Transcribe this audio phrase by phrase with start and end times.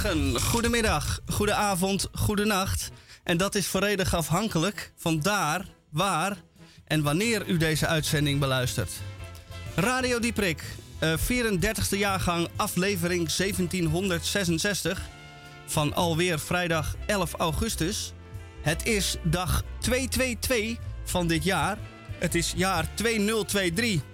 [0.00, 2.90] Goedemorgen, goedemiddag, goedenavond, goedenacht.
[3.22, 6.36] En dat is volledig afhankelijk van daar, waar
[6.84, 8.92] en wanneer u deze uitzending beluistert.
[9.74, 10.62] Radio Dieprik,
[10.98, 15.08] eh, 34e jaargang, aflevering 1766
[15.66, 18.12] van alweer vrijdag 11 augustus.
[18.62, 21.78] Het is dag 222 van dit jaar.
[22.18, 24.08] Het is jaar 2023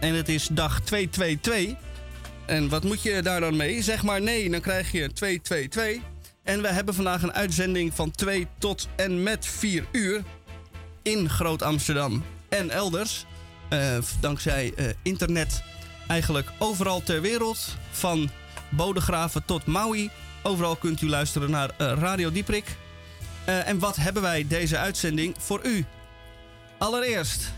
[0.00, 1.74] en het is dag 222.
[2.46, 3.82] En wat moet je daar dan mee?
[3.82, 6.02] Zeg maar nee, dan krijg je 222.
[6.42, 10.22] En we hebben vandaag een uitzending van 2 tot en met 4 uur
[11.02, 13.24] in Groot Amsterdam en elders.
[13.68, 15.62] Eh, dankzij eh, internet
[16.08, 17.76] eigenlijk overal ter wereld.
[17.90, 18.30] Van
[18.68, 20.10] Bodegraven tot Maui.
[20.42, 22.64] Overal kunt u luisteren naar eh, Radio Dieprik.
[23.44, 25.84] En wat hebben wij deze uitzending voor u?
[26.78, 27.52] Allereerst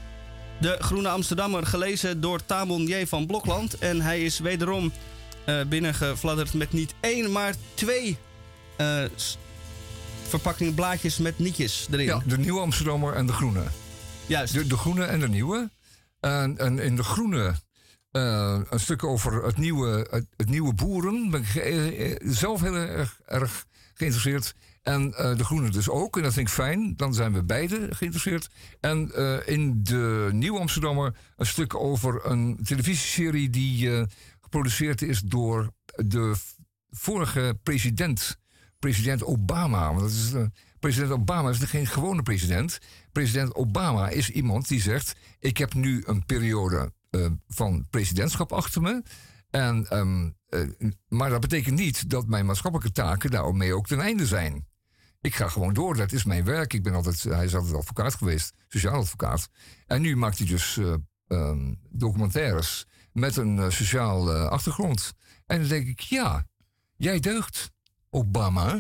[0.61, 3.07] de Groene Amsterdammer, gelezen door Tamon J.
[3.07, 3.79] van Blokland.
[3.79, 4.93] En hij is wederom
[5.69, 8.19] binnengefladderd met niet één, maar twee
[10.29, 12.07] verpakkingen blaadjes met nietjes erin.
[12.07, 13.63] Ja, de nieuwe Amsterdammer en de groene.
[14.27, 14.53] Juist.
[14.55, 15.71] De, de groene en de nieuwe.
[16.21, 17.55] En, en in de groene
[18.11, 21.31] eh, een stuk over het nieuwe, het, het nieuwe boeren.
[21.31, 24.55] Ben ik eh, zelf heel erg, erg geïnteresseerd.
[24.83, 26.17] En eh, de groene dus ook.
[26.17, 26.97] En dat vind ik fijn.
[26.97, 28.49] Dan zijn we beide geïnteresseerd.
[28.81, 29.15] En
[29.47, 34.07] in de Nieuwe Amsterdammer een stuk over een televisieserie die
[34.41, 36.35] geproduceerd is door de
[36.91, 38.39] vorige president,
[38.85, 39.89] president Obama.
[39.89, 40.45] Want dat is, eh,
[40.81, 42.79] president Obama is geen gewone president.
[43.13, 48.83] President Obama is iemand die zegt: Ik heb nu een periode eh, van presidentschap achter
[48.83, 49.03] me.
[49.51, 54.27] En, ehm, eh, maar dat betekent niet dat mijn maatschappelijke taken daarmee ook ten einde
[54.27, 54.67] zijn.
[55.21, 56.73] Ik ga gewoon door, dat is mijn werk.
[56.73, 59.49] Ik ben altijd, hij is altijd advocaat geweest, sociaal advocaat.
[59.87, 60.95] En nu maakt hij dus eh,
[61.27, 65.13] ehm, documentaires met een sociaal achtergrond.
[65.47, 66.47] En dan denk ik, ja,
[66.97, 67.73] jij deugt,
[68.15, 68.75] Obama.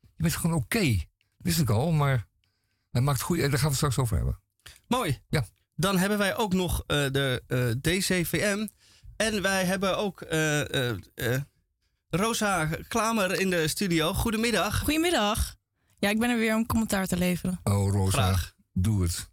[0.00, 0.96] Je bent gewoon oké.
[1.36, 2.26] Wist ik al, maar
[2.90, 3.38] hij maakt goed.
[3.38, 4.40] En daar gaan we het straks over hebben.
[4.86, 5.18] Mooi.
[5.28, 5.44] Ja.
[5.74, 8.66] Dan hebben wij ook nog eh, de eh, DCVM.
[9.16, 11.40] En wij hebben ook eh, eh, eh,
[12.10, 14.12] Rosa Klamer in de studio.
[14.14, 14.78] Goedemiddag.
[14.80, 15.56] Goedemiddag.
[15.98, 17.60] Ja, ik ben er weer om commentaar te leveren.
[17.64, 18.52] Oh, Rosa, Graag.
[18.72, 19.30] doe het.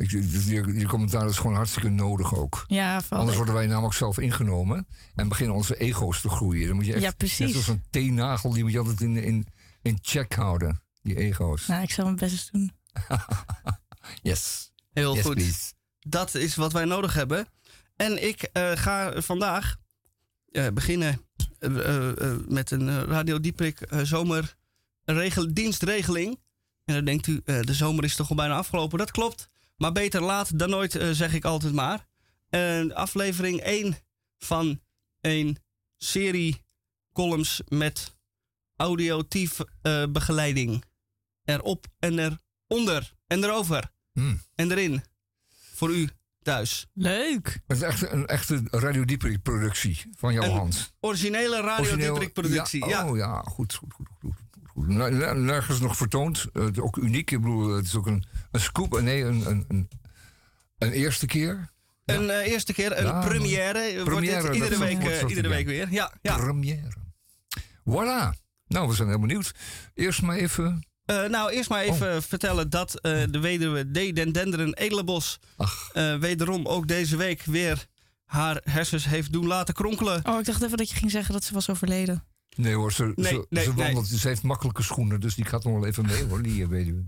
[0.00, 2.64] Ik, je, je commentaar is gewoon hartstikke nodig ook.
[2.66, 3.00] Ja.
[3.08, 6.66] Anders worden wij namelijk zelf ingenomen en beginnen onze ego's te groeien.
[6.66, 7.38] Dan moet je echt, Ja, precies.
[7.38, 9.46] Net zoals een teennagel, die moet je altijd in, in,
[9.82, 10.82] in check houden.
[11.02, 11.66] Die ego's.
[11.66, 12.72] Nou, ik zal mijn best doen.
[14.22, 14.72] Yes.
[14.92, 15.34] Heel yes, goed.
[15.34, 15.72] please.
[16.00, 17.46] Dat is wat wij nodig hebben.
[17.96, 19.76] En ik eh, ga vandaag
[20.52, 21.20] eh, beginnen
[21.58, 26.38] eh, met een Radio Dieprik eh, zomerdienstregeling.
[26.84, 28.98] En dan denkt u, eh, de zomer is toch al bijna afgelopen.
[28.98, 29.50] Dat klopt.
[29.80, 32.06] Maar beter laat dan nooit, eh, zeg ik altijd maar.
[32.48, 33.96] En aflevering 1
[34.38, 34.80] van
[35.20, 35.58] een
[35.96, 36.64] serie
[37.12, 38.16] columns met
[38.76, 40.84] audiotief eh, begeleiding.
[41.44, 42.18] Erop en
[42.68, 44.40] eronder en erover Hmm.
[44.54, 45.02] en erin.
[45.74, 46.08] Voor u
[46.42, 46.86] thuis.
[46.94, 47.60] Leuk.
[47.66, 50.92] Het is echt een echte Radio Dieprik productie van jouw hand.
[51.00, 52.86] Originele Radio Origineel- Dieprik productie.
[52.86, 54.08] Ja, Oh ja, goed, goed, goed.
[54.20, 54.86] goed, goed, goed.
[54.88, 56.46] Ner- ner- Nergens nog vertoond.
[56.52, 57.30] Eh, ook uniek.
[57.30, 58.94] Ik bedoel, het is ook een, een scoop.
[58.96, 59.88] eh, Nee, een, een, een,
[60.78, 61.70] een eerste keer.
[62.04, 63.92] Een eh, eerste keer, een Ja, première.
[63.94, 65.88] Wordt Première, dit iedere week, eh, iedere week weer.
[65.90, 66.36] Ja, ja.
[66.36, 66.90] Première.
[67.90, 68.38] Voilà.
[68.66, 69.52] Nou, we zijn heel benieuwd.
[69.94, 70.86] Eerst maar even...
[71.04, 74.16] Eh, nou, eerst maar even vertellen dat eh, de weduwe D.
[74.16, 75.38] Den Denderen Edelenbos...
[75.92, 77.86] Eh, wederom ook deze week weer
[78.24, 80.26] haar hersens heeft doen laten kronkelen.
[80.26, 82.24] Oh, ik dacht even dat je ging zeggen dat ze was overleden.
[82.56, 83.84] nee hoor, ze, Nee, ze, nee, ze nee.
[83.84, 84.06] wandelt.
[84.06, 86.42] Ze heeft makkelijke schoenen, dus die gaat nog wel even mee hoor.
[86.42, 87.04] Die eh, weduwe.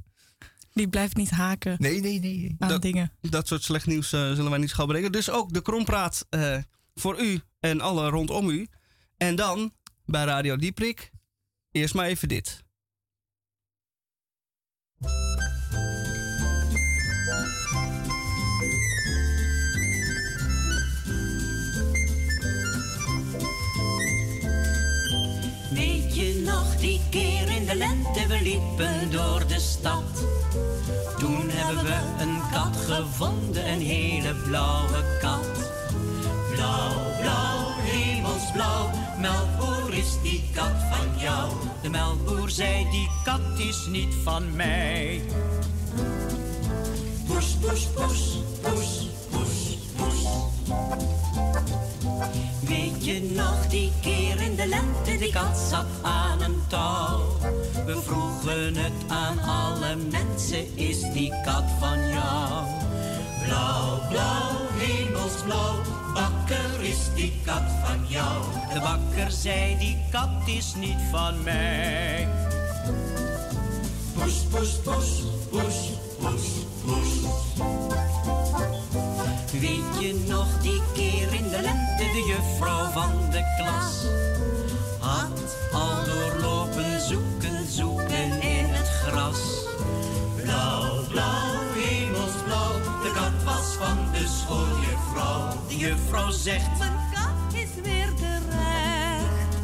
[0.73, 2.55] Die blijft niet haken Nee, nee, nee.
[2.59, 3.13] aan Dat- dingen.
[3.21, 5.13] Dat soort slecht nieuws eh, zullen wij niet gauw brengen.
[5.13, 6.57] Dus ook de krompraat eh,
[6.95, 8.67] voor u en alle rondom u.
[9.17, 9.73] En dan
[10.05, 11.11] bij Radio Dieprik
[11.71, 12.63] eerst maar even dit.
[25.75, 30.22] Weet je nog die keer in de lente we liepen door de stad?
[31.73, 35.71] Hebben we een kat gevonden, een hele blauwe kat.
[36.55, 41.53] Blauw, blauw, hemelsblauw, melkboer is die kat van jou.
[41.83, 45.23] De melkboer zei die kat is niet van mij.
[47.27, 50.23] poes, poes, poes, poes, poes.
[52.61, 57.21] Weet je nog die keer in de lente, die kat zat aan een touw?
[57.87, 62.65] We vroegen het aan alle mensen, is die kat van jou?
[63.45, 65.81] Blauw, blauw, hemelsblauw,
[66.15, 68.43] bakker is die kat van jou.
[68.75, 72.29] De bakker zei, die kat is niet van mij.
[74.15, 76.47] Poes, poes, poes, poes, poes,
[76.85, 78.42] poes.
[79.61, 84.07] Weet je nog die keer in de lente, de juffrouw van de klas?
[84.99, 89.41] Had al doorlopen zoeken, zoeken in het gras.
[90.37, 92.73] Blauw, blauw, hemelsblauw,
[93.03, 95.49] de kat was van de schooljuffrouw.
[95.69, 99.57] De juffrouw zegt, mijn kat is weer terecht.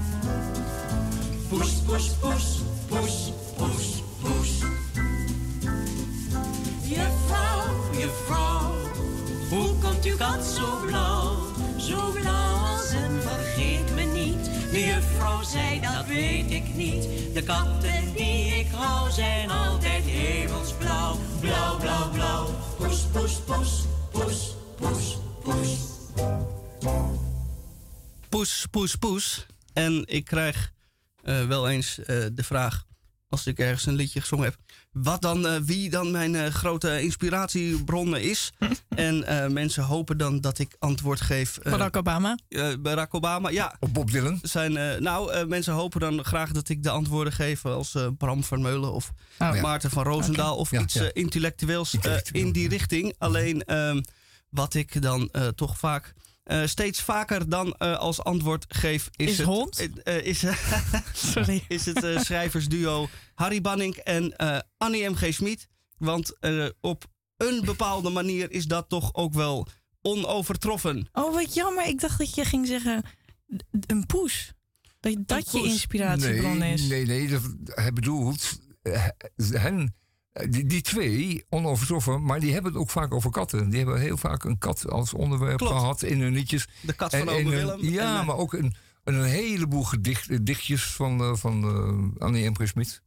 [1.49, 4.51] Poes, poes, poes, poes, poes, poes.
[6.83, 8.58] Juffrouw, juffrouw,
[10.05, 11.37] uw kat zo blauw?
[11.79, 14.45] Zo blauw als een vergeet me niet.
[14.73, 17.09] De juffrouw zei, dat weet ik niet.
[17.35, 21.17] De katten die ik hou zijn altijd hemelsblauw.
[21.41, 22.47] Blauw, blauw, blauw.
[22.77, 25.77] Poes, poes, poes, poes, poes, poes.
[28.29, 29.47] Poes, poes, poes.
[29.73, 30.73] En ik krijg
[31.23, 32.85] eh, wel eens eh, de vraag,
[33.29, 34.57] als ik ergens een liedje gezongen heb,
[34.93, 38.53] wat dan, eh, wie dan mijn eh, grote inspiratiebron is.
[38.89, 41.59] en eh, mensen hopen dan dat ik antwoord geef.
[41.59, 42.39] eh, Barack Obama.
[42.49, 43.77] eh, Barack Obama, ja.
[43.81, 44.39] Op Bob Dylan.
[44.43, 48.07] Zijn, eh, nou, eh, mensen hopen dan graag dat ik de antwoorden geef als eh,
[48.19, 49.55] Bram van Meulen of Oh.
[49.55, 49.61] Ja.
[49.61, 51.03] Maarten van Roosendaal of Ja, iets ja.
[51.03, 53.15] eh, intellectueels eh, Intellectueel, in die richting.
[53.19, 54.01] Alleen ehm,
[54.51, 56.15] wat ik dan eh, toch vaak,
[56.49, 59.79] eh, steeds vaker dan eh, als antwoord geef is, Is het, hond?
[60.05, 60.45] eh, eh, is,
[61.33, 61.65] Sorry.
[61.69, 65.33] is het eh, schrijversduo Harry Banning en eh, Annie M.G.
[65.35, 65.69] Schmid.
[65.97, 67.05] Want eh, op
[67.37, 69.67] een bepaalde manier is dat toch ook wel
[70.03, 71.09] onovertroffen.
[71.13, 71.87] Oh, wat jammer.
[71.87, 73.03] Ik dacht dat je ging zeggen
[73.87, 74.53] een poes.
[75.01, 75.69] Dat dat je poes.
[75.71, 76.83] inspiratiebron nee, is.
[76.83, 78.59] Nee, nee, dat, hij bedoelt
[79.53, 79.95] hen,
[80.33, 83.69] die, die twee, onovertroffen, maar die hebben het ook vaak over katten.
[83.69, 85.73] Die hebben heel vaak een kat als onderwerp Klopt.
[85.73, 86.69] gehad in hun liedjes.
[86.81, 87.85] De kat van Ome Willem.
[87.85, 91.63] Ja, en, eh, maar ook een, een heleboel gedicht, eh, dichtjes van, eh, van
[92.19, 92.55] eh, Annie M.
[92.57, 92.69] G.
[92.69, 93.03] Schmid.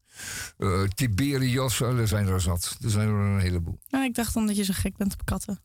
[0.58, 2.78] Eh, Tiberias, eh, er zijn er zat.
[2.84, 3.80] Er zijn er een heleboel.
[3.90, 5.60] Nou, ik dacht dan dat je zo gek bent op katten.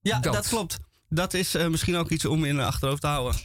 [0.00, 0.48] Ja, dat, Dat.
[0.48, 0.78] klopt.
[1.08, 3.40] Dat is eh, misschien ook iets om in de achterhoofd te houden.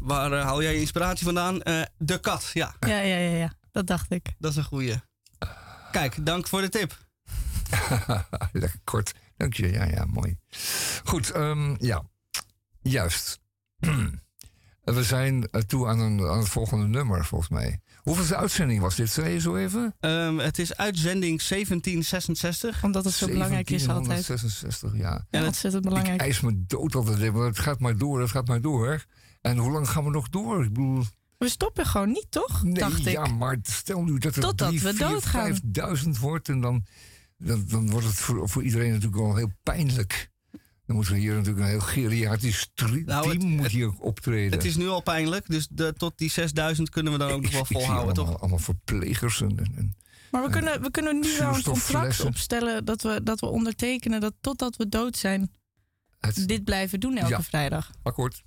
[0.00, 1.62] Waar eh, haal jij je inspiratie vandaan?
[1.62, 2.74] Eh, de kat, ja.
[2.80, 3.52] Ja, ja, ja, ja.
[3.72, 4.34] Dat dacht ik.
[4.38, 4.94] Dat is een goeie.
[5.94, 6.98] Kijk, dank voor de tip.
[8.52, 9.14] Lekker kort.
[9.36, 9.72] Dank je.
[9.72, 10.38] Ja, ja, mooi.
[11.04, 12.02] Goed, ehm, ja.
[12.82, 13.38] Juist.
[14.84, 17.80] We zijn toe aan, een, aan het volgende nummer, volgens mij.
[17.96, 19.10] Hoeveelste uitzending was dit?
[19.10, 19.94] Zei je zo even?
[20.00, 22.84] Ehm, het is uitzending 1766.
[22.84, 24.26] Omdat het zo belangrijk is altijd.
[24.26, 25.26] 1766, ja.
[25.30, 26.20] Ja, het- ontzettend Ik belangrijk.
[26.20, 27.32] eis me dood altijd.
[27.32, 29.04] maar Het gaat maar door, het gaat maar door.
[29.40, 30.62] En hoe lang gaan we nog door?
[30.64, 31.04] Ik bedoel,
[31.44, 32.62] We stoppen gewoon niet, toch?
[32.62, 33.12] nee, dacht ik.
[33.12, 35.44] ja, maar stel nu dat het Totdat 3, we 4, doodgaan.
[35.46, 36.48] 5000 wordt.
[36.48, 36.84] En dan,
[37.38, 40.30] dan, dan wordt het voor, voor iedereen natuurlijk wel heel pijnlijk.
[40.86, 44.52] Dan moeten we hier natuurlijk een heel geriatrisch tri- Nou, het- team moet hier optreden.
[44.52, 47.50] Het is nu al pijnlijk, dus de, tot die 6000 kunnen we dan ook nog
[47.52, 48.40] wel Ik zie volhouden, allemaal, toch?
[48.40, 49.96] allemaal verplegers en, en, en-
[50.30, 54.20] Maar we kunnen, we kunnen nu wel een contract opstellen dat we, dat we ondertekenen
[54.20, 55.50] dat totdat we dood zijn,
[56.20, 57.42] het dit blijven doen elke Ja.
[57.42, 57.90] vrijdag.
[58.02, 58.42] akkoord.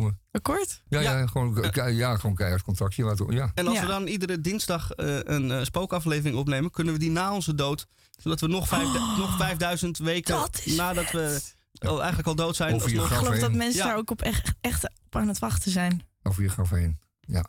[0.00, 0.14] Doen we.
[0.32, 0.82] Akkoord?
[0.88, 1.18] Ja, ja.
[1.18, 1.26] Ja.
[1.26, 3.04] gewoon, ja, gewoon keihard contractje.
[3.04, 3.50] laten Ja.
[3.54, 3.82] En als Ja.
[3.82, 7.86] we dan iedere dinsdag eh, een eh, spookaflevering opnemen, kunnen we die na onze dood,
[8.16, 11.40] zodat we nog, vijf, nog 5000 weken nadat we
[11.78, 13.86] al, eigenlijk al dood zijn, je alsnog- Ik geloof dat mensen Ja.
[13.86, 16.02] daar ook op echt, echt op aan het wachten zijn.
[16.22, 16.98] Over je graf heen.
[17.20, 17.44] Ja.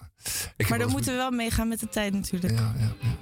[0.57, 2.53] Ik Maar dan moeten we wel meegaan met de tijd natuurlijk.
[2.53, 3.15] Ja, ja, ja.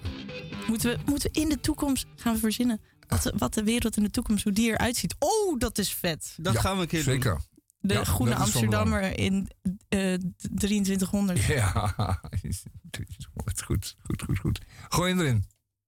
[0.67, 2.81] Moeten, we, moeten we in de toekomst gaan verzinnen.
[3.07, 5.15] Wat de, wat de wereld in de toekomst, hoe die eruit ziet.
[5.19, 6.33] Oh, dat is vet.
[6.37, 7.39] Dat Ja, gaan we een keer doen.
[7.87, 9.49] De Ja, groene Amsterdammer in
[9.89, 10.13] eh
[10.55, 11.45] 2300.
[11.45, 11.71] Ja,
[13.43, 14.61] goed, goed, goed, goed, goed.
[14.89, 15.43] Gooi hem erin.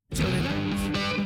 [0.10, 1.17] Sorry.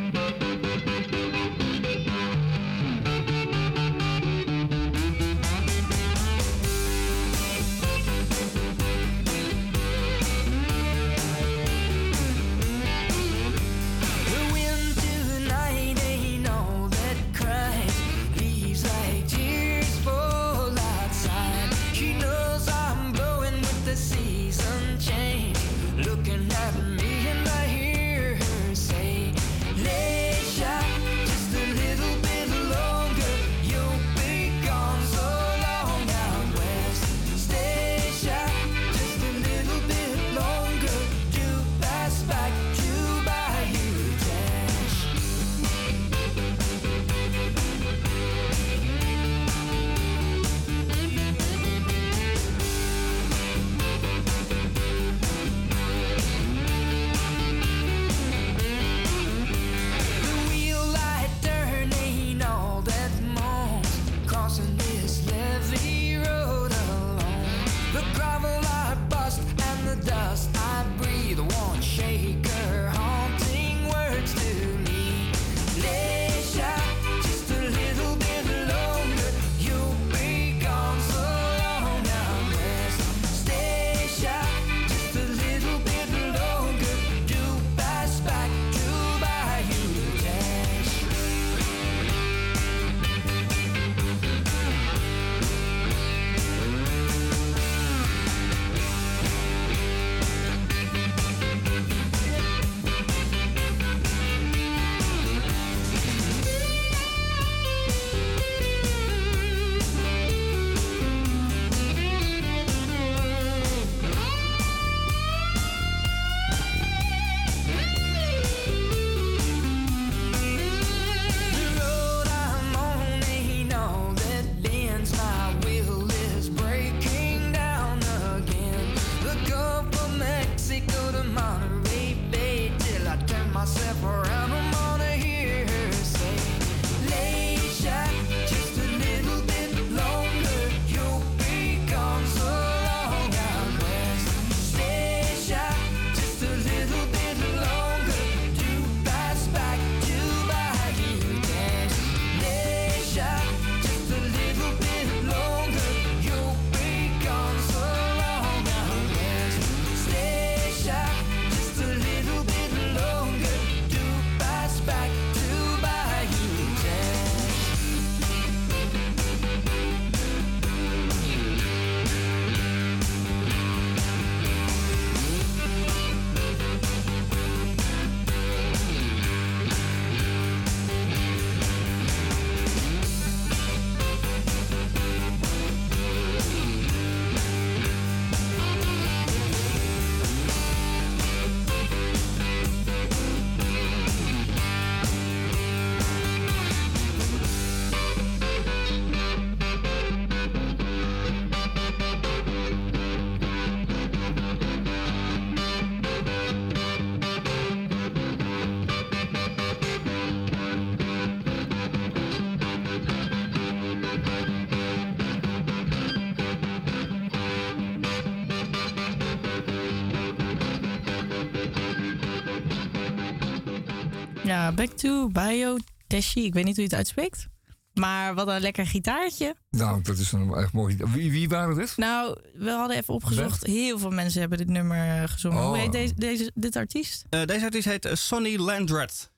[224.51, 225.77] Ja, back to Bio
[226.07, 226.45] Teshi.
[226.45, 227.47] Ik weet niet hoe je het uitspreekt.
[227.93, 229.55] Maar wat een lekker gitaartje.
[229.69, 230.97] Nou, dat is een echt mooi.
[231.13, 231.93] Wie, wie waren dit?
[231.97, 233.65] Nou, we hadden even opgezocht.
[233.65, 235.59] Heel veel mensen hebben dit nummer eh, gezongen.
[235.59, 235.67] Oh.
[235.67, 237.25] Hoe heet deze, deze, dit artiest?
[237.29, 239.31] Eh, deze artiest heet eh, Sonny Landrat.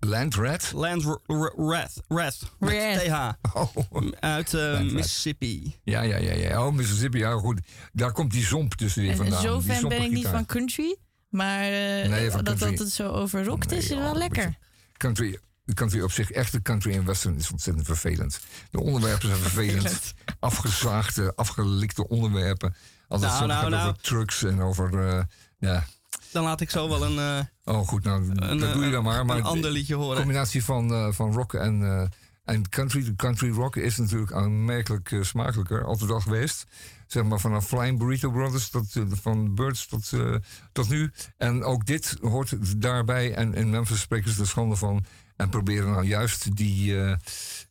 [0.00, 0.72] Land Rat?
[0.74, 1.20] Landrat.
[1.56, 2.02] Rat.
[2.08, 2.38] Rat.
[2.58, 3.36] Met Rat.
[3.42, 3.56] TH.
[3.56, 3.76] Oh,
[4.20, 4.52] Uit.
[4.92, 5.76] Mississippi.
[5.84, 6.66] ja, ja, ja, ja.
[6.66, 7.60] Oh, Mississippi, ja goed.
[7.92, 9.42] Daar komt die zomp tussen weer En vandaan.
[9.42, 10.96] zo die fan ben ik niet van country.
[11.28, 14.44] Maar eh, Nee, dat, dat het zo over rock Nee, is, is wel een lekker.
[14.44, 14.58] beetje.
[14.96, 15.38] Country,
[15.74, 18.40] country op zich, echte country en western is ontzettend vervelend.
[18.70, 20.14] De onderwerpen zijn vervelend.
[20.40, 22.74] Afgezaagde, afgelikte onderwerpen.
[23.08, 23.88] Als het Nou, zo nou, gaat nou.
[23.88, 25.08] over trucks en over...
[25.08, 25.22] eh,
[25.58, 25.84] ja,
[26.32, 27.18] Dan laat ik zo wel een,
[27.64, 29.24] eh, oh goed, nou, een, dat doe je dan maar.
[29.26, 30.16] maar een ander liedje De horen.
[30.18, 32.06] combinatie van, van rock en, eh,
[32.44, 33.04] en country.
[33.04, 35.84] De country rock is natuurlijk aanmerkelijk eh, smakelijker.
[35.84, 36.66] Altijd al geweest.
[37.08, 40.34] Zeg maar vanaf Flying Burrito Brothers tot, eh, van Birds tot, eh,
[40.72, 41.12] tot nu.
[41.36, 43.34] En ook dit hoort daarbij.
[43.34, 45.04] En in Memphis spreken ze er schande van.
[45.36, 47.16] En proberen nou juist die, eh,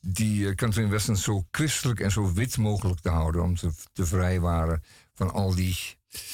[0.02, 3.44] die country en western zo christelijk en zo wit mogelijk te houden.
[3.44, 5.78] Om te, te vrijwaren van al die,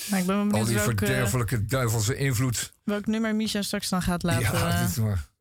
[0.10, 2.74] Maar ik ben al die welk, verderfelijke duivelse invloed.
[2.84, 5.32] welk nummer Misha straks dan gaat laten ja, dit is maar.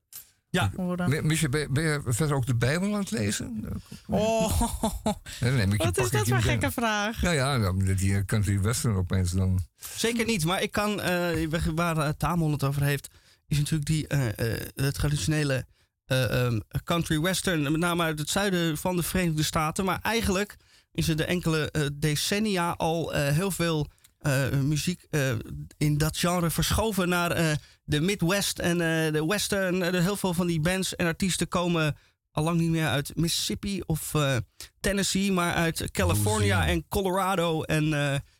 [1.22, 3.64] Miesje, ben, je- ben je verder ook de Bijbel aan het lezen?
[4.06, 4.60] Oh,
[5.40, 6.40] Nee, nee, wat is dat voor meteen.
[6.50, 7.22] gekke vraag?
[7.22, 9.60] Nou ja, die country western opeens dan.
[9.96, 13.08] Zeker niet, maar ik kan, eh, waar uh, Tamon het over heeft,
[13.48, 15.66] is natuurlijk die eh, eh, het traditionele
[16.06, 19.84] eh, ehm, country western, met name uit het zuiden van de Verenigde Staten.
[19.84, 20.56] Maar eigenlijk
[20.92, 23.86] is er de enkele eh, decennia al eh, heel veel
[24.18, 25.32] eh, muziek eh,
[25.78, 27.52] in dat genre verschoven naar eh,
[27.84, 29.82] de Midwest en eh, de Western.
[29.82, 31.96] Eh, heel veel van die bands en artiesten komen
[32.30, 34.36] al lang niet meer uit Mississippi of eh,
[34.80, 37.88] Tennessee, maar uit California en Colorado en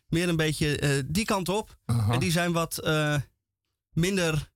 [0.07, 1.77] meer een beetje die kant op.
[1.85, 2.89] En die zijn wat
[3.91, 4.51] minder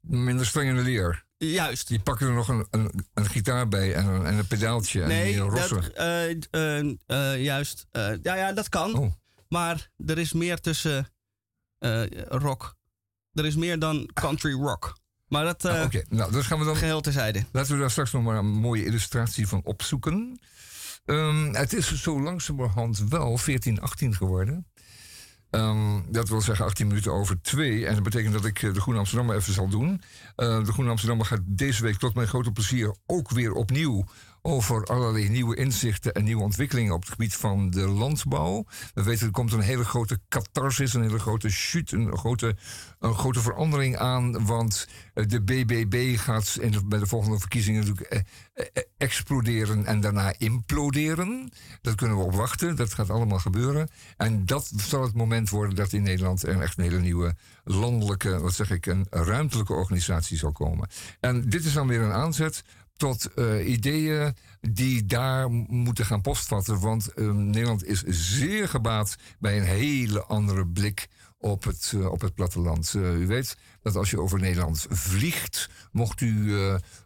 [0.00, 1.24] Minder streng in de leer.
[1.36, 1.88] juist.
[1.88, 5.40] Die pakken er nog een, een, een gitaar bij en een, en een pedaaltje Nee,
[5.40, 7.86] en dat, juist.
[8.22, 8.94] Ja, ja, dat kan.
[8.94, 9.12] Oh,
[9.48, 11.08] Maar er is meer tussen
[12.28, 12.78] rock.
[13.32, 14.98] Er is meer dan country rock.
[15.28, 16.04] Maar dat nou, oké.
[16.08, 17.44] Nou, dus gaan we dan geheel terzijde.
[17.52, 20.40] Laten we daar straks nog maar een mooie illustratie van opzoeken.
[21.04, 24.66] Ehm, het is zo langzamerhand wel 14, 18 geworden.
[25.50, 27.86] Ehm, dat wil zeggen 18 minuten over 2.
[27.86, 30.02] En dat betekent dat ik eh, de Groene Amsterdammer even zal doen.
[30.36, 34.04] Eh, de Groene Amsterdammer gaat deze week tot mijn grote plezier ook weer opnieuw
[34.42, 38.64] over allerlei nieuwe inzichten en nieuwe ontwikkelingen op het gebied van de landbouw.
[38.94, 42.56] We weten er komt een hele grote catharsis, een hele grote chute, een grote,
[42.98, 44.46] een grote verandering aan.
[44.46, 48.20] Want eh, de BBB gaat in bij de volgende verkiezingen natuurlijk eh,
[48.54, 51.52] eh, exploderen en daarna imploderen.
[51.82, 53.88] Dat kunnen we op wachten, dat gaat allemaal gebeuren.
[54.16, 58.40] En dat zal het moment worden dat in Nederland er echt een hele nieuwe landelijke,
[58.40, 60.88] wat zeg ik, een ruimtelijke organisatie zal komen.
[61.20, 62.64] En dit is dan weer een aanzet
[63.00, 66.80] tot eh, ideeën die daar moeten gaan postvatten.
[66.80, 72.20] Want eh, Nederland is zeer gebaat bij een hele andere blik op het, eh, op
[72.20, 72.94] het platteland.
[72.94, 76.58] Eh, u weet dat als je over Nederland vliegt, mocht u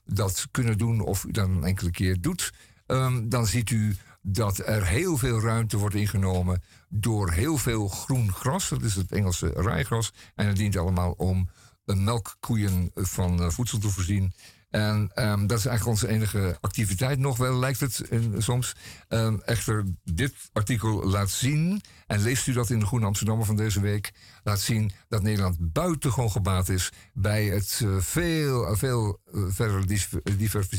[0.07, 2.53] dat kunnen doen of u dat een enkele keer doet,
[2.87, 8.33] ehm, dan ziet u dat er heel veel ruimte wordt ingenomen door heel veel groen
[8.33, 8.69] gras.
[8.69, 10.13] Dat is het Engelse rijgras.
[10.35, 11.49] En het dient allemaal om
[11.85, 14.33] melkkoeien van voedsel te voorzien.
[14.75, 18.03] En ehm, dat is eigenlijk onze enige activiteit nog wel, lijkt het
[18.39, 18.75] soms.
[19.09, 23.57] Ehm, echter, dit artikel laat zien, en leest u dat in de Groene Amsterdammer van
[23.57, 24.13] deze week,
[24.43, 29.85] laat zien dat Nederland buitengewoon gebaat is bij het eh, veel, veel eh, verder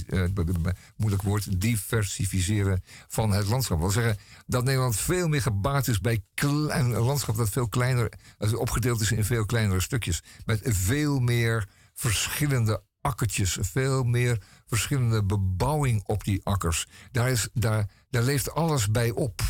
[0.08, 3.82] eh, moeilijk woord, diversificeren van het landschap.
[3.82, 8.12] Dat wil zeggen dat Nederland veel meer gebaat is bij een landschap dat veel kleiner,
[8.56, 10.24] opgedeeld is in veel kleinere stukjes.
[10.46, 16.88] Met veel meer verschillende akkertjes, veel meer verschillende bebouwing op die akkers.
[17.12, 19.42] Daar, is, daar, daar leeft alles bij op.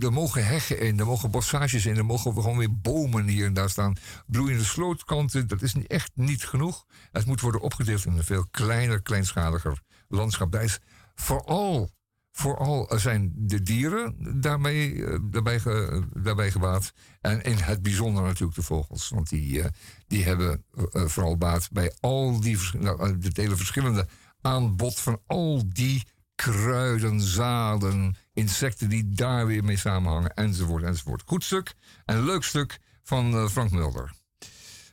[0.00, 3.54] Er mogen heggen in, er mogen bossages in, er mogen gewoon weer bomen hier en
[3.54, 3.96] daar staan.
[4.26, 6.86] Bloeiende slootkanten, dat is echt niet genoeg.
[7.12, 10.52] Het moet worden opgedeeld in een veel kleiner, kleinschaliger landschap.
[10.52, 10.78] Daar is
[11.14, 11.90] vooral,
[12.36, 16.92] vooral zijn de dieren daarmee, eh, daarbij, ge- daarbij gebaat.
[17.20, 19.08] En in het bijzonder natuurlijk de vogels.
[19.08, 19.68] Want die, eh,
[20.06, 24.06] die hebben eh, vooral baat bij al die vers- nou, het hele verschillende
[24.40, 31.22] aanbod van al die kruiden, zaden, insecten die daar weer mee samenhangen, enzovoort, enzovoort.
[31.26, 34.12] Goed stuk en leuk stuk van Frank Mulder.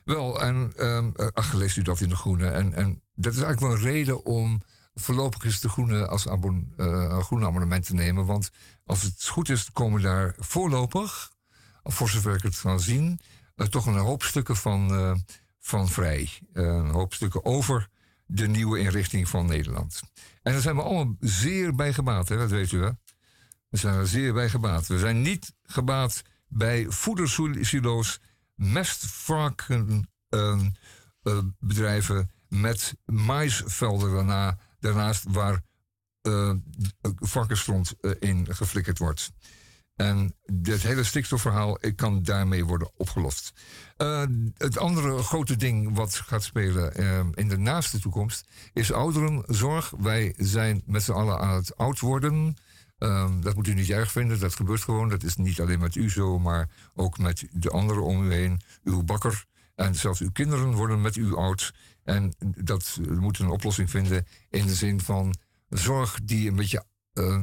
[0.04, 2.48] Wel, en eh, ach, leest u dat in de Groene.
[2.48, 4.62] En, en dat is eigenlijk wel een reden om
[4.94, 8.26] voorlopig eens de Groene als abon, een groene abonnement te nemen.
[8.26, 8.50] Want
[8.84, 11.32] als het goed is, komen daar voorlopig,
[11.82, 13.20] voor zover ik het kan zien,
[13.56, 15.14] eh, toch een hoop stukken van, eh,
[15.58, 16.30] van Vrij.
[16.52, 17.88] Een hoop stukken over
[18.26, 20.00] de nieuwe inrichting van Nederland.
[20.42, 22.36] En daar zijn we allemaal zeer bij gebaat, hè?
[22.36, 22.98] dat weet u wel.
[23.68, 24.86] We zijn er zeer bij gebaat.
[24.86, 28.20] We zijn niet gebaat bij voedersilo's,
[28.54, 30.70] mestvarken ehm,
[31.22, 35.62] eh, bedrijven met maisvelden daarna, daarnaast waar
[36.22, 36.52] eh
[37.18, 39.32] varkensstront eh, in geflikkerd wordt.
[39.96, 43.52] En dit hele stikstofverhaal kan daarmee worden opgelost.
[43.96, 44.24] Eh,
[44.56, 49.92] het andere grote ding wat gaat spelen eh, in de naaste toekomst is ouderenzorg.
[49.98, 52.56] Wij zijn met z'n allen aan het oud worden.
[52.98, 55.08] Ehm, dat moet u niet erg vinden, dat gebeurt gewoon.
[55.08, 58.60] Dat is niet alleen met u zo, maar ook met de anderen om u heen.
[58.84, 61.74] Uw bakker en zelfs uw kinderen worden met u oud.
[62.04, 65.34] En dat we moeten een oplossing vinden in de zin van
[65.68, 67.40] zorg die een beetje eh,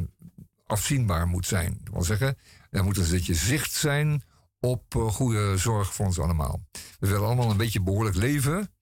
[0.65, 1.79] afzienbaar moet zijn.
[1.83, 2.37] Dat wil zeggen,
[2.69, 4.23] er moet een beetje zicht zijn
[4.59, 6.61] op eh, goede zorg voor ons allemaal.
[6.99, 8.73] We willen allemaal een beetje behoorlijk leven.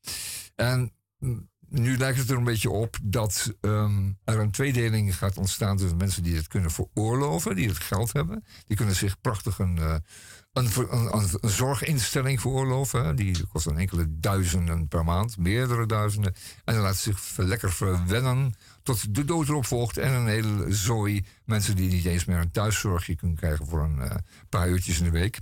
[0.56, 5.38] En mm, nu lijkt het er een beetje op dat ehm, er een tweedeling gaat
[5.38, 8.44] ontstaan tussen mensen die het kunnen veroorloven, die het geld hebben.
[8.68, 9.96] Die kunnen zich prachtig een, eh,
[10.58, 13.16] een, een, een, zorginstelling veroorloven.
[13.16, 16.34] Die kost dan enkele duizenden per maand, meerdere duizenden.
[16.64, 19.98] En dan laat zich lekker verwennen tot de dood erop volgt.
[19.98, 24.02] En een hele zooi mensen die niet eens meer een thuiszorgje kunnen krijgen voor een
[24.02, 24.16] eh,
[24.50, 25.40] paar uurtjes in de week.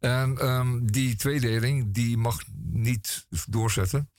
[0.00, 2.42] En ehm, die tweedeling, die mag
[2.72, 4.10] niet doorzetten.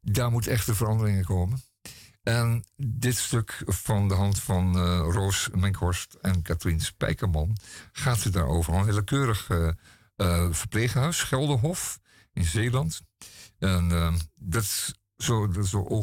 [0.00, 1.62] Daar moet echte veranderingen komen.
[2.22, 7.56] En dit stuk van de hand van eh, Roos Menkhorst en Katrien Spijkerman
[7.92, 8.74] gaat het daarover.
[8.74, 12.00] Een willekeurig eh, verpleeghuis, Gelderhof
[12.32, 13.00] in Zeeland.
[13.58, 13.88] En
[14.34, 16.02] dat is zo, dat zo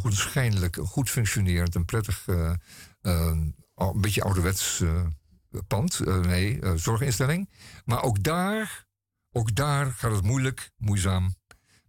[0.71, 2.25] goed functionerend en prettig,
[3.01, 3.55] een
[3.95, 4.83] beetje ouderwets
[5.67, 7.49] pand, nee, zorginstelling.
[7.85, 8.87] Maar ook daar,
[9.31, 11.35] ook daar gaat het moeilijk, moeizaam,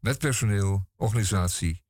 [0.00, 1.82] met personeel, organisatie,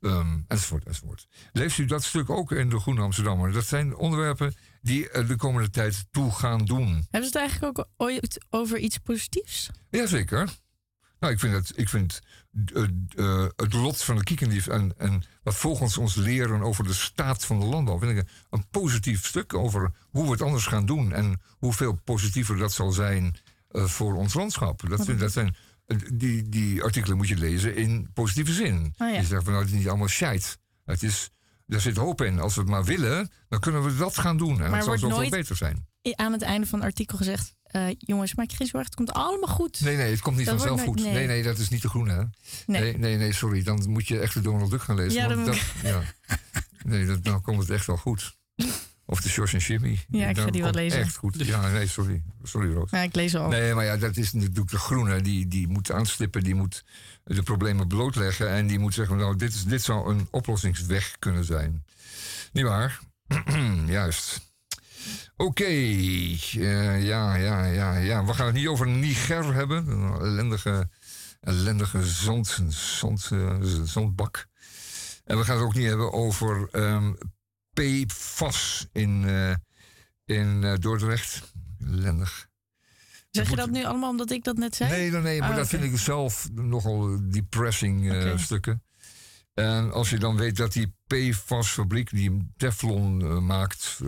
[0.00, 1.26] ehm, enzovoort, enzovoort.
[1.52, 3.52] Leest u dat stuk ook in de Groene Amsterdammer?
[3.52, 6.86] Dat zijn onderwerpen die eh, de komende tijd toe gaan doen.
[6.88, 9.70] Hebben ze het eigenlijk ook ooit over iets positiefs?
[9.90, 10.48] Jazeker.
[11.20, 12.20] Nou, ik vind het, ik vind
[12.74, 12.82] eh,
[13.16, 17.44] eh, het lot van de kiekendief en, en wat volgens ons leren over de staat
[17.44, 21.12] van de landbouw, vind ik een, positief stuk over hoe we het anders gaan doen
[21.12, 23.36] en hoeveel positiever dat zal zijn
[23.68, 24.88] eh, voor ons landschap.
[24.88, 25.56] Dat, vind- dat zijn,
[26.12, 28.94] die, die artikelen moet je lezen in positieve zin.
[28.98, 29.18] Oh ja.
[29.20, 30.58] Je zegt van nou, het is niet allemaal shit.
[30.84, 31.30] Het is,
[31.66, 32.40] er zit hoop in.
[32.40, 34.62] Als we het maar willen, dan kunnen we dat gaan doen.
[34.62, 35.86] En Maar dat zal nooit- beter zijn.
[36.14, 39.12] Aan het einde van het artikel gezegd: eh, jongens, maak je geen zorgen, het komt
[39.12, 39.80] allemaal goed.
[39.80, 41.00] Nee, nee, het komt niet Dat vanzelf goed.
[41.02, 41.12] Nee.
[41.12, 41.26] nee.
[41.26, 42.22] nee, dat is niet de groene, hè?
[42.66, 42.82] Nee.
[42.82, 43.62] Nee, nee, nee, sorry.
[43.62, 45.20] Dan moet je echt de Donald Duck gaan lezen.
[45.20, 46.02] Ja, want dan dat, ja.
[46.82, 48.36] Nee, dat, dan komt het echt wel goed.
[49.10, 50.04] Of de George en Jimmy.
[50.08, 51.00] Ja, ik ga die wel lezen.
[51.00, 51.46] Echt goed.
[51.46, 52.22] Ja, nee, sorry.
[52.42, 52.90] Sorry, Roos.
[52.90, 53.48] Ja, ik lees al.
[53.48, 55.20] Nee, maar ja, dat is natuurlijk de groene.
[55.20, 56.84] Die, die moet aanstippen, die moet
[57.24, 58.50] de problemen blootleggen.
[58.50, 61.84] En die moet zeggen, nou, dit, is, dit zou een oplossingsweg kunnen zijn.
[62.52, 63.00] Niet waar?
[63.86, 64.40] Juist.
[65.36, 68.24] Oké, eh, ja, ja, ja, ja.
[68.24, 69.86] We gaan het niet over Niger hebben.
[69.86, 70.88] Een ellendige,
[71.40, 74.46] ellendige zand, zand, eh, zandbak.
[75.24, 77.12] En we gaan het ook niet hebben over ehm
[77.78, 79.54] PFAS in, eh,
[80.24, 81.52] in eh, Dordrecht.
[81.80, 82.48] Ellendig.
[83.30, 84.90] zeg je dat nu allemaal omdat ik dat net zei?
[84.90, 88.82] Nee, nee, nee, maar Ah, dat vind ik zelf nogal depressing eh, stukken.
[89.54, 94.00] En als je dan weet dat die PFAS-fabriek die Teflon maakt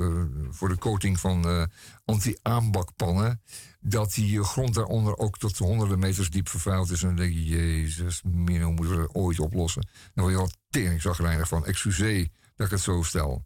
[0.51, 1.69] voor de coating van
[2.05, 3.43] anti-aanbakpannen,
[3.81, 7.03] dat die grond daaronder ook tot honderden meters diep vervuild is.
[7.03, 9.89] En dan denk je, jezus, Mino, moeten we dat ooit oplossen?
[10.15, 13.45] Dan word je al teringzagrijnig van, excuseer dat ik het zo stel.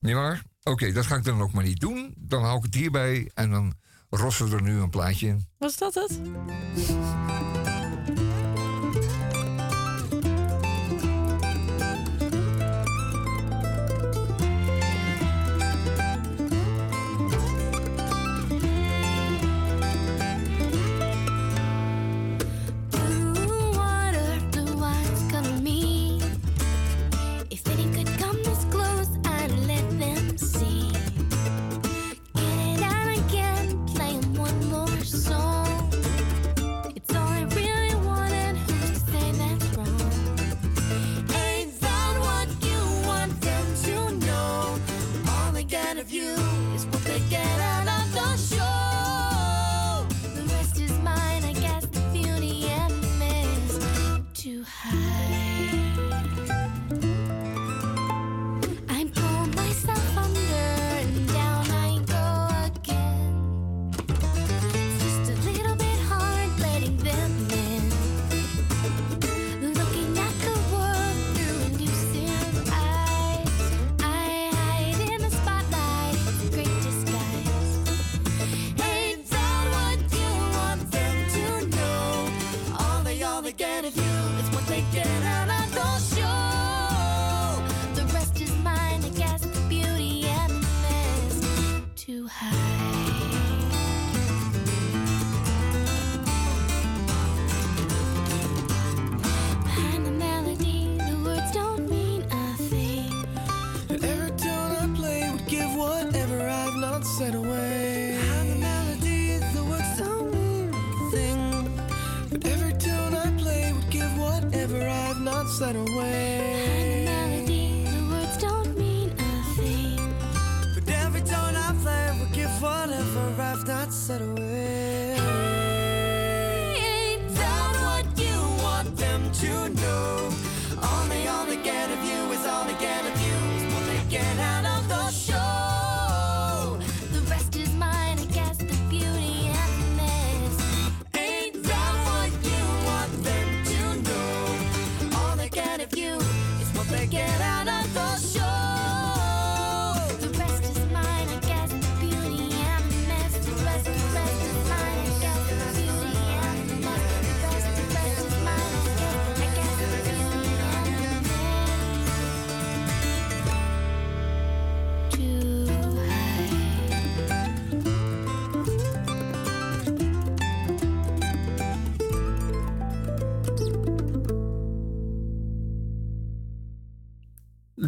[0.00, 0.42] Niet waar?
[0.62, 2.14] Oké, dat ga ik dan ook maar niet doen.
[2.16, 3.74] Dan hou ik het hierbij en dan
[4.10, 5.46] rossen we er nu een plaatje in.
[5.58, 6.20] Was dat het?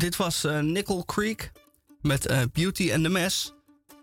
[0.03, 1.53] Dit was eh, Nickel Creek
[2.01, 3.53] met eh, Beauty and the Mess.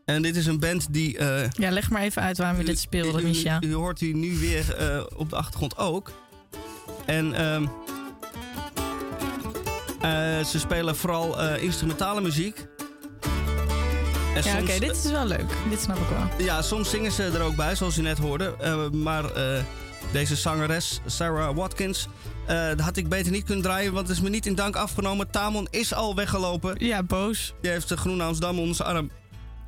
[0.05, 1.17] En dit is een band die...
[1.17, 3.57] eh, Ja, leg maar even uit waarom we dit speelden, u, Misha.
[3.61, 4.75] u hoort die nu weer
[5.15, 6.11] op de achtergrond ook.
[7.05, 7.65] En ehm,
[10.01, 12.65] eh, ze spelen vooral instrumentale muziek.
[14.35, 15.51] En Ja, oké, dit is wel leuk.
[15.69, 16.45] Dit snap ik wel.
[16.45, 18.55] ja, soms zingen ze er ook bij, zoals u net hoorde.
[18.91, 19.23] Maar
[20.11, 22.07] deze zangeres, Sarah Watkins,
[22.47, 24.75] eh, dat had ik beter niet kunnen draaien, want het is me niet in dank
[24.75, 25.29] afgenomen.
[25.29, 26.85] Tamon is al weggelopen.
[26.85, 27.53] Ja, boos.
[27.61, 29.11] Die heeft de Groene Amsterdam onder zijn arm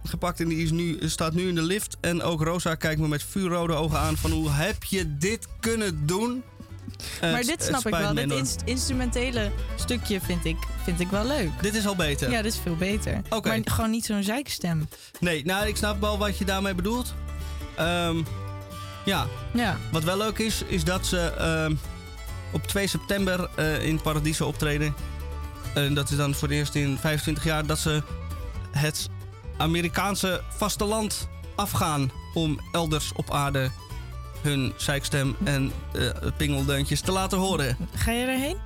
[0.04, 1.98] gepakt en die is nu, staat nu in de lift.
[2.02, 6.06] En ook Rosa kijkt me met vuurrode ogen aan van hoe heb je dit kunnen
[6.06, 6.44] doen?
[7.22, 8.14] Maar dit snap ik wel.
[8.14, 11.50] Dit inst- instrumentele stukje vind ik, vind ik wel leuk.
[11.62, 12.32] Dit is al beter.
[12.32, 13.22] Ja, dit is veel beter.
[13.44, 14.88] Maar gewoon niet zo'n zeikstem.
[15.20, 17.14] Nee, nou ik snap wel wat je daarmee bedoelt.
[17.76, 18.18] Ehm,
[19.06, 19.78] ja, Ja.
[19.92, 21.76] wat wel leuk is, is dat ze ehm,
[22.52, 24.94] op 2 september eh, in Paradiso optreden.
[25.74, 28.04] En dat is dan voor het eerst in 25 jaar dat ze
[28.72, 29.10] het
[29.58, 33.70] Amerikaanse vasteland afgaan om elders op aarde
[34.42, 37.78] hun zeikstem en eh pingeldeuntjes te laten horen.
[37.96, 38.58] Ga je erheen?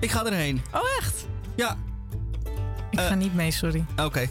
[0.00, 0.62] Ik ga erheen.
[0.72, 1.26] Oh, echt?
[1.56, 1.76] Ja,
[2.90, 3.06] Ik Eh.
[3.06, 3.84] ga niet mee, sorry.
[3.96, 4.28] oké.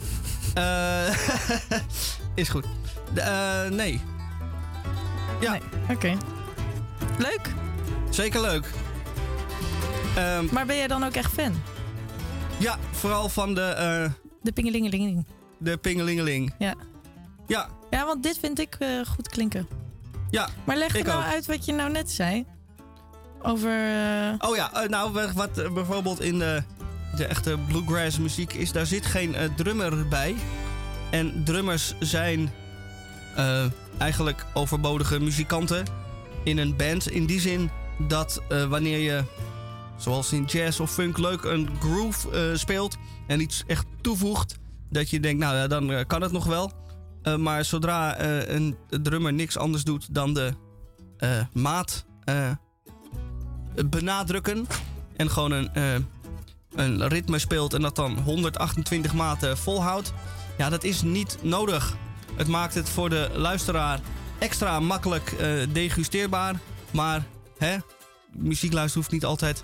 [0.53, 1.07] Eh,
[2.35, 2.65] is goed.
[3.13, 4.01] Eh, nee,
[5.41, 5.51] Ja.
[5.51, 5.61] Nee.
[5.89, 6.17] Oké.
[7.17, 7.53] Leuk.
[8.09, 8.69] zeker leuk.
[10.15, 11.53] Ehm, Maar ben jij dan ook echt fan?
[12.57, 14.11] ja, vooral van de, eh
[14.41, 15.25] De pingelingeling.
[15.57, 16.53] de pingelingeling.
[16.59, 16.73] Ja.
[17.47, 19.67] Ja, Ja, want dit vind ik eh, goed klinken.
[20.29, 20.47] ja.
[20.63, 21.31] Maar leg Ik nou ook.
[21.31, 22.45] uit wat je nou net zei.
[23.41, 23.69] Over...
[23.69, 26.63] eh, Oh ja, nou, wat bijvoorbeeld in de,
[27.15, 30.35] de echte bluegrass muziek is, daar zit geen eh, drummer bij.
[31.09, 32.51] En drummers zijn
[33.35, 33.65] eh,
[33.97, 35.85] eigenlijk overbodige muzikanten
[36.43, 37.09] in een band.
[37.09, 39.23] In die zin dat eh, wanneer je,
[39.97, 44.57] zoals in jazz of funk, leuk een groove eh, speelt en iets echt toevoegt,
[44.89, 46.85] dat je denkt, nou ja, dan eh, kan het nog wel.
[47.39, 50.53] Maar zodra een drummer niks anders doet dan de
[51.53, 52.05] maat
[53.89, 54.67] benadrukken
[55.15, 55.69] en gewoon een,
[56.75, 60.13] een ritme speelt en dat dan 128 maten volhoudt,
[60.57, 61.97] ja, dat is niet nodig.
[62.37, 63.99] Het maakt het voor de luisteraar
[64.39, 66.59] extra makkelijk eh, degusteerbaar,
[66.91, 67.25] maar
[67.57, 67.77] hè,
[68.31, 69.63] muziekluisteren hoeft niet altijd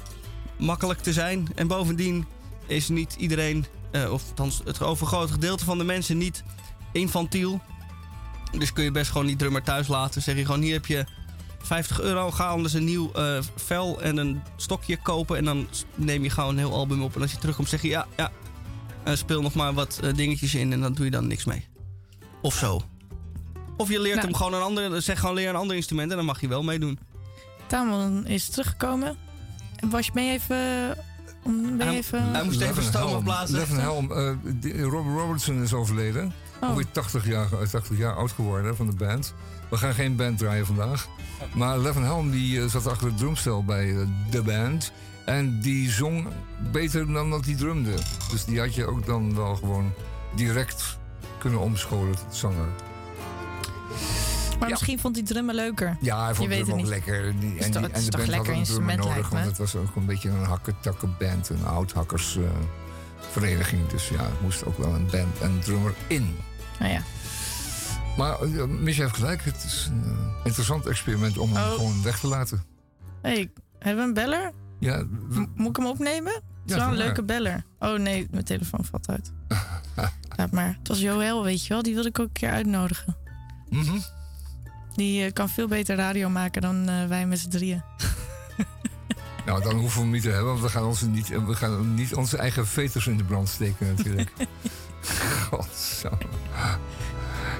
[0.58, 1.48] makkelijk te zijn.
[1.56, 2.26] En bovendien
[2.68, 6.44] is niet iedereen, eh, of althans het overgrote gedeelte van de mensen, niet
[6.92, 7.62] infantiel.
[8.58, 10.22] Dus kun je best gewoon die drummer thuis laten.
[10.22, 11.06] Zeg je gewoon: hier heb je
[11.62, 12.32] 50 euro.
[12.32, 15.38] Ga anders een nieuw eh, vel en een stokje kopen.
[15.38, 17.16] En dan neem je gewoon een heel album op.
[17.16, 18.32] En als je terugkomt, zeg je: ja, ja.
[19.16, 20.74] speel nog maar wat dingetjes in.
[20.74, 21.73] En dan doe je dan niks mee.
[22.44, 22.82] Of zo.
[23.78, 24.28] Of je leert Nou.
[24.28, 25.02] hem gewoon een ander.
[25.02, 26.10] Zeg gewoon leer een ander instrument.
[26.12, 27.00] En dan mag je wel meedoen.
[27.68, 29.16] Tamon is teruggekomen.
[29.90, 30.58] Was je je even...
[31.44, 32.32] om- Ben je Hij- even...
[32.34, 33.56] hij moest even stoom opblazen.
[33.58, 36.34] Levin Helm, eh, die- Robert Robertson is overleden.
[36.62, 36.70] Oh.
[36.70, 39.34] Alweer 80 jaar, eh, 80 jaar oud geworden van de band.
[39.70, 41.08] We gaan geen band draaien vandaag.
[41.56, 44.92] Maar Levin Helm die, eh, zat achter het drumstel bij eh, de band.
[45.26, 46.28] En die zong
[46.72, 47.94] beter dan dat hij drumde.
[48.32, 49.94] Dus die had je ook dan wel gewoon
[50.36, 50.98] direct
[51.44, 52.68] kunnen omscholen tot zanger.
[54.60, 54.78] Maar Ja.
[54.78, 55.98] misschien vond hij drummen leuker.
[56.02, 57.26] Ja, hij vond Je het hem ook lekker.
[57.28, 59.46] En, die- en, die- en de toch band had lekker een drummer instrument, nodig, want
[59.46, 62.68] het was ook een beetje een hakketakkenband, een oud-hakkersvereniging.
[63.32, 63.88] vereniging.
[63.88, 66.36] dus ja, er moest ook wel een band en drummer in.
[66.80, 67.02] Nou ja.
[68.18, 71.72] Maar uh, Misha heeft gelijk, het is een eh, interessant experiment om hem Oh.
[71.72, 72.64] gewoon weg te laten.
[73.22, 74.52] Hey, hebben we een beller?
[74.80, 76.34] Ja, we- moet ik hem opnemen?
[76.34, 77.64] Het is Ja, wel een leuke beller.
[77.80, 79.32] Oh nee, mijn telefoon valt uit.
[80.38, 80.76] Laat maar.
[80.80, 81.84] Het was Joël, weet je wel.
[81.84, 83.16] Die wilde ik ook een keer uitnodigen.
[83.70, 83.98] mhm.
[84.96, 87.84] Die eh, kan veel beter radio maken dan eh, wij met z'n drieën.
[89.46, 91.94] Nou, dan hoeven we hem niet te hebben, want we gaan, onze niet, we gaan
[91.94, 94.32] niet onze eigen veters in de brand steken natuurlijk.
[95.50, 96.18] Godsamme.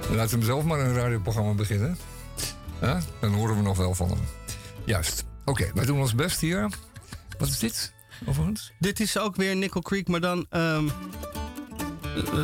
[0.10, 1.98] Laat hem zelf maar een radioprogramma beginnen.
[2.82, 4.20] Ja, dan horen we nog wel van hem.
[4.86, 5.24] Juist.
[5.46, 6.70] Oké, wij doen ons best hier.
[7.38, 7.94] Wat is dit?
[8.26, 8.74] Overigens?
[8.80, 10.94] Dit is ook weer Nickel Creek, maar dan ehm, eh,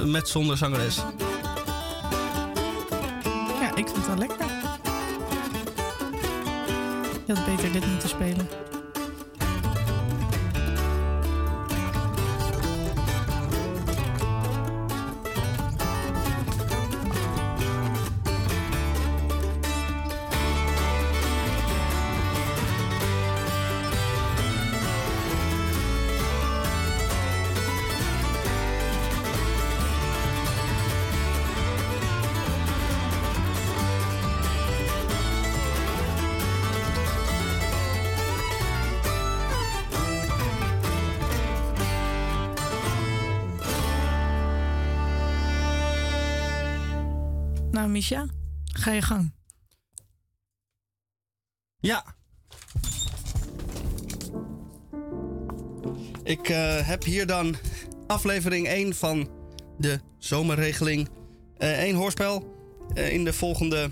[0.05, 0.95] met zonder zangeres.
[3.61, 4.45] Ja, ik vind het wel lekker.
[7.25, 8.68] Je had beter dit moeten spelen.
[47.91, 48.25] Misha,
[48.63, 49.33] ga je gang.
[51.79, 52.15] Ja.
[56.23, 57.55] Ik eh, heb hier dan
[58.07, 59.29] aflevering 1 van
[59.77, 61.09] de zomerregeling.
[61.57, 62.57] Eén hoorspel.
[62.93, 63.89] Eh, in de volgende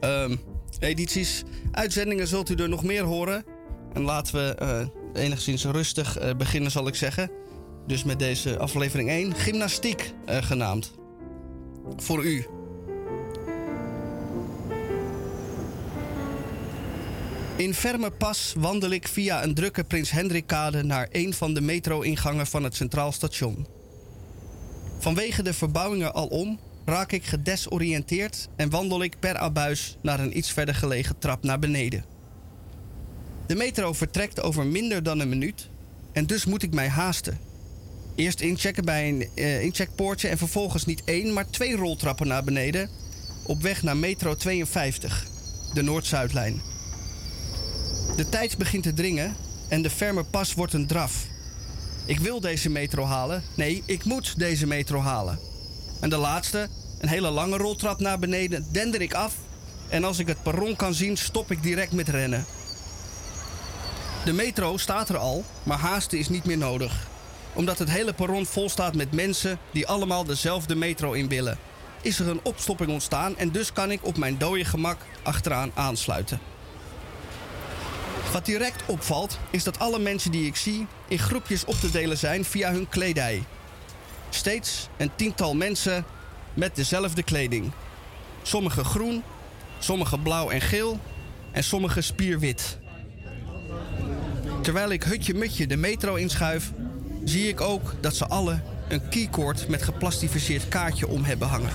[0.00, 0.36] ehm,
[0.78, 1.42] edities.
[1.72, 3.44] Uitzendingen zult u er nog meer horen.
[3.92, 7.30] En laten we enigszins rustig beginnen, zal ik zeggen.
[7.86, 9.34] Dus met deze aflevering 1.
[9.34, 10.92] Gymnastiek genaamd.
[11.96, 12.46] Voor u.
[17.62, 22.46] In ferme pas wandel ik via een drukke Prins Hendrikkade naar een van de metro-ingangen
[22.46, 23.66] van het Centraal Station.
[24.98, 30.52] Vanwege de verbouwingen alom raak ik gedesoriënteerd en wandel ik per abuis naar een iets
[30.52, 32.04] verder gelegen trap naar beneden.
[33.46, 35.68] De metro vertrekt over minder dan een minuut
[36.12, 37.38] en dus moet ik mij haasten.
[38.14, 42.90] Eerst inchecken bij een eh, incheckpoortje en vervolgens niet één, maar twee roltrappen naar beneden
[43.46, 45.26] op weg naar metro 52,
[45.74, 46.71] de Noord-Zuidlijn.
[48.16, 49.36] De tijd begint te dringen
[49.68, 51.24] en de ferme pas wordt een draf.
[52.04, 53.42] Ik wil deze metro halen.
[53.54, 55.38] Nee, ik moet deze metro halen.
[56.00, 56.68] En de laatste,
[57.00, 59.34] een hele lange roltrap naar beneden, dender ik af.
[59.88, 62.44] En als ik het perron kan zien, stop ik direct met rennen.
[64.24, 67.06] De metro staat er al, maar haasten is niet meer nodig.
[67.52, 71.58] Omdat het hele perron vol staat met mensen die allemaal dezelfde metro in willen.
[72.02, 76.51] Is er een opstopping ontstaan en dus kan ik op mijn dode gemak achteraan aansluiten.
[78.32, 82.18] Wat direct opvalt, is dat alle mensen die ik zie in groepjes op te delen
[82.18, 83.44] zijn via hun kledij.
[84.30, 86.04] Steeds een tiental mensen
[86.54, 87.70] met dezelfde kleding.
[88.42, 89.22] Sommige groen,
[89.78, 91.00] sommige blauw en geel
[91.50, 92.78] en sommige spierwit.
[94.62, 96.72] Terwijl ik hutje-mutje de metro inschuif,
[97.24, 101.72] zie ik ook dat ze alle een keycord met geplastificeerd kaartje om hebben hangen.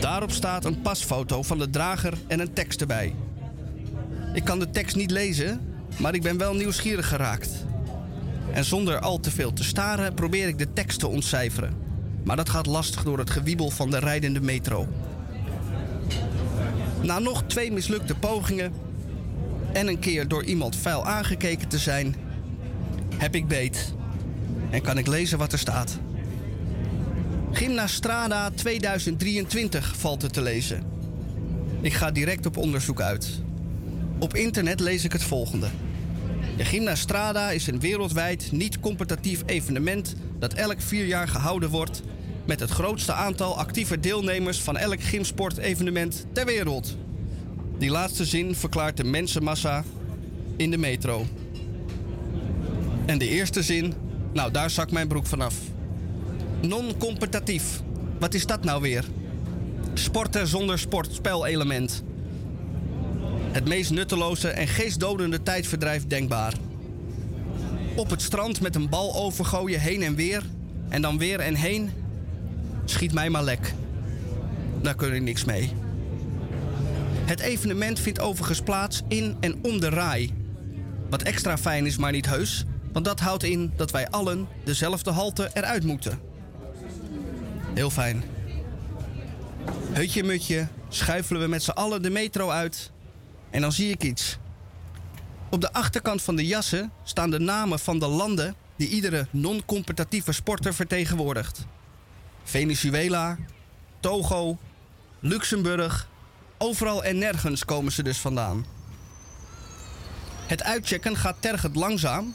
[0.00, 3.14] Daarop staat een pasfoto van de drager en een tekst erbij.
[4.36, 5.60] Ik kan de tekst niet lezen,
[5.98, 7.50] maar ik ben wel nieuwsgierig geraakt.
[8.52, 11.74] En zonder al te veel te staren probeer ik de tekst te ontcijferen.
[12.24, 14.88] Maar dat gaat lastig door het gewiebel van de rijdende metro.
[17.02, 18.72] Na nog twee mislukte pogingen
[19.72, 22.16] en een keer door iemand vuil aangekeken te zijn,
[23.14, 23.94] heb ik beet.
[24.70, 25.98] En kan ik lezen wat er staat.
[27.52, 30.82] Gymnastrada 2023 valt er te lezen.
[31.80, 33.44] Ik ga direct op onderzoek uit.
[34.18, 35.68] Op internet lees ik het volgende.
[36.56, 42.02] De Gymnastrada is een wereldwijd niet-competitief evenement dat elk vier jaar gehouden wordt
[42.44, 46.96] met het grootste aantal actieve deelnemers van elk gymsportevenement ter wereld.
[47.78, 49.84] Die laatste zin verklaart de mensenmassa
[50.56, 51.26] in de metro.
[53.06, 53.94] En de eerste zin,
[54.32, 55.54] nou daar zak mijn broek vanaf.
[56.60, 57.82] Non-competitief.
[58.18, 59.04] Wat is dat nou weer?
[59.94, 62.02] Sporten zonder sportspelelement.
[63.56, 66.54] Het meest nutteloze en geestdodende tijdverdrijf denkbaar.
[67.94, 70.42] Op het strand met een bal overgooien heen en weer.
[70.88, 71.90] En dan weer en heen.
[72.84, 73.74] Schiet mij maar lek.
[74.82, 75.72] Daar kun je niks mee.
[77.24, 80.34] Het evenement vindt overigens plaats in en om de RAI.
[81.10, 85.10] Wat extra fijn is, maar niet heus, want dat houdt in dat wij allen dezelfde
[85.10, 86.18] halte eruit moeten.
[87.74, 88.22] Heel fijn.
[89.92, 92.94] Hutje mutje, schuifelen we met z'n allen de metro uit
[93.56, 94.38] en dan zie ik iets.
[95.50, 100.32] Op de achterkant van de jassen staan de namen van de landen die iedere non-competitieve
[100.32, 101.64] sporter vertegenwoordigt.
[102.44, 103.38] Venezuela,
[104.00, 104.58] Togo,
[105.20, 106.08] Luxemburg,
[106.58, 108.66] overal en nergens komen ze dus vandaan.
[110.46, 112.34] Het uitchecken gaat tergend langzaam,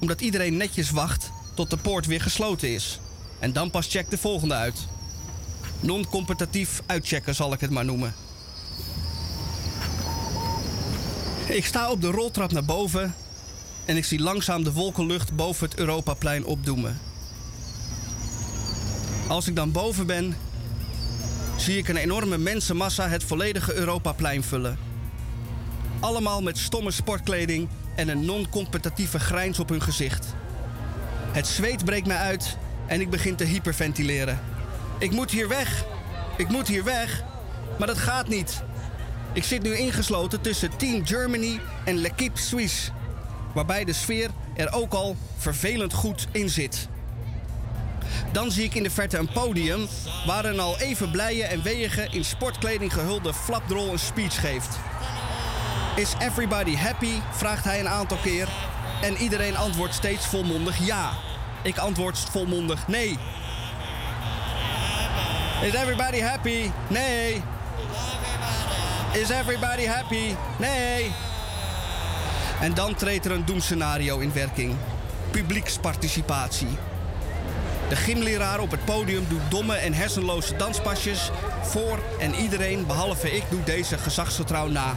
[0.00, 3.00] omdat iedereen netjes wacht tot de poort weer gesloten is.
[3.38, 4.86] En dan pas checkt de volgende uit.
[5.80, 8.14] Non-competitief uitchecken zal ik het maar noemen.
[11.46, 13.14] Ik sta op de roltrap naar boven
[13.84, 16.98] en ik zie langzaam de wolkenlucht boven het Europaplein opdoemen.
[19.28, 20.36] Als ik dan boven ben,
[21.56, 24.78] zie ik een enorme mensenmassa het volledige Europaplein vullen.
[26.00, 30.34] Allemaal met stomme sportkleding en een non-competitieve grijns op hun gezicht.
[31.32, 34.40] Het zweet breekt mij uit en ik begin te hyperventileren.
[34.98, 35.84] Ik moet hier weg.
[36.36, 37.22] Ik moet hier weg.
[37.78, 38.62] Maar dat gaat niet.
[39.32, 42.90] Ik zit nu ingesloten tussen Team Germany en L'Equipe Suisse.
[43.54, 46.88] Waarbij de sfeer er ook al vervelend goed in zit.
[48.32, 49.86] Dan zie ik in de verte een podium
[50.26, 54.78] waar een al even blije en weeige in sportkleding gehulde flapdrol een speech geeft.
[55.96, 57.12] Is everybody happy?
[57.30, 58.48] vraagt hij een aantal keer.
[59.02, 61.10] En iedereen antwoordt steeds volmondig ja.
[61.62, 63.18] Ik antwoord volmondig nee.
[65.62, 66.70] Is everybody happy?
[66.88, 67.42] Nee.
[69.12, 70.34] Is everybody happy?
[70.58, 71.12] Nee.
[72.60, 74.74] En dan treedt er een doemscenario in werking.
[75.30, 76.78] Publieksparticipatie.
[77.88, 81.30] De gymleraar op het podium doet domme en hersenloze danspasjes
[81.62, 84.96] voor en iedereen, behalve ik, doet deze gezagsvertrouw na.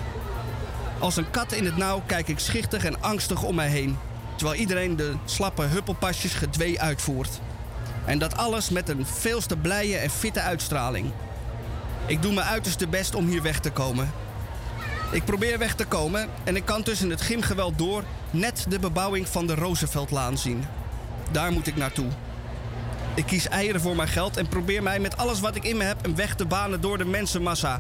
[0.99, 3.97] Als een kat in het nauw kijk ik schichtig en angstig om mij heen,
[4.35, 7.39] terwijl iedereen de slappe huppelpasjes gedwee uitvoert.
[8.05, 11.11] En dat alles met een veelste blije en fitte uitstraling.
[12.07, 14.11] Ik doe mijn uiterste best om hier weg te komen.
[15.11, 19.27] Ik probeer weg te komen en ik kan tussen het gymgeweld door net de bebouwing
[19.27, 20.63] van de Rooseveltlaan zien.
[21.31, 22.07] Daar moet ik naartoe.
[23.13, 25.83] Ik kies eieren voor mijn geld en probeer mij met alles wat ik in me
[25.83, 27.79] heb een weg te banen door de mensenmassa.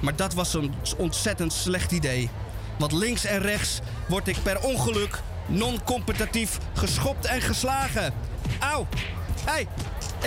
[0.00, 2.30] Maar dat was een ontzettend slecht idee.
[2.78, 8.12] Want links en rechts word ik per ongeluk non-competitief geschopt en geslagen.
[8.58, 8.86] Auw!
[9.44, 9.68] Hé, hey,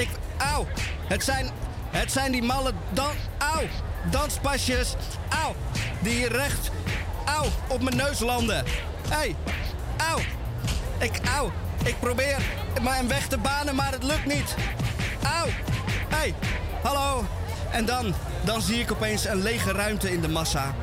[0.02, 0.10] ik.
[0.38, 0.68] Auw!
[1.08, 1.50] Het zijn.
[1.92, 3.12] Het zijn die malle dan.
[3.38, 3.68] Auw!
[4.10, 4.96] Danspasjes.
[5.44, 5.56] Auw!
[6.00, 6.72] Die hier recht.
[7.26, 7.46] Auw!
[7.68, 8.64] Op mijn neus landen.
[9.10, 9.36] Hey,
[9.98, 10.20] auw!
[11.00, 11.20] Ik.
[11.36, 11.52] Auw!
[11.84, 12.38] Ik probeer
[12.82, 14.56] maar een weg te banen, maar het lukt niet.
[15.28, 15.52] Hé!
[16.10, 16.34] Hey,
[16.84, 17.26] hallo!
[17.72, 18.14] En dan.
[18.44, 20.76] Dan zie ik opeens een lege ruimte in de massa.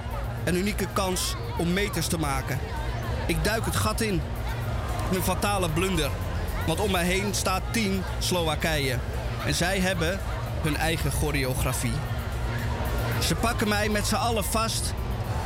[0.45, 2.59] Een unieke kans om meters te maken.
[3.27, 4.21] Ik duik het gat in.
[5.13, 6.11] Een fatale blunder.
[6.67, 8.99] Want om mij heen staat team Slowakije.
[9.47, 10.21] En zij hebben
[10.63, 11.95] hun eigen choreografie.
[13.23, 14.95] Ze pakken mij met z'n allen vast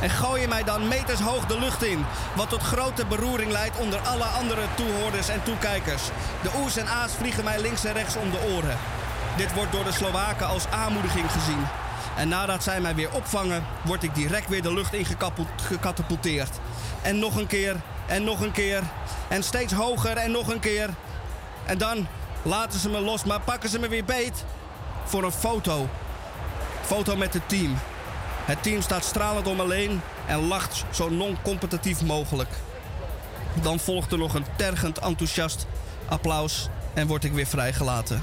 [0.01, 2.05] en gooien mij dan meters hoog de lucht in.
[2.35, 6.03] Wat tot grote beroering leidt onder alle andere toehoorders en toekijkers.
[6.41, 8.77] De oes en aas vliegen mij links en rechts om de oren.
[9.37, 11.67] Dit wordt door de Slowaken als aanmoediging gezien.
[12.15, 15.05] En nadat zij mij weer opvangen, word ik direct weer de lucht in
[15.55, 16.59] gecatapulteerd.
[17.01, 18.81] En nog een keer, en nog een keer,
[19.27, 20.89] en steeds hoger en nog een keer.
[21.65, 22.07] En dan
[22.41, 24.43] laten ze me los, maar pakken ze me weer beet
[25.05, 25.89] voor een foto.
[26.81, 27.77] Foto met het team.
[28.45, 32.49] Het team staat stralend om me heen en lacht zo non-competitief mogelijk.
[33.61, 35.67] Dan volgt er nog een tergend enthousiast
[36.09, 38.21] applaus en word ik weer vrijgelaten.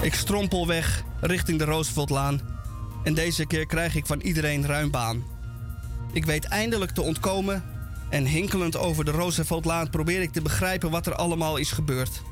[0.00, 2.40] Ik strompel weg richting de Rooseveltlaan
[3.02, 5.24] en deze keer krijg ik van iedereen ruim baan.
[6.12, 7.64] Ik weet eindelijk te ontkomen
[8.10, 12.22] en hinkelend over de Rooseveltlaan probeer ik te begrijpen wat er allemaal is gebeurd.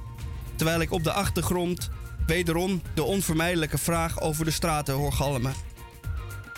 [0.56, 1.90] Terwijl ik op de achtergrond
[2.26, 5.54] wederom de onvermijdelijke vraag over de straten hoor galmen.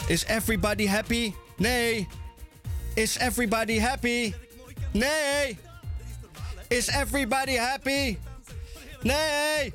[0.06, 1.32] Is everybody happy?
[1.56, 2.08] Nee.
[2.94, 4.34] Is everybody happy?
[4.92, 5.58] Nee.
[6.68, 8.18] Is everybody happy?
[9.02, 9.74] Nee.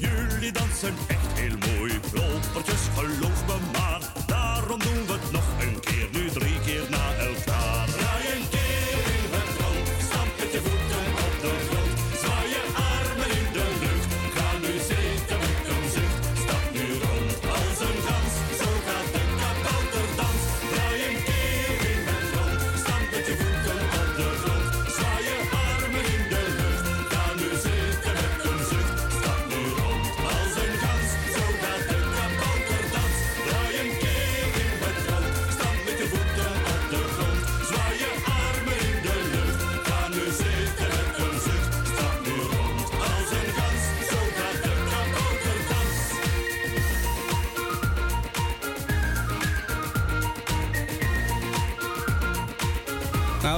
[0.00, 4.00] Jullie dansen echt heel mooi, lopertjes, geloof me maar.
[4.26, 5.44] Daarom doen we het nog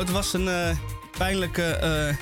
[0.01, 0.79] Nou, het was een eh,
[1.19, 2.17] pijnlijke eh,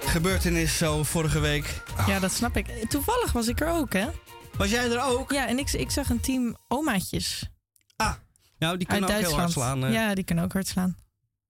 [0.00, 1.82] gebeurtenis zo vorige week.
[2.06, 2.66] Ja, dat snap ik.
[2.88, 4.08] Toevallig was ik er ook, hè?
[4.56, 5.32] Was jij er ook?
[5.32, 7.50] Ja, en ik, ik zag een team omaatjes
[8.58, 9.84] Nou, die kunnen ook heel hard slaan.
[9.84, 9.92] eh.
[9.92, 10.96] Ja, die kunnen ook hard slaan.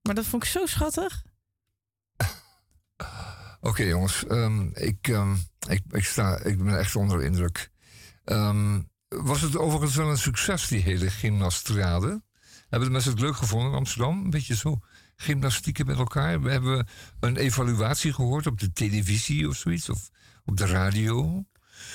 [0.03, 1.23] Maar dat vond ik zo schattig.
[3.61, 5.35] Oké jongens, ehm, ik, ehm,
[5.69, 7.71] ik, ik, sta, ik ben echt onder de indruk.
[8.25, 12.23] Ehm, was het overigens wel een succes, die hele gymnastrade?
[12.69, 14.25] Hebben de mensen het leuk gevonden in Amsterdam?
[14.25, 14.81] Een beetje zo
[15.21, 16.43] gymnastieken met elkaar.
[16.43, 16.87] We hebben
[17.21, 20.11] een evaluatie gehoord op de televisie of zoiets, of
[20.45, 21.45] op de radio.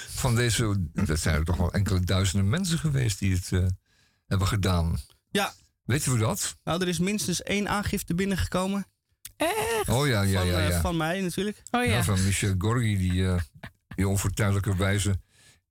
[0.10, 3.66] Van deze, dat zijn er toch wel enkele duizenden mensen geweest die het eh,
[4.26, 5.00] hebben gedaan.
[5.30, 5.54] Ja.
[5.84, 6.58] Weten we dat?
[6.64, 8.86] Nou, er is minstens één aangifte binnengekomen.
[9.86, 10.82] Oh ja, ja, eh, ja.
[10.82, 11.64] van mij natuurlijk.
[11.72, 12.04] Oh Ja, ja.
[12.04, 13.40] van Michel Gorgi, die, eh
[13.96, 15.22] die onvertuidelijke wijze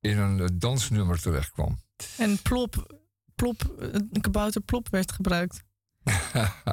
[0.01, 1.81] in een dansnummer terechtkwam.
[2.17, 3.01] En plop,
[3.35, 5.63] plop, een kabouter plop werd gebruikt.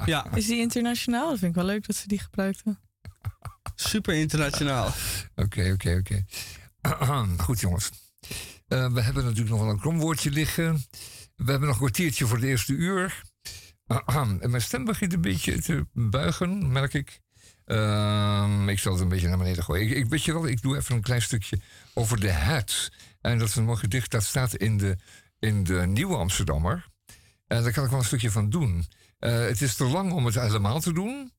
[0.06, 1.30] Ja, Is die internationaal?
[1.30, 2.80] Dat vind ik wel leuk dat ze die gebruikten.
[3.76, 4.92] super internationaal.
[5.36, 6.26] Oké, oké, oké.
[7.46, 7.90] Goed, jongens.
[8.68, 10.84] Eh, we hebben natuurlijk nog wel een kromwoordje liggen.
[11.36, 13.22] We hebben nog een kwartiertje voor de eerste uur.
[14.06, 17.22] en mijn stem begint een beetje te buigen, merk ik.
[17.66, 19.90] Ehm, ik zal het een beetje naar beneden gooien.
[19.90, 21.60] Ik, ik weet je wel, ik doe even een klein stukje
[21.94, 22.92] over de het.
[23.22, 24.98] En dat is een mooi gedicht, dat staat in de,
[25.40, 26.88] in de Nieuwe Amsterdammer.
[27.48, 28.86] En daar kan ik wel een stukje van doen.
[29.20, 31.32] Eh, het is te lang om het helemaal te doen.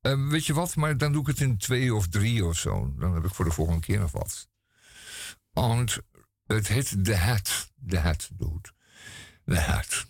[0.00, 2.94] Eh, weet je wat, maar dan doe ik het in twee of drie of zo.
[2.98, 4.48] Dan heb ik voor de volgende keer nog wat.
[5.52, 5.98] Want
[6.46, 7.72] het heet The Hat.
[7.86, 8.70] The Hat, dude.
[9.44, 10.06] The Hat.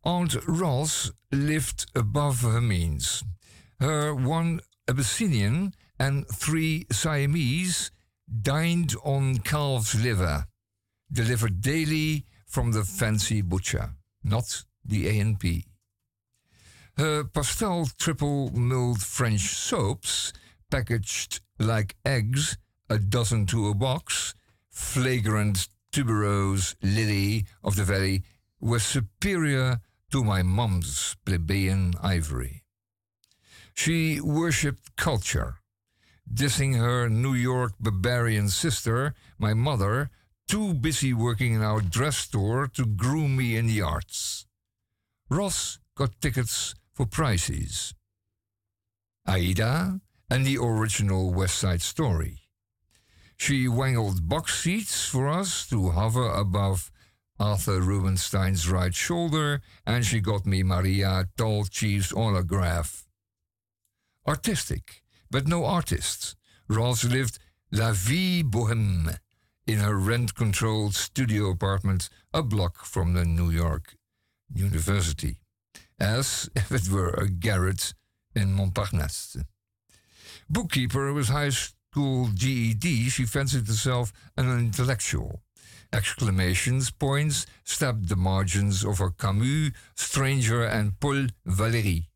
[0.00, 3.22] Aunt Ross lived above her means.
[3.76, 7.90] Her one Abyssinian and three Siamese
[8.42, 10.46] dined on calf's liver,
[11.12, 15.69] delivered daily from the fancy butcher, not the A&P.
[17.00, 20.34] Her pastel triple milled French soaps,
[20.70, 22.58] packaged like eggs,
[22.90, 24.34] a dozen to a box,
[24.68, 28.22] flagrant tuberose lily of the valley,
[28.60, 29.80] were superior
[30.10, 32.64] to my mom's plebeian ivory.
[33.72, 35.54] She worshipped culture,
[36.30, 40.10] dissing her New York barbarian sister, my mother,
[40.46, 44.44] too busy working in our dress store to groom me in the arts.
[45.30, 47.94] Ross got tickets for prices.
[49.26, 52.40] Aida and the original West Side Story.
[53.38, 56.90] She wangled box seats for us to hover above
[57.38, 63.06] Arthur Rubinstein's right shoulder, and she got me Maria Tall Chief's autograph.
[64.28, 66.36] Artistic, but no artist.
[66.68, 67.38] Ross lived
[67.72, 69.16] la vie bohème
[69.66, 73.96] in her rent controlled studio apartment a block from the New York
[74.52, 75.38] University,
[76.00, 77.94] as if it were a garret
[78.34, 79.44] in Montparnasse.
[80.48, 85.42] Bookkeeper with high school GED, she fancied herself an intellectual.
[85.92, 92.06] Exclamations points stabbed the margins of her Camus, Stranger, and Paul Valéry.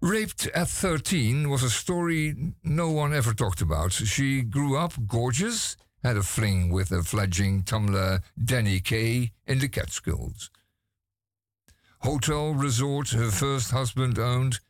[0.00, 3.92] Raped at 13 was a story no one ever talked about.
[3.92, 9.68] She grew up gorgeous, had a fling with a fledgling tumbler Danny Kay in the
[9.68, 10.50] Catskills.
[12.00, 14.60] Hotel resort her first husband owned.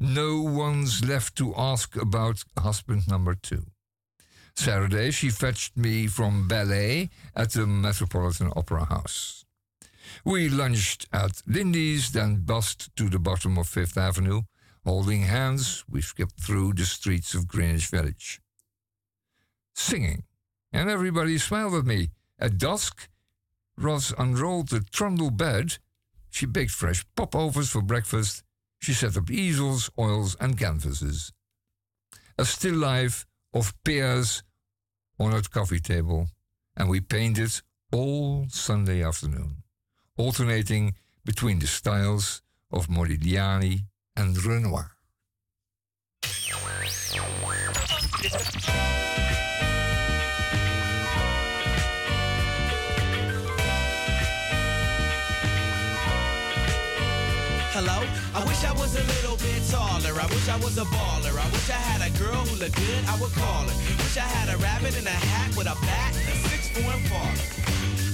[0.00, 3.66] No one's left to ask about husband number two.
[4.56, 9.44] Saturday, she fetched me from ballet at the Metropolitan Opera House.
[10.24, 14.42] We lunched at Lindy's, then bussed to the bottom of Fifth Avenue.
[14.84, 18.40] Holding hands, we skipped through the streets of Greenwich Village.
[19.74, 20.24] Singing,
[20.72, 22.10] and everybody smiled at me.
[22.38, 23.08] At dusk,
[23.76, 25.78] Ross unrolled the trundle bed.
[26.34, 28.42] She baked fresh popovers for breakfast.
[28.80, 31.32] She set up easels, oils, and canvases.
[32.36, 34.42] A still life of pears
[35.20, 36.26] on her coffee table,
[36.76, 37.52] and we painted
[37.92, 39.62] all Sunday afternoon,
[40.16, 44.90] alternating between the styles of Modigliani and Renoir.
[57.74, 58.06] Hello?
[58.32, 60.14] I wish I was a little bit taller.
[60.14, 61.34] I wish I was a baller.
[61.34, 63.74] I wish I had a girl who looked good, I would call her.
[63.98, 66.84] Wish I had a rabbit in a hat with a bat and a six foot
[67.10, 67.63] father.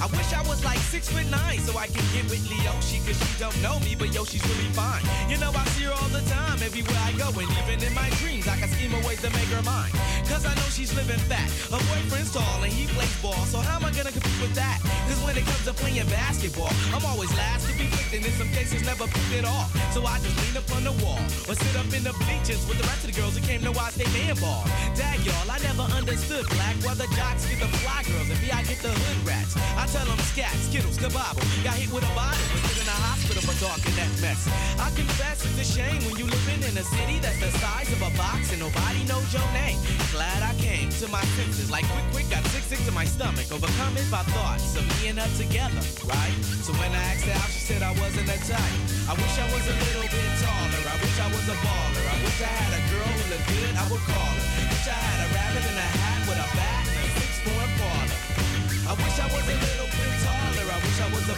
[0.00, 3.20] I wish I was like six foot nine so I could get with Leoshi cause
[3.20, 5.04] she don't know me, but yo, she's really fine.
[5.28, 8.08] You know, I see her all the time everywhere I go, and even in my
[8.16, 9.92] dreams, I can scheme a ways to make her mine.
[10.24, 11.50] Cause I know she's living fat.
[11.68, 13.44] Her boyfriend's tall and he plays ball.
[13.50, 14.78] So how am I gonna compete with that?
[15.10, 18.32] Cause when it comes to playing basketball, I'm always last to be picked and in
[18.38, 19.66] some cases never picked at all.
[19.90, 21.18] So I just lean up on the wall
[21.50, 23.72] or sit up in the bleachers with the rest of the girls who came to
[23.74, 24.62] watch they man ball.
[24.94, 28.54] Dag y'all, I never understood black why the jocks get the fly girls and me
[28.54, 29.58] I get the hood rats.
[29.74, 31.42] I tell them scat, skittles, kabobble.
[31.66, 34.46] Got hit with a bottle and put in a hospital for talking that mess.
[34.78, 38.00] I confess it's a shame when you living in a city that's the size of
[38.06, 39.78] a box and nobody knows your name.
[40.14, 43.50] Glad I came to my senses like quick, quick, got sick, sick to my stomach.
[43.50, 46.36] Overcome it by thoughts of me and her together, right?
[46.62, 48.78] So when I asked her out, she said I wasn't a type.
[49.10, 50.82] I wish I was a little bit taller.
[50.86, 52.04] I wish I was a baller.
[52.06, 54.46] I wish I had a girl who looked good, I would call her.
[54.70, 56.79] Wish I had a rabbit in a hat with a bat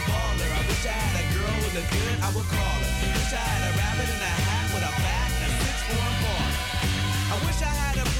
[0.07, 0.49] baller.
[0.49, 2.91] I wish I had a girl who looked good, I would call her.
[3.13, 6.53] Wish I had a rabbit in a hat with a bat and a six-foot baller.
[7.33, 8.12] I wish I had a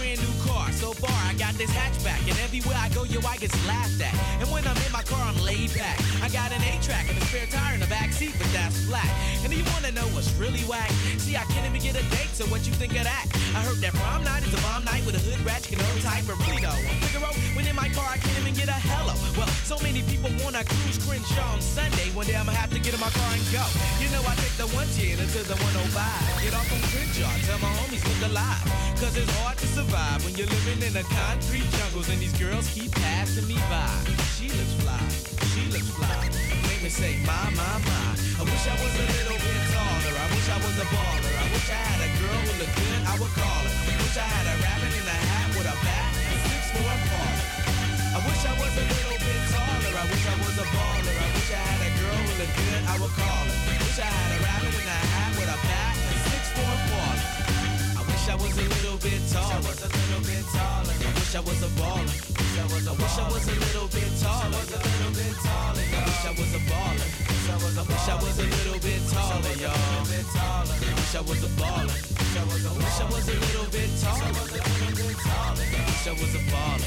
[1.53, 4.13] got this hatchback, and everywhere I go, yo, I get laughed at.
[4.41, 5.99] And when I'm in my car, I'm laid back.
[6.21, 9.09] I got an A-track and a spare tire in the back seat, but that's flat.
[9.43, 10.89] And do you wanna know what's really whack?
[11.17, 13.25] See, I can't even get a date, so what you think of that?
[13.53, 15.93] I heard that prom night is a bomb night with a hood ratchet and no
[16.01, 16.81] type of though.
[17.11, 19.13] Figaro, when in my car, I can't even get a hello.
[19.37, 22.09] Well, so many people wanna cruise Crenshaw on Sunday.
[22.17, 23.65] One day I'ma have to get in my car and go.
[24.01, 26.01] You know, I take the 110 until the 105.
[26.41, 28.65] Get off on Crenshaw, tell my homies look alive.
[28.97, 31.03] Cause it's hard to survive when you're living in the
[31.43, 33.91] concrete jungles and these girls keep passing me by.
[34.35, 35.03] She looks fly,
[35.51, 36.29] she looks fly.
[36.67, 38.07] Make me say, my, my, my.
[38.39, 40.15] I wish I was a little bit taller.
[40.23, 41.33] I wish I was a baller.
[41.35, 43.73] I wish I had a girl who looked good, I would call her.
[43.91, 46.97] Wish I had a rabbit in a hat with a bat and six for a.
[48.13, 49.93] I wish I was a little bit taller.
[49.99, 51.17] I wish I was a baller.
[51.17, 53.57] I wish I had a girl who looked good, I would call her.
[53.83, 57.03] Wish I had a rabbit in a hat with a bat and six for a.
[57.99, 59.59] I wish I was a little bit taller.
[59.59, 61.22] I was a little bit taller.
[61.33, 62.13] I wish I was a baller.
[62.53, 64.53] I wish I was a little bit taller.
[64.53, 64.85] I
[65.17, 67.09] wish I was a baller.
[67.49, 69.73] I wish I was a little bit taller, y'all.
[69.73, 70.05] I
[70.93, 71.89] wish I was a baller.
[71.89, 74.29] I wish I was a little bit taller.
[74.29, 74.69] I
[75.89, 76.85] wish I was a baller.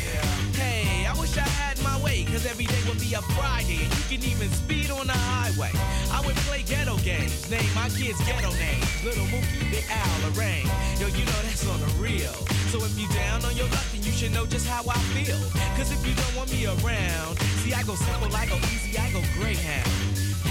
[0.55, 3.91] Hey, I wish I had my way, cause every day would be a Friday and
[3.99, 5.73] you can even speed on the highway.
[6.13, 8.87] I would play ghetto games, name my kids ghetto names.
[9.03, 10.71] Little Mookie, Big Al, Lorraine.
[11.03, 12.35] Yo, you know that's on the real.
[12.71, 15.41] So if you down on your luck, then you should know just how I feel.
[15.81, 19.09] Cause if you don't want me around, see I go simple, I go easy, I
[19.17, 19.89] go Greyhound.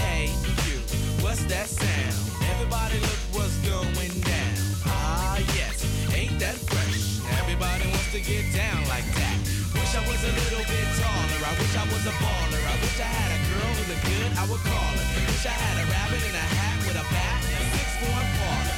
[0.02, 0.26] Hey,
[0.66, 0.82] you,
[1.22, 2.18] what's that sound?
[2.50, 4.58] Everybody look what's going down.
[4.90, 7.22] Ah, yes, ain't that fresh?
[7.38, 9.38] Everybody wants to get down like that.
[9.78, 11.40] Wish I was a little bit taller.
[11.46, 12.62] I wish I was a baller.
[12.66, 15.06] I wish I had a girl who looked good, I would call her.
[15.30, 18.76] Wish I had a rabbit in a hat with a bat and a baller.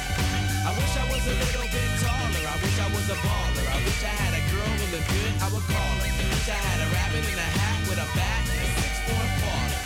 [0.69, 1.58] I wish I was a little
[2.61, 3.65] wish I was a baller.
[3.67, 6.09] I wish I had a girl who looked good, I would call her.
[6.29, 9.78] Wish I had a rabbit in a hat with a bat and a six-foot baller.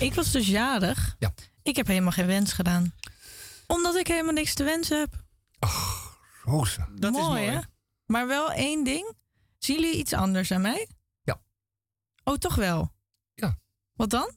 [0.00, 1.16] Ik was dus jarig.
[1.18, 1.34] Ja.
[1.62, 2.94] Ik heb helemaal geen wens gedaan.
[3.66, 5.24] Omdat ik helemaal niks te wensen heb.
[6.42, 6.88] Rosa.
[6.94, 7.42] Dat is mooi.
[7.44, 7.60] hè?
[8.06, 9.14] Maar wel één ding.
[9.58, 10.88] Zien jullie iets anders aan mij?
[11.22, 11.40] Ja.
[12.24, 12.92] Oh, toch wel?
[13.34, 13.58] Ja.
[13.92, 14.30] Wat dan?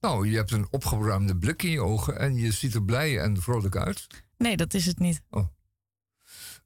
[0.00, 3.42] Nou, je hebt een opgeruimde blik in je ogen en je ziet er blij en
[3.42, 4.06] vrolijk uit.
[4.36, 5.22] Nee, dat is het niet.
[5.30, 5.46] Oh.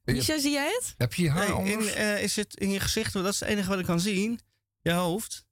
[0.05, 0.95] Misha, zie jij het?
[0.97, 1.87] Heb je je haar Nee, anders?
[1.87, 3.13] in, eh, is het in je gezicht?
[3.13, 4.41] Want dat is het enige wat ik kan zien.
[4.81, 5.47] Je hoofd.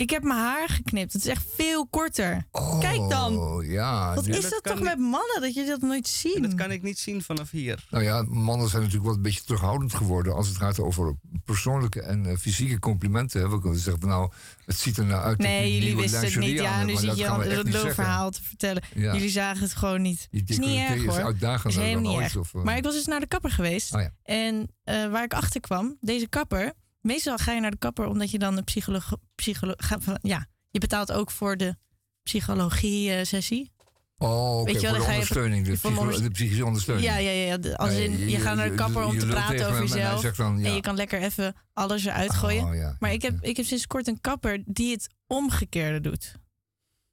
[0.00, 1.12] Ik heb mijn haar geknipt.
[1.12, 2.46] Het is echt veel korter.
[2.80, 3.38] Kijk dan.
[3.38, 4.14] Oh, ja.
[4.14, 6.42] Wat is dat toch met mannen dat je dat nooit ziet?
[6.42, 7.86] Dat kan ik niet zien vanaf hier.
[7.90, 12.02] Nou ja, mannen zijn natuurlijk wel een beetje terughoudend geworden als het gaat over persoonlijke
[12.02, 13.40] en eh, fysieke complimenten.
[13.40, 13.48] hè.
[13.48, 14.30] We kunnen zeggen, van, nou,
[14.64, 15.38] het ziet er nou uit.
[15.38, 16.58] Nee, jullie nieuwe wisten het niet.
[16.58, 17.70] Ja, nu maar zit dat je al het zeggen.
[17.70, 18.82] lulverhaal te vertellen.
[18.94, 19.12] Ja.
[19.12, 20.28] Jullie zagen het gewoon niet.
[20.30, 21.24] Die is niet erg decolleté is hoor.
[21.24, 22.54] uitdagender is helemaal dan niet ooit, erg.
[22.54, 22.64] of?
[22.64, 23.94] Maar ik was dus naar de kapper geweest.
[23.94, 24.10] Oh ja.
[24.22, 26.72] En eh, waar ik achter kwam, deze kapper.
[27.00, 29.12] Meestal ga je naar de kapper omdat je dan een psycholoog.
[29.34, 31.76] Psycholo ga- van- ja, je betaalt ook voor de
[32.22, 33.70] psychologie-sessie.
[34.18, 37.08] Oh, Weet je wel, voor de ondersteuning, de, de psychische ondersteuning.
[37.08, 37.56] Ja, ja, ja.
[37.56, 40.20] de- Als in, je, gaat naar de kapper om te praten over en hij jezelf.
[40.20, 40.66] zegt dan, ja.
[40.66, 42.64] En je kan lekker even alles eruit gooien.
[42.64, 46.34] Oh, ja, maar ik heb, ik heb sinds kort een kapper die het omgekeerde doet.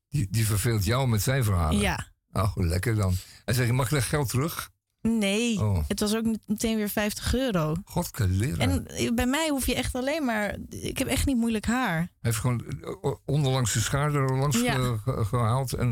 [0.09, 1.79] Die, die verveelt jou met zijn verhalen.
[1.81, 2.07] Ja.
[2.31, 3.15] Oh, lekker dan.
[3.45, 4.69] En zeg je, mag ik dat geld terug?
[5.02, 5.84] Nee, Oh.
[5.88, 7.76] het was ook meteen weer 50 euro.
[7.86, 8.60] Godkeleren.
[8.60, 10.56] En eh, bij mij hoef je echt alleen maar...
[10.70, 11.98] Ik heb echt niet moeilijk haar.
[11.98, 12.64] Hij heeft gewoon
[13.02, 14.98] eh, onderlangs de schaar er langs Ja.
[15.06, 15.74] gehaald.
[15.74, 15.88] En,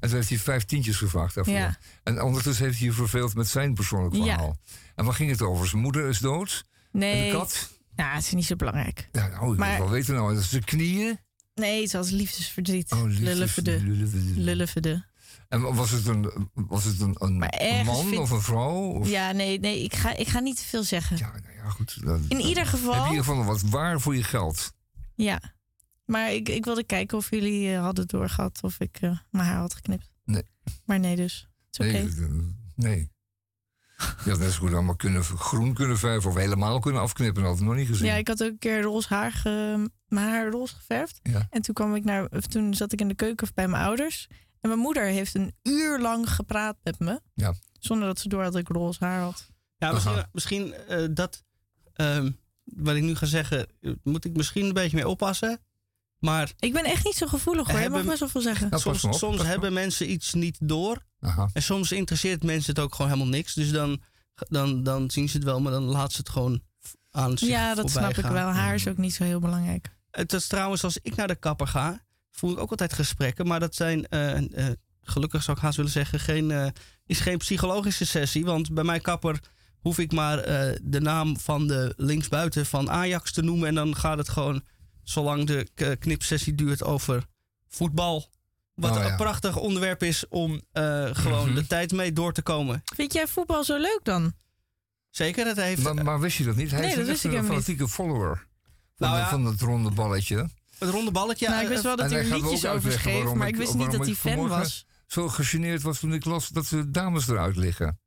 [0.00, 1.54] en toen heeft hij vijf tientjes gevraagd daarvoor.
[1.54, 1.78] Ja.
[2.02, 4.22] En ondertussen heeft hij je verveeld met zijn persoonlijk Ja.
[4.22, 4.56] verhaal.
[4.94, 5.66] En waar ging het over?
[5.66, 6.64] Zijn moeder is dood.
[6.92, 7.20] Nee.
[7.26, 7.78] En de kat?
[7.96, 9.08] Ja, het is niet zo belangrijk.
[9.12, 10.34] Ja, nou, ik Maar- wil wel weten nou.
[10.34, 11.18] Dat is de knieën.
[11.54, 12.92] Nee, het was liefdesverdriet.
[12.92, 13.80] Oh, liefdes- Lulleverde.
[14.36, 15.04] lulleverde.
[15.50, 17.38] En was het een, was het een, een,
[17.84, 18.70] man vind- of een vrouw?
[18.72, 21.16] Of, Ja, nee, nee ik, ga, ik ga niet te veel zeggen.
[21.16, 21.98] Ja, nou ja, goed.
[22.28, 24.72] In ieder geval- in ieder geval wat waar voor je geld?
[25.14, 25.40] Ja.
[26.04, 29.58] Maar ik, ik wilde kijken of jullie eh, hadden doorgehad of ik eh, mijn haar
[29.58, 30.10] had geknipt.
[30.24, 30.42] Nee.
[30.84, 31.48] Maar nee dus.
[31.70, 31.78] Is.
[31.78, 32.34] Nee, eh,
[32.74, 33.10] nee.
[34.24, 37.42] Je had net zo goed allemaal kunnen, groen kunnen verven of helemaal kunnen afknippen.
[37.42, 38.06] Dat had ik nog niet gezien.
[38.06, 41.20] Ja, ik had ook een keer roze haar, ge, mijn haar roze geverfd.
[41.22, 41.46] Ja.
[41.50, 44.28] En toen, kwam ik naar, toen zat ik in de keuken bij mijn ouders.
[44.60, 47.20] En mijn moeder heeft een uur lang gepraat met me.
[47.34, 47.54] Ja.
[47.78, 49.48] Zonder dat ze door had dat ik roze haar had.
[49.76, 51.44] Ja, misschien, misschien eh, dat
[51.92, 52.30] ehm,
[52.64, 55.60] wat ik nu ga zeggen, eh, moet ik misschien een beetje mee oppassen.
[56.18, 57.80] Maar Ik ben echt niet zo gevoelig hoor.
[57.80, 58.70] Je mag Hebben- best wel veel zeggen.
[58.70, 61.04] Nou, soms, op, hebben mensen iets niet door.
[61.20, 61.48] Aha.
[61.52, 63.54] En soms interesseert mensen het ook gewoon helemaal niks.
[63.54, 64.02] Dus dan,
[64.34, 66.62] dan, dan zien ze het wel, maar dan laat ze het gewoon
[67.10, 68.48] aan zich Ja, dat snap ik wel.
[68.48, 69.96] Haar is ook niet zo heel belangrijk.
[70.10, 73.46] Het is trouwens, als ik naar de kapper ga, voel ik ook altijd gesprekken.
[73.46, 74.36] Maar dat zijn, eh,
[74.68, 76.66] eh, gelukkig zou ik haast willen zeggen, geen, eh,
[77.06, 78.44] is geen psychologische sessie.
[78.44, 79.40] Want bij mijn kapper
[79.80, 83.68] hoef ik maar eh, de naam van de linksbuiten van Ajax te noemen.
[83.68, 84.62] En dan gaat het gewoon,
[85.02, 87.24] zolang de knipsessie duurt, over
[87.68, 88.28] voetbal.
[88.74, 89.10] Wat Oh, ja.
[89.10, 91.54] een prachtig onderwerp is om eh, gewoon Mhm.
[91.54, 92.82] de tijd mee door te komen.
[92.94, 94.32] Vind jij voetbal zo leuk dan?
[95.10, 96.70] Zeker, het heeft Maar, maar wist je dat niet?
[96.70, 97.64] Hij Nee, is dat echt wist ik een helemaal niet.
[97.66, 98.36] fanatieke follower.
[98.36, 99.28] Van, Nou de- ja.
[99.28, 100.48] van het ronde balletje.
[100.80, 101.48] Het ronde balletje.
[101.48, 103.74] nou, ik wist wel dat en hij er liedjes over schreef, maar ik- ik wist
[103.74, 104.86] niet dat hij ik fan was.
[105.06, 107.98] Zo gegeneerd was toen ik las dat de dames eruit liggen.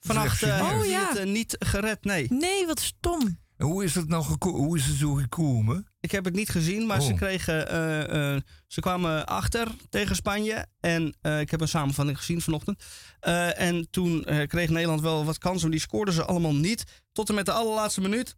[0.00, 1.08] vannacht eh, Oh, ja.
[1.08, 2.26] het eh, niet gered, nee.
[2.32, 3.38] Nee, wat stom.
[3.56, 5.86] En hoe is het nou geko- hoe is het zo gekomen?
[6.00, 7.16] Ik heb het niet gezien, maar ze Oh.
[7.16, 7.68] kregen.
[7.68, 10.66] eh, eh, ze kwamen achter tegen Spanje.
[10.80, 12.82] En eh, ik heb een samenvatting gezien vanochtend.
[13.20, 16.84] Eh, en toen eh, kreeg Nederland wel wat kansen, maar die scoorden ze allemaal niet.
[17.12, 18.34] Tot en met de allerlaatste minuut.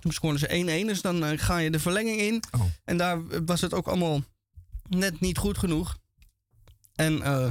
[0.00, 2.42] Toen scoorden ze 1-1, dus dan eh, ga je de verlenging in.
[2.50, 2.62] Oh.
[2.84, 4.22] En daar was het ook allemaal
[4.88, 5.96] net niet goed genoeg.
[6.94, 7.46] En eh,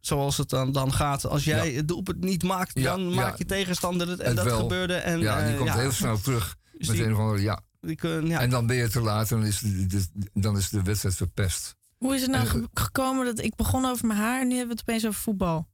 [0.00, 3.14] zoals het dan, dan gaat, als jij het doelpunt niet maakt, Ja, dan ja.
[3.14, 4.20] maakt je tegenstander het.
[4.20, 4.58] En Het dat wel.
[4.60, 4.94] gebeurde.
[4.94, 5.78] En, ja, die eh, komt ja.
[5.78, 6.56] heel snel terug.
[6.78, 7.60] Dus met die- een of andere, ja.
[7.80, 8.40] die kunnen- ja.
[8.40, 11.14] En dan ben je te laat en dan is de, de- dan is de wedstrijd
[11.16, 11.74] verpest.
[11.98, 14.56] Hoe is het nou En, ge- gekomen dat ik begon over mijn haar en nu
[14.56, 15.68] hebben we het opeens over voetbal?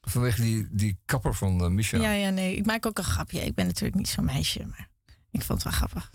[0.00, 1.98] Vanwege die, die kapper van Micha.
[1.98, 2.56] Ja, ja, nee.
[2.56, 3.40] Ik maak ook een grapje.
[3.44, 4.88] Ik ben natuurlijk niet zo'n meisje, maar
[5.36, 6.10] ik vond het wel grappig.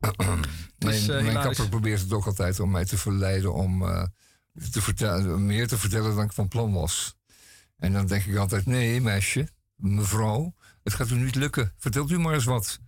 [0.78, 4.04] mijn is, eh, mijn kapper probeert het ook altijd om mij te verleiden om eh,
[4.70, 7.16] te vertellen, meer te vertellen dan ik van plan was.
[7.76, 11.72] En dan denk ik altijd, nee meisje, mevrouw, het gaat u niet lukken.
[11.76, 12.80] Vertelt u maar eens wat.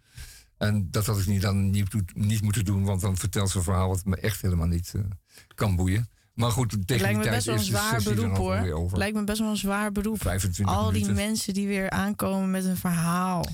[0.56, 3.64] En dat had ik niet, dan niet, niet moeten doen, want dan vertelt ze een
[3.64, 5.02] verhaal wat me echt helemaal niet eh,
[5.54, 6.08] kan boeien.
[6.34, 8.98] Maar goed, tegen Het lijkt me tijd best wel een zwaar er beroep hoor.
[8.98, 10.20] lijkt me best wel een zwaar beroep.
[10.20, 13.46] 25 Al die mensen die weer aankomen met een verhaal.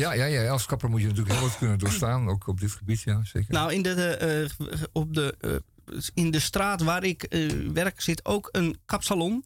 [0.00, 2.72] Ja, ja, ja, als kapper moet je natuurlijk heel wat kunnen doorstaan, ook op dit
[2.72, 3.52] gebied, ja, zeker.
[3.52, 8.24] Nou, in de, eh, op de, eh, in de straat waar ik eh, werk zit
[8.24, 9.44] ook een kapsalon.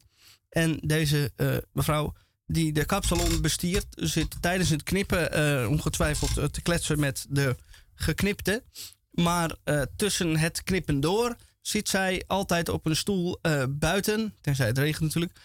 [0.49, 1.31] En deze
[1.73, 2.13] mevrouw
[2.47, 7.55] die de kapsalon bestiert, zit tijdens het knippen ongetwijfeld te kletsen met de
[7.95, 8.63] geknipte.
[9.11, 9.55] Maar
[9.95, 13.39] tussen het knippen door zit zij altijd op een stoel
[13.69, 15.39] buiten, tenzij het regent natuurlijk.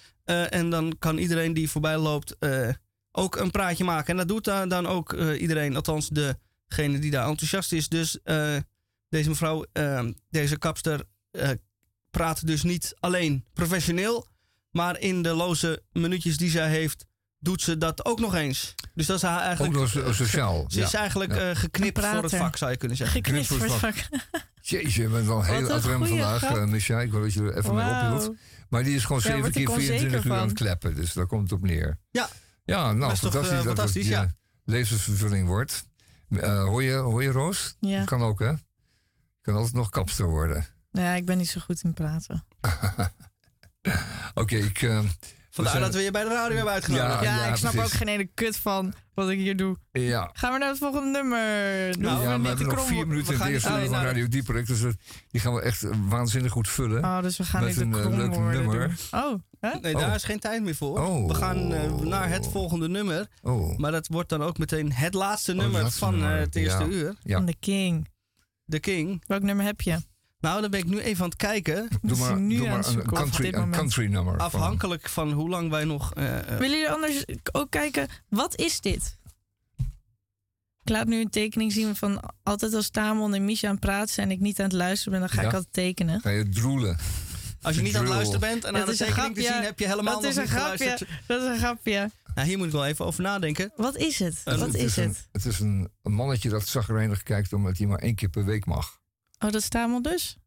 [0.51, 2.37] En dan kan iedereen die voorbij loopt
[3.13, 4.07] ook een praatje maken.
[4.11, 7.89] En dat doet dan, dan ook eh, iedereen, althans degene die daar enthousiast is.
[7.89, 8.57] Dus eh,
[9.09, 11.51] deze mevrouw, eh, deze kapster, eh,
[12.11, 14.27] praat dus niet alleen professioneel,
[14.71, 17.07] maar in de loze minuutjes die zij heeft,
[17.39, 18.75] doet ze dat ook nog eens.
[18.95, 19.75] Dus dat is haar eigenlijk.
[19.77, 20.99] Ook nog so- sociaal, Ze is ja.
[20.99, 21.51] eigenlijk Ja.
[21.51, 23.25] eh, geknipt voor het vak, zou je kunnen zeggen.
[23.25, 23.95] Geknipt voor het vak.
[24.61, 27.01] Jeetje, je bent wel heel een adrem vandaag, Micha.
[27.01, 28.15] Ik wil dat je er even mee Wauw.
[28.15, 28.37] ophield.
[28.69, 30.95] Maar die is gewoon zeven keer onzeker 24 uur aan het kleppen.
[30.95, 31.99] Dus daar komt het op neer.
[32.11, 32.29] Ja.
[32.71, 33.59] Ja, nou, Dat is toch, fantastisch.
[33.59, 34.35] eh, dat fantastisch, het je ja.
[34.65, 35.85] levensvervulling wordt.
[36.29, 37.77] Eh, hoor, je, hoor je Roos?
[37.81, 38.05] Ja.
[38.05, 38.49] Kan ook, hè?
[38.49, 38.59] Je
[39.43, 40.67] kan altijd nog kapster worden.
[40.91, 42.45] Ja, ik ben niet zo goed in praten.
[44.35, 44.83] Oké, ik...
[44.83, 45.05] eh,
[45.63, 47.23] Vandaar zijn- dat we je bij de radio hebben uitgenodigd.
[47.23, 47.93] Ja, ja, ik snap precies.
[47.93, 49.77] ook geen ene kut van wat ik hier doe.
[49.93, 50.31] Ja.
[50.33, 51.39] Gaan we naar het volgende nummer?
[51.99, 53.81] Nou, ja, we hebben nog krom- vier minuten we in gaan de eerste uur oh,
[53.83, 54.67] van nou, Radio Dieproject.
[54.69, 54.95] Dus we-
[55.29, 57.05] die gaan we echt eh, waanzinnig goed vullen.
[57.05, 58.89] Oh, dus we gaan Met niet een de eh, leuk nummer.
[58.89, 59.21] doen.
[59.21, 59.71] Oh, hè?
[59.81, 60.01] Nee, Oh.
[60.01, 60.99] daar is geen tijd meer voor.
[60.99, 61.27] Oh.
[61.29, 63.27] We gaan eh, naar het volgende nummer.
[63.43, 63.79] Oh.
[63.79, 66.57] Maar dat wordt dan ook meteen het laatste het nummer laatste van eh, nummer, het
[66.57, 66.89] eerste ja.
[66.91, 67.15] uur.
[67.23, 67.37] Ja.
[67.37, 68.09] Van de King.
[68.67, 69.23] The King.
[69.27, 69.99] Welk nummer heb je?
[70.41, 71.89] Nou, dan ben ik nu even aan het kijken.
[72.03, 74.39] Doe maar, nu doe maar een, country, een country nummer.
[74.39, 76.15] Afhankelijk van hoe lang wij nog...
[76.15, 79.19] eh, eh, Willen jullie anders ook kijken, wat is dit?
[80.83, 84.15] Ik laat nu een tekening zien van altijd als Tamon en Misha aan het praten
[84.15, 85.49] zijn en ik niet aan het luisteren ben, dan ga Ja.
[85.49, 86.21] ik altijd tekenen.
[86.21, 86.99] Ga je droelen.
[87.63, 89.43] als je niet aan het luisteren bent en aan Dat de tekening te grapje.
[89.43, 90.77] zien, heb je helemaal Dat nog is een niet grapje.
[90.79, 91.11] geluisterd.
[91.27, 92.11] Dat is een grapje.
[92.35, 93.73] Nou, hier moet ik wel even over nadenken.
[93.77, 94.41] Wat is het?
[94.45, 95.29] Wat het is een, het?
[95.33, 98.67] Het is een, een mannetje dat zagrijnig kijkt omdat hij maar één keer per week
[98.67, 98.99] mag.
[99.43, 100.37] Oh, dat is Tamon dus?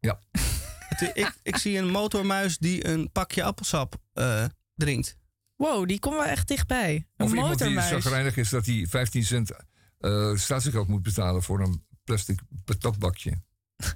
[0.88, 5.16] Het- ik, ik zie een motormuis die een pakje appelsap eh, drinkt.
[5.56, 6.94] Wow, die komen wel echt dichtbij.
[7.16, 9.50] Een Of iemand die zagrijnig is dat hij 15 cent
[9.98, 13.32] eh statiegeld moet betalen voor een plastic patatbakje.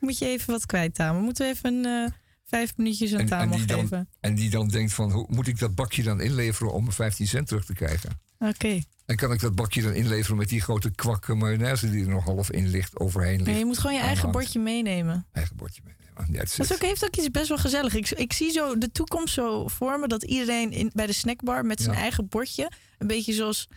[0.00, 1.22] Moet je even wat kwijt, Tamon?
[1.22, 2.10] Moeten we even eh,
[2.44, 4.08] vijf minuutjes aan dan- geven?
[4.20, 7.26] En die dan denkt van, hoe moet ik dat bakje dan inleveren om mijn 15
[7.26, 8.20] cent terug te krijgen?
[8.48, 8.80] Oké.
[9.06, 12.24] En kan ik dat bakje dan inleveren met die grote kwakke mayonaise die er nog
[12.24, 13.46] half in ligt, overheen ligt?
[13.46, 15.26] Nee, je moet gewoon je eigen bordje meenemen.
[15.32, 15.98] Eigen bordje meenemen.
[16.32, 17.94] Ja, Dat is ook, heeft ook iets best wel gezellig.
[17.94, 21.80] Ik, ik zie zo de toekomst zo vormen dat iedereen in, bij de snackbar met
[21.80, 22.00] zijn Ja.
[22.02, 22.70] eigen bordje.
[22.98, 23.68] Een beetje zoals.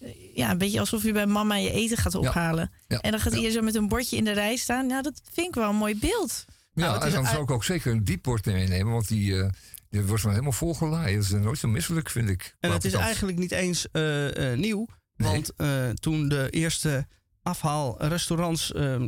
[0.00, 2.70] eh, Ja, een beetje alsof je bij mama je eten gaat ophalen.
[2.88, 2.98] Ja.
[3.00, 4.86] En dan gaat iedereen zo met een bordje in de rij staan.
[4.86, 6.44] Nou, dat vind ik wel een mooi beeld.
[6.74, 9.48] Ja, Nou, en dan zou ik ook zeker een diepbord meenemen, want die, eh,
[9.92, 11.14] die wordt wel helemaal volgelaaid.
[11.14, 12.56] Dat is nooit zo misselijk, vind ik.
[12.60, 14.86] En het is eigenlijk niet eens eh, eh, nieuw.
[15.16, 15.32] Nee.
[15.32, 17.06] Want eh, toen de eerste
[17.42, 19.02] afhaalrestaurants, eh, eh,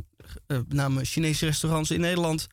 [0.46, 2.46] met name Chinese restaurants in Nederland,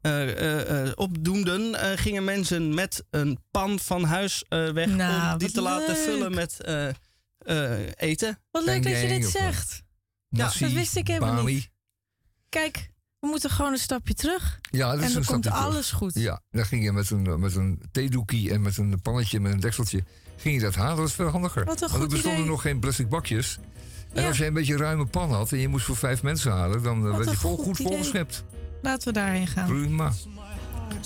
[0.00, 5.32] eh, eh, eh, opdoemden, eh, gingen mensen met een pan van huis eh, weg Nou,
[5.32, 6.88] om die te laten vullen met eh,
[7.38, 8.38] eh, eten.
[8.50, 9.82] Wat leuk dat je dit zegt.
[10.28, 11.70] Nasi, dat wist ik helemaal niet.
[12.48, 12.90] Kijk,
[13.26, 14.60] we moeten gewoon een stapje terug.
[14.70, 15.58] Ja, dat is en dan een komt terug.
[15.58, 16.14] alles goed.
[16.14, 19.60] Ja, dan ging je met een, met een theedoekie en met een pannetje met een
[19.60, 20.04] dekseltje,
[20.36, 20.96] ging je dat halen.
[20.96, 21.64] Dat is veel handiger.
[21.64, 22.50] Wat een Want er bestonden idee.
[22.50, 23.58] nog geen plastic bakjes.
[24.12, 24.28] En Ja.
[24.28, 26.82] als je een beetje een ruime pan had en je moest voor vijf mensen halen,
[26.82, 28.44] dan eh, Wat werd je vol, goed goed volgeschept.
[28.82, 29.66] Laten we daarheen gaan.
[29.66, 30.12] Prima.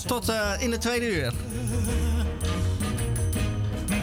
[0.05, 1.33] Tot eh, in de tweede uur.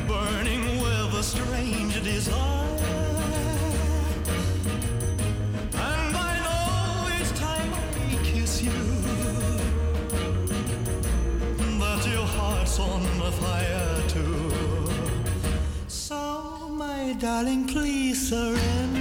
[0.06, 2.77] burning with a strange desire.
[12.68, 14.50] Heart's on fire too.
[15.86, 18.97] So, my darling, please surrender.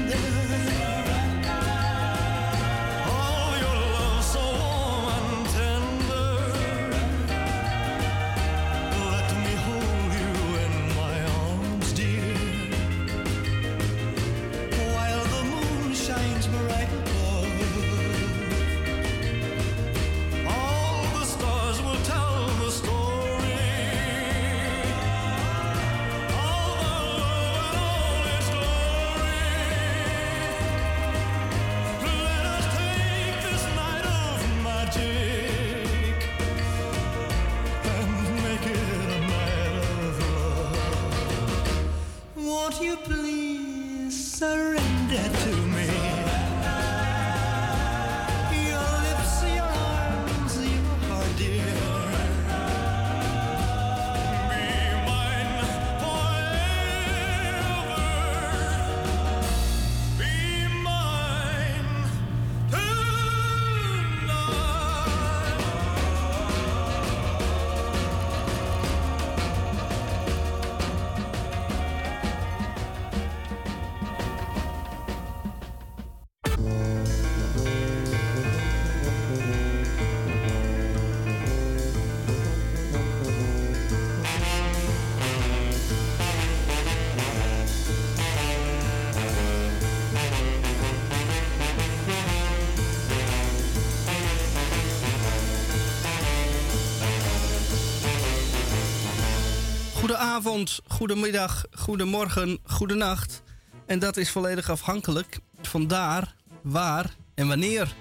[100.37, 103.41] Goedenavond, goedemiddag, goedemorgen, goedenacht.
[103.85, 107.95] En dat is volledig afhankelijk van daar, waar en wanneer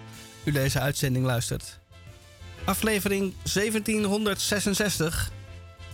[0.44, 1.78] u deze uitzending luistert.
[2.64, 5.30] Aflevering 1766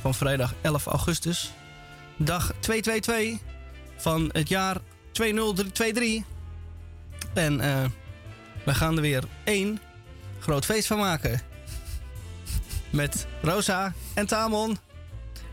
[0.01, 1.53] van vrijdag 11 augustus.
[2.17, 3.49] Dag 222
[3.97, 4.77] van het jaar
[5.13, 6.25] 2023.
[7.35, 7.85] En eh
[8.65, 9.81] we gaan er weer één
[10.39, 11.41] groot feest van maken.
[12.91, 14.79] Met Rosa en Tamon.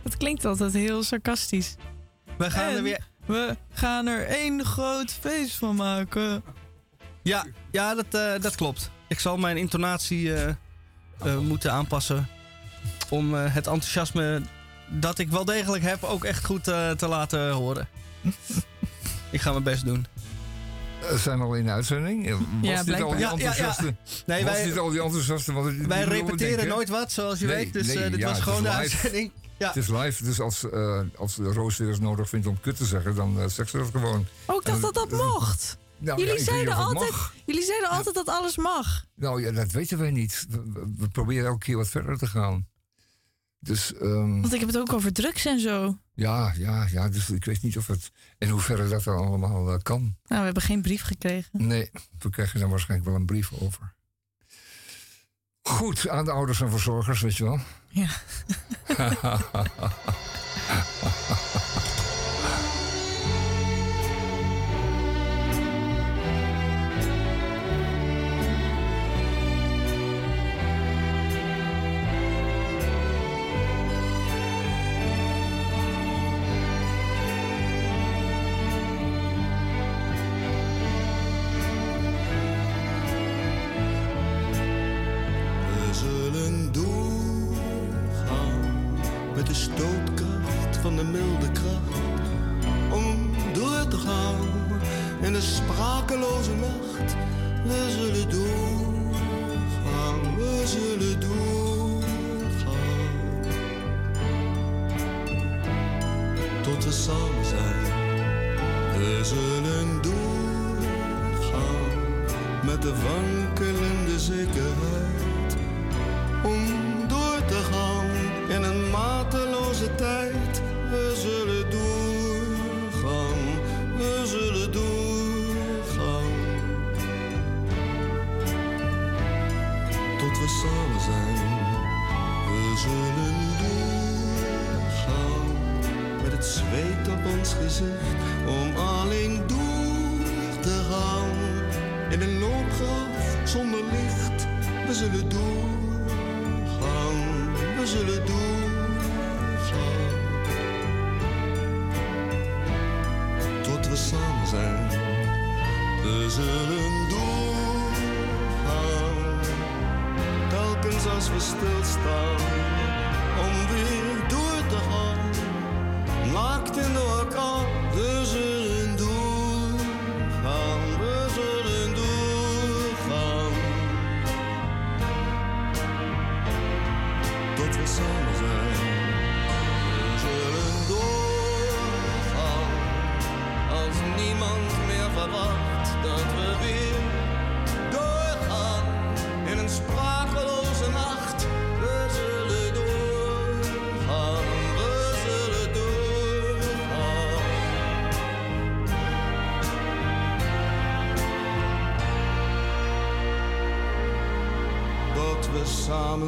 [0.09, 1.75] Het klinkt altijd heel sarcastisch.
[2.37, 6.43] We gaan er weer We gaan er één groot feest van maken.
[7.23, 8.89] Ja, ja dat, eh, dat klopt.
[9.07, 10.49] Ik zal mijn intonatie eh,
[11.23, 12.27] eh, moeten aanpassen.
[13.09, 14.41] Om eh, het enthousiasme
[14.89, 17.87] dat ik wel degelijk heb ook echt goed eh, te laten horen.
[19.31, 20.05] ik ga mijn best doen.
[21.09, 22.29] eh, zijn al in de uitzending.
[22.29, 23.19] Was Ja, dit al die blijkbaar.
[23.19, 23.31] Ja, ja, ja.
[23.31, 23.95] enthousiaste?
[24.25, 25.87] Nee, was wij- dit al die enthousiaste?
[25.87, 27.73] Wij repeteren nooit wat, zoals je Nee, weet.
[27.73, 29.31] Dus nee, dit ja, was gewoon de uitzending.
[29.59, 29.67] Ja.
[29.67, 32.85] Het is live, dus als, eh als Roos weer eens nodig vindt om kut te
[32.85, 34.25] zeggen, dan eh zegt ze dat gewoon.
[34.45, 35.77] Oh, ik dacht dat dat mocht.
[35.97, 37.13] Nou, jullie, ja, zeiden altijd,
[37.45, 39.05] jullie zeiden altijd dat alles mag.
[39.15, 40.45] Nou ja, dat weten wij niet.
[40.49, 42.67] We, we- we proberen elke keer wat verder te gaan.
[43.59, 45.97] Dus ehm, Want ik heb het ook over drugs en zo.
[46.13, 49.77] ja, ja, ja, dus ik weet niet of het in hoeverre dat dan allemaal eh,
[49.81, 49.99] kan.
[50.01, 51.49] Nou, we hebben geen brief gekregen.
[51.67, 53.93] Nee, we krijgen daar waarschijnlijk wel een brief over.
[55.69, 57.59] Goed, aan de ouders en verzorgers, weet je wel.
[57.87, 58.07] Ja.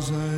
[0.02, 0.31] samen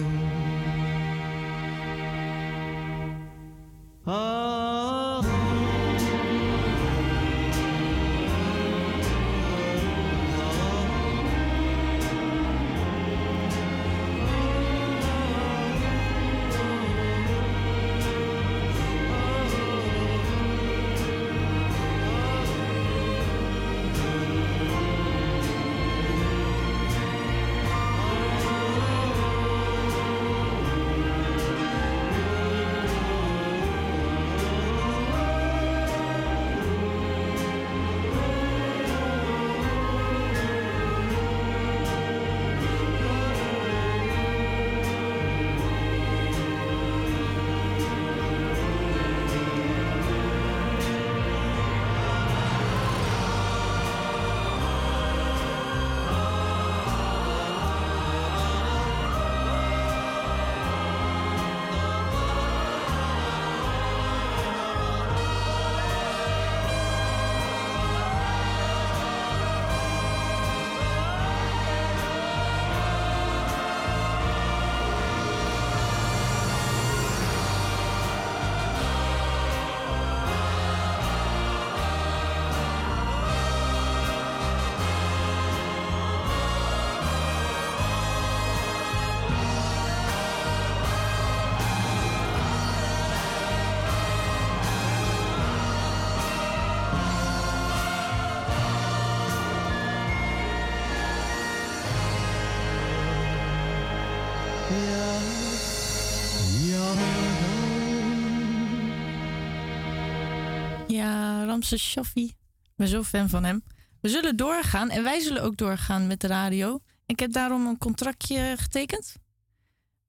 [111.54, 112.24] Ja, Ramses Shaffi.
[112.64, 113.64] Ik ben zo fan van hem.
[114.02, 116.80] We zullen doorgaan en wij zullen ook doorgaan met de radio.
[117.06, 119.16] Ik heb daarom een contractje getekend.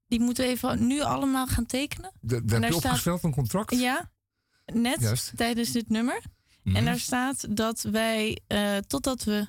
[0.08, 2.12] Die moeten we even nu allemaal gaan tekenen.
[2.20, 3.70] Da- daar heb je staat- opgesteld, een contract?
[3.74, 4.10] Ja,
[4.66, 5.32] net Juist.
[5.36, 6.22] tijdens dit nummer.
[6.62, 6.76] Mhm.
[6.76, 9.46] En daar staat dat wij eh, totdat we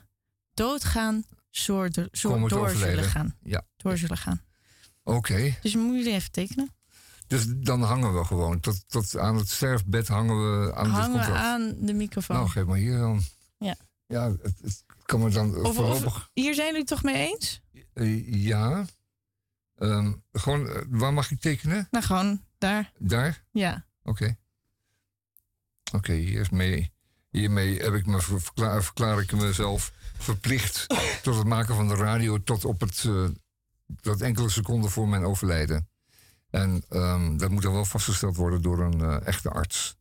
[0.53, 3.35] doodgaan, zo, zo, door zullen gaan.
[3.43, 4.41] Ja, Door zullen gaan.
[5.03, 5.55] oké.
[5.61, 6.74] Dus moeten jullie even tekenen.
[7.27, 8.59] Dus dan hangen we gewoon.
[8.59, 11.43] Tot, tot aan het sterfbed hangen we aan Hangen contract.
[11.43, 12.35] aan de microfoon.
[12.37, 13.21] Nou, geef maar hier dan.
[13.57, 13.75] Ja.
[14.07, 16.29] Ja, het, het kan me dan Of- of- voorlopig...
[16.33, 17.61] Hier zijn jullie het toch mee eens?
[17.93, 18.85] Eh, ja.
[19.75, 21.87] Ehm, gewoon, eh, waar mag ik tekenen?
[21.91, 22.91] Nou, gewoon daar.
[22.99, 23.43] Daar?
[23.51, 23.85] Ja.
[24.03, 24.37] Oké.
[25.93, 26.91] Oké, hiermee,
[27.29, 30.85] hiermee heb ik me ver- verklaar, verklaar ik mezelf verplicht
[31.23, 33.25] tot het maken van de radio tot op het eh,
[34.01, 35.89] tot enkele seconden voor mijn overlijden.
[36.55, 39.95] En ehm, dat moet dan wel vastgesteld worden door een eh, echte arts.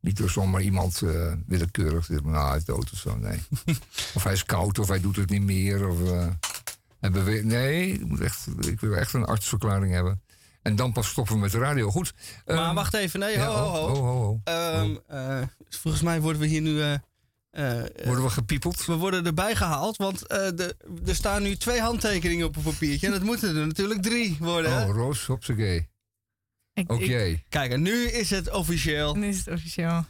[0.00, 2.06] Niet door zomaar iemand eh, willekeurig.
[2.06, 3.16] die zegt, Nou, hij is dood of zo.
[3.16, 3.42] Nee.
[4.16, 5.88] of hij is koud of hij doet het niet meer.
[5.88, 10.22] Of, eh, nee, ik, moet echt, ik wil echt een artsverklaring hebben.
[10.62, 11.90] En dan pas stoppen we met de radio.
[11.90, 12.14] Goed.
[12.46, 13.94] Maar ehm, wacht even, nee, ja, ho, ho, ho.
[13.94, 14.40] ho, ho.
[14.44, 16.98] Ehm, eh, volgens mij worden we hier nu...
[17.58, 18.84] eh, Worden we gepiepeld?
[18.84, 23.06] we worden erbij gehaald, want eh, de, er staan nu twee handtekeningen op een papiertje.
[23.06, 24.76] En dat moeten er natuurlijk drie worden.
[24.78, 24.84] hè?
[24.88, 25.28] Oh, Roos.
[25.28, 27.44] Ik, ik- jij.
[27.48, 29.14] Kijk, en nu is het officieel.
[29.14, 30.04] Nu is het officieel.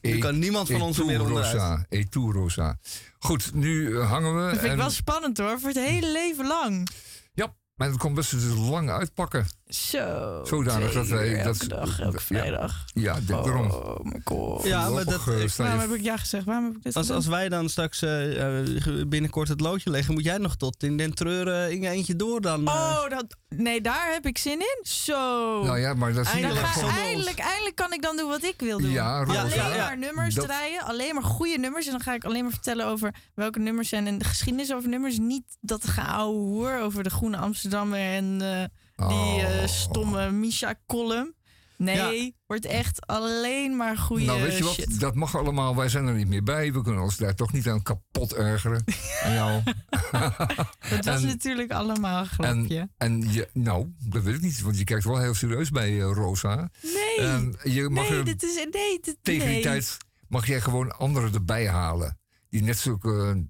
[0.00, 1.52] Nu kan niemand van ons er meer onderuit.
[1.52, 1.86] Rosa.
[1.88, 2.78] E toe, Rosa.
[3.18, 4.40] Goed, nu eh, hangen we.
[4.40, 6.88] Dat vind ik en- wel spannend hoor, voor het hele leven lang.
[7.32, 9.46] Ja, maar het komt best dus lang uitpakken.
[9.68, 10.40] Zo.
[10.44, 12.22] Zodanig dat wij- dat- elke dag, elke ja.
[12.24, 12.84] vrijdag.
[12.92, 13.70] Ja, dit- daarom.
[13.70, 14.64] Oh mijn god.
[14.64, 16.44] Ja, maar dat, eh, ik- Waarom heb ik ja gezegd?
[16.44, 17.16] Waarom heb ik dit als, gedaan?
[17.22, 20.96] als wij dan straks eh, eh, binnenkort het loodje leggen, moet jij nog tot in
[20.96, 22.68] den treuren in je eentje door dan.
[22.68, 24.80] Oh, dat, nee, daar heb ik zin in.
[24.86, 25.62] Zo.
[25.64, 28.44] Nou ja, maar dat is Dan Eindelijk ga, eindelijk, eindelijk kan ik dan doen wat
[28.44, 28.90] ik wil doen.
[28.90, 29.84] Ja, Roos, alleen ja, ja.
[29.86, 31.86] maar nummers Dat- draaien, alleen maar goede nummers.
[31.86, 34.88] En dan ga ik alleen maar vertellen over welke nummers zijn en de geschiedenis over
[34.88, 35.18] nummers.
[35.18, 38.40] Niet dat geouwe hoer over de Groene Amsterdammer en
[38.98, 39.66] eh, die eh, Oh.
[39.68, 41.36] stomme Misha-column.
[41.76, 44.72] Nee, wordt echt alleen maar goede Nou, weet je wat?
[44.74, 45.00] shit.
[45.00, 45.76] Dat mag allemaal.
[45.76, 46.72] Wij zijn er niet meer bij.
[46.72, 48.84] We kunnen ons daar toch niet aan kapot ergeren.
[49.24, 49.62] aan jou.
[50.90, 52.88] Dat was en- natuurlijk allemaal een grapje.
[52.96, 54.60] En je, nou, dat weet ik niet.
[54.60, 56.70] Want je kijkt wel heel serieus bij eh, Rosa.
[56.82, 58.54] nee, En je mag nee, er dit is...
[58.54, 59.54] Nee, dit, tegen nee.
[59.54, 59.96] die tijd
[60.28, 62.18] mag jij gewoon anderen erbij halen.
[62.50, 63.46] Die net zulke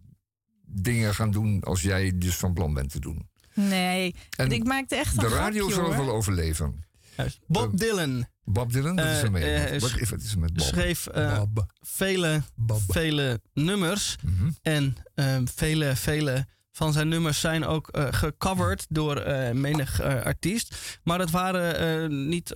[0.67, 3.29] dingen gaan doen als jij dus van plan bent te doen.
[3.61, 6.07] Nee, En ik maakte echt een de radio grapje, zal hoor.
[6.07, 6.85] wel overleven.
[7.17, 7.39] Juist.
[7.47, 9.45] Bob Eh, Dylan Bob Dylan, wat is Eh, er mee?
[9.45, 10.67] eh, wat, is er met Bob?
[10.67, 11.73] schreef eh, Bob.
[11.81, 12.81] vele, Bob.
[12.89, 14.17] vele nummers.
[14.25, 14.51] Mhm.
[14.63, 20.99] En ehm, vele, vele van zijn nummers zijn ook eh, gecoverd door eh, menig artiest.
[21.03, 22.49] Maar het waren eh, niet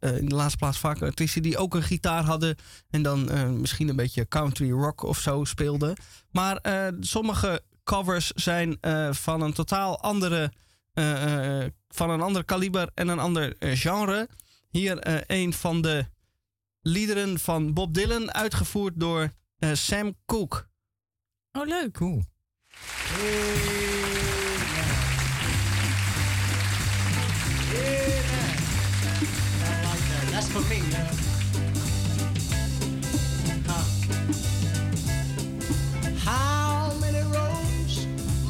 [0.00, 2.56] in de laatste plaats vaak artiesten die ook een gitaar hadden.
[2.90, 5.96] En dan eh, misschien een beetje country rock of zo speelden.
[6.30, 10.52] Maar eh, sommige covers zijn eh, van een totaal andere.
[10.92, 14.28] eh, eh, van een ander kaliber en een ander genre.
[14.70, 16.06] Hier eh, een van de
[16.82, 20.66] liederen van Bob Dylan, uitgevoerd door eh, Sam Cooke.
[21.52, 21.92] Oh, leuk.
[21.92, 22.22] Cool.
[30.30, 31.27] That's for me.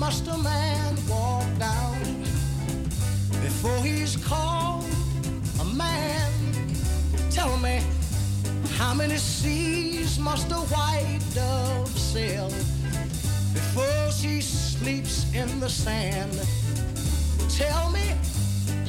[0.09, 2.01] Must a man walk down
[3.43, 4.87] before he's called
[5.61, 6.33] a man?
[7.31, 7.83] Tell me,
[8.79, 12.49] how many seas must a white dove sail
[13.53, 16.41] before she sleeps in the sand?
[17.51, 18.15] Tell me,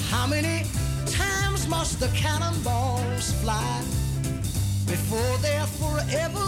[0.10, 0.64] how many
[1.06, 3.82] times must the cannonballs fly
[4.88, 6.48] before they're forever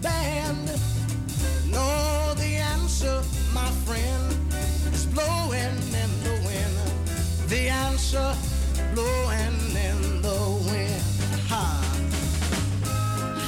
[0.00, 0.70] banned?
[1.66, 3.22] No, the answer,
[3.52, 4.36] my friend,
[4.92, 6.76] is blowing in the wind.
[7.48, 8.34] The answer,
[8.94, 10.40] blowing in the
[10.70, 11.02] wind.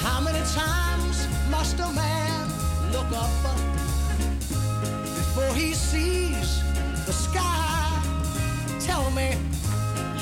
[0.02, 2.48] How many times must a man
[2.92, 3.30] look up
[5.18, 6.62] before he sees
[7.06, 8.02] the sky?
[8.80, 9.36] Tell me,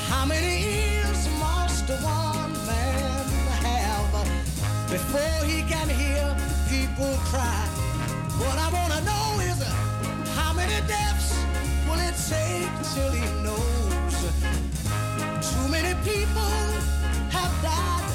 [0.09, 3.25] how many ears must one man
[3.67, 4.27] have
[4.89, 6.02] before he can hear
[6.95, 7.65] people cry?
[8.37, 9.57] What I wanna know is
[10.37, 11.33] how many deaths
[11.87, 14.15] will it take till he knows?
[15.49, 16.53] Too many people
[17.35, 18.13] have died.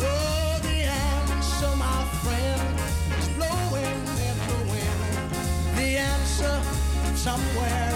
[0.00, 2.60] Oh, the answer, my friend,
[3.20, 5.00] is blowing in the wind.
[5.76, 6.60] The answer
[7.16, 7.87] somewhere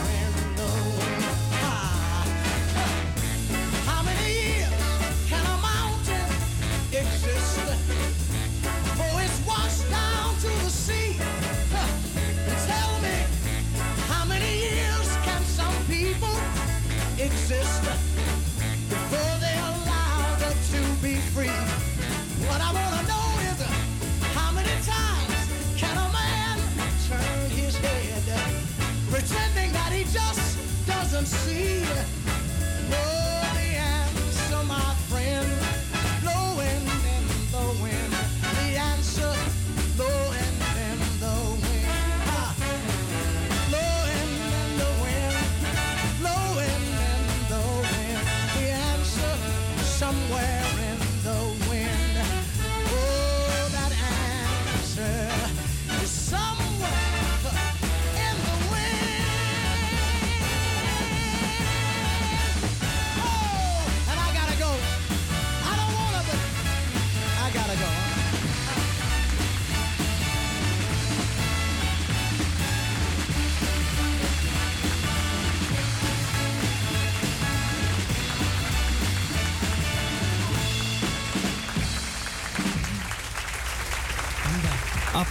[31.32, 31.81] see?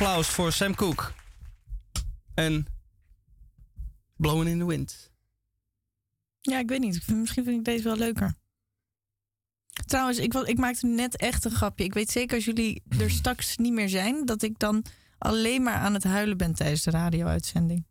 [0.02, 1.04] Applaus voor Sam Cooke.
[2.34, 2.66] En
[4.16, 5.12] Blowing in the Wind.
[6.42, 7.08] Ja, ik weet niet.
[7.08, 8.34] Misschien vind ik deze wel leuker.
[9.86, 11.84] Trouwens, ik, ik maakte net echt een grapje.
[11.84, 14.86] Ik weet zeker als jullie er straks niet meer zijn, dat ik dan
[15.18, 17.86] alleen maar aan het huilen ben tijdens de radio-uitzending.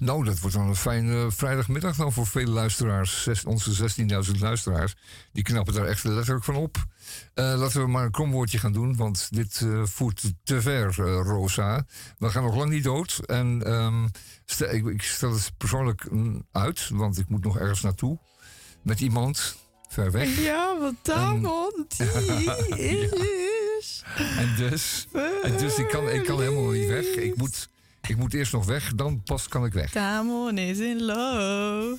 [0.00, 3.22] Nou, dat wordt dan een fijne vrijdagmiddag dan voor vele luisteraars.
[3.22, 3.90] Zes, onze
[4.34, 4.94] 16.000 luisteraars.
[5.32, 6.76] Die knappen daar echt letterlijk van op.
[7.34, 11.20] Eh, laten we maar een kromwoordje gaan doen, want dit eh, voert te ver, eh,
[11.22, 11.86] Rosa.
[12.18, 13.20] We gaan nog lang niet dood.
[13.26, 14.06] En ehm,
[14.44, 18.18] stel- ik, ik stel het persoonlijk mm, uit, want ik moet nog ergens naartoe.
[18.82, 19.56] Met iemand,
[19.88, 20.38] ver weg.
[20.40, 23.08] Ja, wat Damon, die
[23.78, 24.02] is...
[24.16, 25.06] En dus,
[25.42, 27.04] en dus ik, kan, ik kan helemaal niet weg.
[27.06, 27.68] Ik moet,
[28.10, 29.92] ik moet eerst nog weg, dan pas kan ik weg.
[29.92, 31.96] Damon is in love.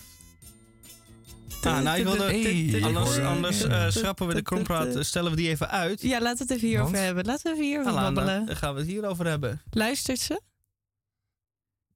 [1.63, 5.49] Ah, nou, ik wilde, Hey, anders anders eh, schrappen we de krompraat, stellen we die
[5.49, 6.01] even uit.
[6.01, 7.05] Ja, laten we het even hierover Want?
[7.05, 7.25] hebben.
[7.25, 8.45] Laten we even hierover Alana, babbelen.
[8.45, 9.61] dan gaan we het hierover hebben.
[9.69, 10.41] Luistert ze?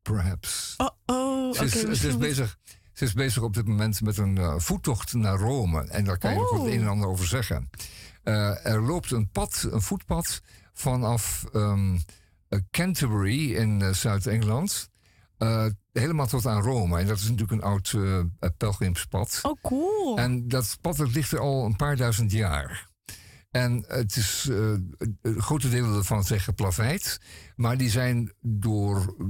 [0.01, 0.73] Perhaps.
[0.77, 1.67] Oh, oh oké.
[1.67, 2.57] Ze is, ze, is bezig,
[2.93, 5.87] ze is bezig op dit moment met een eh, voettocht naar Rome.
[5.87, 6.57] En daar kan je nog Oh.
[6.57, 7.69] wat een en ander over zeggen.
[8.23, 10.41] Eh, er loopt een pad, een voetpad,
[10.73, 11.99] vanaf ehm, eh,
[12.71, 14.89] Canterbury in eh, Zuid-Engeland.
[15.37, 16.99] eh, helemaal tot aan Rome.
[16.99, 18.19] En dat is natuurlijk een oud eh,
[18.57, 19.39] pelgrimspad.
[19.41, 20.17] Oh, cool.
[20.17, 22.89] En dat pad dat ligt er al een paar duizend jaar.
[23.51, 24.79] En het is, eh, eh,
[25.21, 27.19] grote delen daarvan zijn geplaveid.
[27.55, 29.25] Maar die zijn door eh,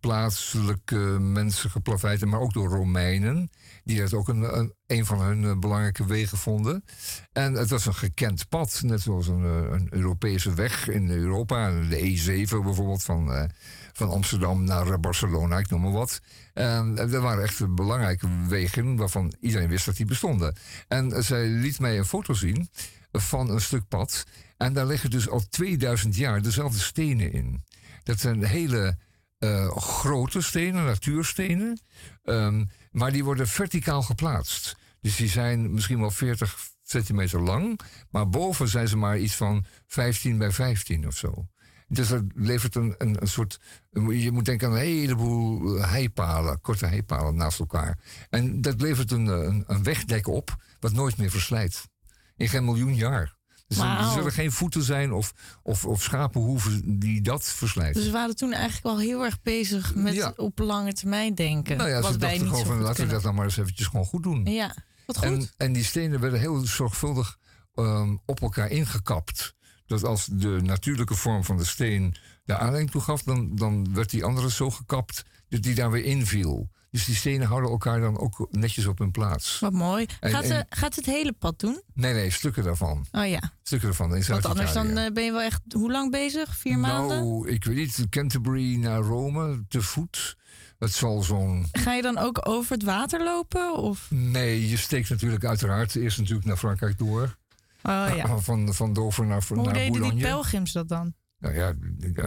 [0.00, 2.24] plaatselijke mensen geplaveid.
[2.24, 3.50] Maar ook door Romeinen.
[3.84, 6.84] Die dat ook een, een, een van hun eh, belangrijke wegen vonden.
[7.32, 8.80] En het was een gekend pad.
[8.84, 11.70] Net zoals een, eh, een Europese weg in Europa.
[11.70, 13.44] De E7 bijvoorbeeld van, eh,
[13.92, 15.58] van Amsterdam naar Barcelona.
[15.58, 16.20] Ik noem maar wat.
[16.54, 20.56] En dat waren echt belangrijke wegen waarvan iedereen wist dat die bestonden.
[20.88, 22.68] En zij liet mij een foto zien
[23.12, 24.24] van een stuk pad.
[24.56, 27.64] En daar liggen dus al 2000 jaar dezelfde stenen in.
[28.02, 28.96] Dat zijn hele
[29.40, 31.80] eh, grote stenen, natuurstenen.
[32.22, 34.76] Ehm, maar die worden verticaal geplaatst.
[35.00, 37.80] Dus die zijn misschien wel 40 centimeter lang.
[38.10, 41.46] Maar boven zijn ze maar iets van 15 bij 15 of zo.
[41.88, 43.60] Dus dat levert een, een, een soort.
[44.08, 47.98] Je moet denken aan een heleboel heipalen, korte heipalen naast elkaar.
[48.30, 51.88] En dat levert een, een, een wegdek op, wat nooit meer verslijt.
[52.36, 53.38] In geen miljoen jaar.
[53.70, 55.32] Dus er- er zullen geen voeten zijn of,
[55.62, 57.94] of, of schapenhoeven die dat verslijten.
[57.94, 60.32] Dus we waren toen eigenlijk al heel erg bezig met Ja.
[60.36, 61.76] op lange termijn denken.
[61.76, 64.06] nou ja, wat ze dachten gewoon van laten we dat dan maar eens eventjes gewoon
[64.06, 64.44] goed doen.
[64.44, 64.74] Ja,
[65.06, 65.26] wat goed.
[65.26, 67.38] En, en die stenen werden heel zorgvuldig
[67.74, 69.54] ehm, op elkaar ingekapt.
[69.86, 72.14] Dat als de natuurlijke vorm van de steen
[72.44, 76.04] de aanleiding toe gaf, dan, dan werd die andere zo gekapt dat die daar weer
[76.04, 76.70] inviel.
[76.90, 79.58] Dus die stenen houden elkaar dan ook netjes op hun plaats.
[79.58, 80.06] Wat mooi.
[80.20, 81.82] En- Gaat, en- gaat het hele pad doen?
[81.94, 83.06] Nee, nee, stukken daarvan.
[83.12, 83.52] Oh ja.
[83.62, 86.56] Stukken daarvan in Want anders dan eh, ben je wel echt hoe lang bezig?
[86.56, 87.16] Vier maanden?
[87.16, 90.36] Nou, ik weet niet, Canterbury naar Rome te voet.
[90.78, 91.66] Dat zal zo'n.
[91.72, 93.76] Ga je dan ook over het water lopen?
[93.76, 94.06] Of?
[94.10, 97.36] Nee, je steekt natuurlijk uiteraard eerst natuurlijk naar Frankrijk door.
[97.82, 98.38] Oh ja.
[98.40, 100.22] Van, van Dover naar, Hoe naar deden die Boulogne.
[100.22, 101.14] pelgrims dat dan?
[101.38, 101.72] Nou ja,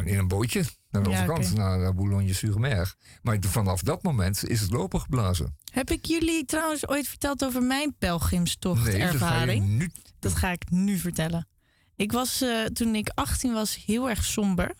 [0.03, 0.63] in een bootje
[0.93, 1.49] naar de Ja, oké.
[1.53, 2.95] naar, Boulogne-sur-Mer.
[3.21, 5.57] Maar vanaf dat moment is het lopen geblazen.
[5.71, 9.67] Heb ik jullie trouwens ooit verteld over mijn Nee, dat pelgrimstochtervaring?
[9.67, 9.91] nu...
[10.19, 11.47] Dat ga ik nu vertellen.
[11.95, 14.75] Ik was eh, toen ik 18 was heel erg somber.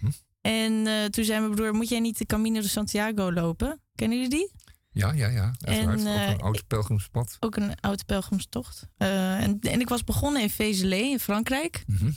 [0.00, 0.12] Mhm.
[0.40, 3.80] En eh, toen zei mijn broer, moet jij niet de Camino de Santiago lopen?
[3.94, 4.50] Kennen jullie die?
[4.96, 5.54] Ja, ja, ja.
[5.60, 7.36] En, Ook eh, een oud pelgrimspad.
[7.40, 8.86] Ook een oude pelgrimstocht.
[8.96, 11.84] Eh, en, en ik was begonnen in Vézelay in Frankrijk.
[11.86, 12.10] Mhm.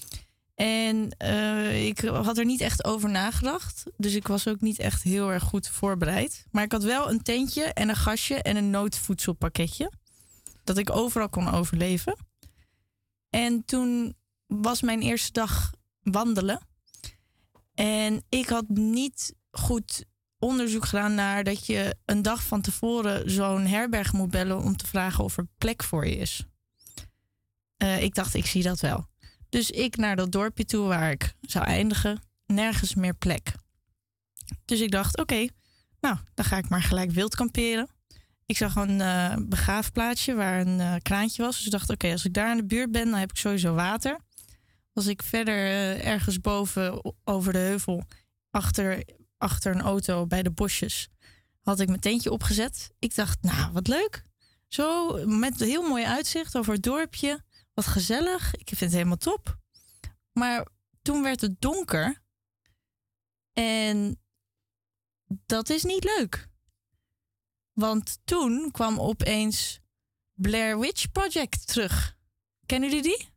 [0.60, 3.84] En eh, ik had er niet echt over nagedacht.
[3.98, 6.46] Dus ik was ook niet echt heel erg goed voorbereid.
[6.52, 9.92] Maar ik had wel een tentje en een gastje en een noodvoedselpakketje.
[10.64, 12.18] Dat ik overal kon overleven.
[13.30, 14.16] En toen
[14.48, 15.72] was mijn eerste dag
[16.02, 16.62] wandelen.
[17.74, 20.06] En ik had niet goed
[20.40, 24.88] onderzoek gedaan naar dat je een dag van tevoren zo'n herberg moet bellen om te
[24.88, 26.46] vragen of er plek voor je is.
[27.78, 29.09] Eh, ik dacht, ik zie dat wel.
[29.50, 33.52] Dus ik naar dat dorpje toe waar ik zou eindigen, nergens meer plek.
[34.66, 35.48] Dus ik dacht, oké,
[36.00, 37.88] nou, dan ga ik maar gelijk wild kamperen.
[38.46, 41.56] Ik zag een eh, begraafplaatsje waar een eh, kraantje was.
[41.56, 43.74] Dus ik dacht, oké, als ik daar in de buurt ben, dan heb ik sowieso
[43.74, 44.20] water.
[44.94, 48.04] Als ik verder eh, ergens boven over de heuvel,
[48.52, 49.04] achter,
[49.38, 51.10] achter een auto bij de bosjes,
[51.62, 52.92] had ik mijn tentje opgezet.
[53.00, 54.24] Ik dacht, nou, wat leuk.
[54.68, 57.44] Zo met heel mooi uitzicht over het dorpje.
[57.80, 58.56] Wat gezellig.
[58.56, 59.58] Ik vind het helemaal top.
[60.32, 60.68] Maar
[61.02, 62.22] toen werd het donker.
[63.54, 64.20] En
[65.46, 66.48] dat is niet leuk.
[67.74, 69.80] Want toen kwam opeens
[70.34, 72.18] Blair Witch Project terug.
[72.66, 73.30] Kennen jullie die?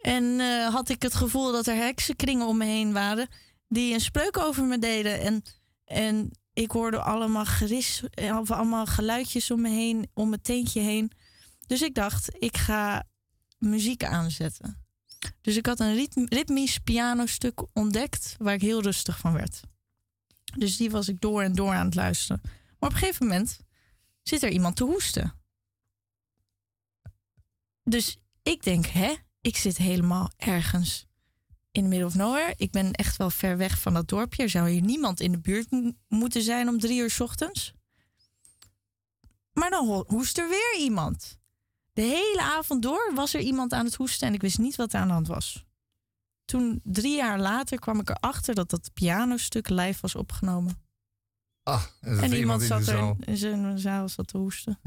[0.00, 3.28] En eh, had ik het gevoel dat er heksenkringen om me heen waren
[3.66, 5.20] die een spreuk over me deden.
[5.20, 5.42] En,
[5.84, 10.80] en ik hoorde allemaal geris, eh, of allemaal geluidjes om me heen, om mijn teentje
[10.80, 11.12] heen.
[11.66, 13.06] Dus ik dacht, ik ga
[13.58, 14.86] muziek aanzetten.
[15.40, 19.60] Dus ik had een ritm- ritmisch pianostuk ontdekt waar ik heel rustig van werd.
[20.58, 22.40] Dus die was ik door en door aan het luisteren.
[22.44, 23.60] Maar op een gegeven moment
[24.22, 25.32] zit er iemand te hoesten.
[27.84, 31.06] Dus ik denk, hè, ik zit helemaal ergens
[31.70, 32.54] in the middle of nowhere.
[32.56, 34.42] Ik ben echt wel ver weg van dat dorpje.
[34.42, 37.72] Er zou hier niemand in de buurt moeten zijn om drie uur ochtends.
[39.52, 41.38] Maar dan ho- hoest er weer iemand.
[41.98, 44.92] De hele avond door was er iemand aan het hoesten en ik wist niet wat
[44.92, 45.66] er aan de hand was.
[46.44, 50.82] Toen, drie jaar later, kwam ik erachter dat dat pianostuk live was opgenomen.
[51.62, 54.78] Ah, en, iemand zat er in zijn zaal zat te hoesten.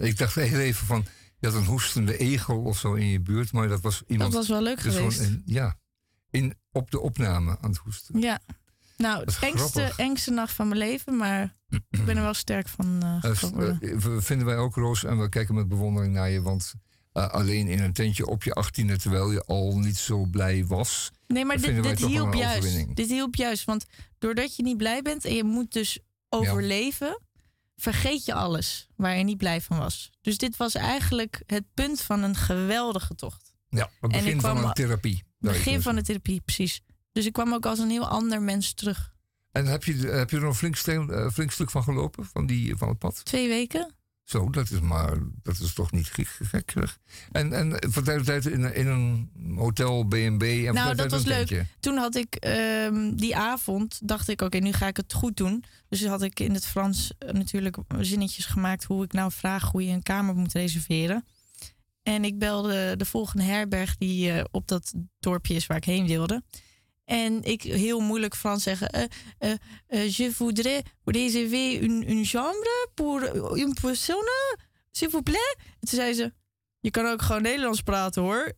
[0.00, 1.04] Ik dacht heel even van,
[1.38, 4.32] je had een hoestende egel of zo in je buurt, maar dat was iemand...
[4.32, 5.30] was wel leuk dus gewoon geweest.
[5.30, 5.78] in- ja,
[6.30, 8.20] in, op de opname aan het hoesten.
[8.20, 8.40] Ja.
[8.96, 9.96] Nou, is engste, grappig.
[9.98, 11.54] engste nacht van mijn leven, maar
[11.90, 13.78] ik ben er wel sterk van geworden.
[13.80, 16.72] eh, v- vinden wij ook, Roos, en we kijken met bewondering naar je, want
[17.12, 21.10] alleen in een tentje op je achttiende, terwijl je al niet zo blij was.
[21.26, 22.62] Nee, maar dit, dit hielp juist.
[22.96, 23.86] Dit hielp juist, want
[24.18, 25.98] doordat je niet blij bent en je moet dus
[26.28, 27.20] overleven,
[27.76, 30.10] vergeet je alles waar je niet blij van was.
[30.20, 33.54] Dus dit was eigenlijk het punt van een geweldige tocht.
[33.68, 35.24] Ja, het En ik begin van een therapie.
[35.38, 36.80] Begin van de therapie, precies.
[37.16, 39.12] Dus ik kwam ook als een heel ander mens terug.
[39.52, 42.76] En heb je, heb je er een flink, eh, flink stuk van gelopen, van, die,
[42.76, 43.24] van het pad?
[43.24, 43.94] Twee weken.
[44.24, 46.26] Zo, dat is maar, dat is toch niet gek.
[46.42, 46.98] gek zeg.
[47.32, 51.10] En, en van tijd tot tijd in, een- in een hotel, B&B en nou, dat
[51.10, 51.36] was leuk.
[51.46, 51.66] tentje.
[51.80, 55.64] Toen had ik ehm, die avond, dacht ik, oké, nu ga ik het goed doen.
[55.88, 59.84] Dus had ik in het Frans eh, natuurlijk zinnetjes gemaakt hoe ik nou vraag hoe
[59.86, 61.24] je een kamer moet reserveren.
[62.02, 66.06] En ik belde de volgende herberg die eh, op dat dorpje is waar ik heen
[66.06, 66.42] wilde.
[67.06, 68.88] En ik heel moeilijk Frans zeggen.
[68.90, 69.52] eh,
[69.86, 73.22] eh, je voudrais réserver une, une chambre pour
[73.56, 74.56] une personne,
[74.90, 75.56] s'il vous plaît.
[75.80, 76.32] En toen zei ze,
[76.80, 78.52] je kan ook gewoon Nederlands praten hoor.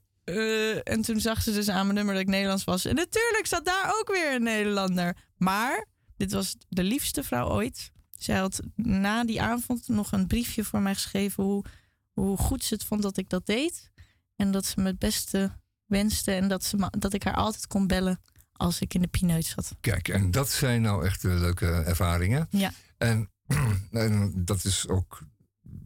[0.84, 2.84] En toen zag ze dus aan mijn nummer dat ik Nederlands was.
[2.84, 5.16] En natuurlijk zat daar ook weer een Nederlander.
[5.36, 7.90] Maar dit was de liefste vrouw ooit.
[8.18, 11.64] Zij had na die avond nog een briefje voor mij geschreven hoe,
[12.12, 13.90] hoe goed ze het vond dat ik dat deed.
[14.36, 15.50] En dat ze me het beste
[15.86, 16.32] wenste.
[16.32, 18.20] En dat, ze, dat ik haar altijd kon bellen
[18.58, 19.74] als ik in de pineut zat.
[19.80, 22.46] Kijk, en dat zijn nou echt eh, leuke ervaringen.
[22.50, 22.72] Ja.
[22.98, 23.30] En,
[23.90, 25.22] en dat is ook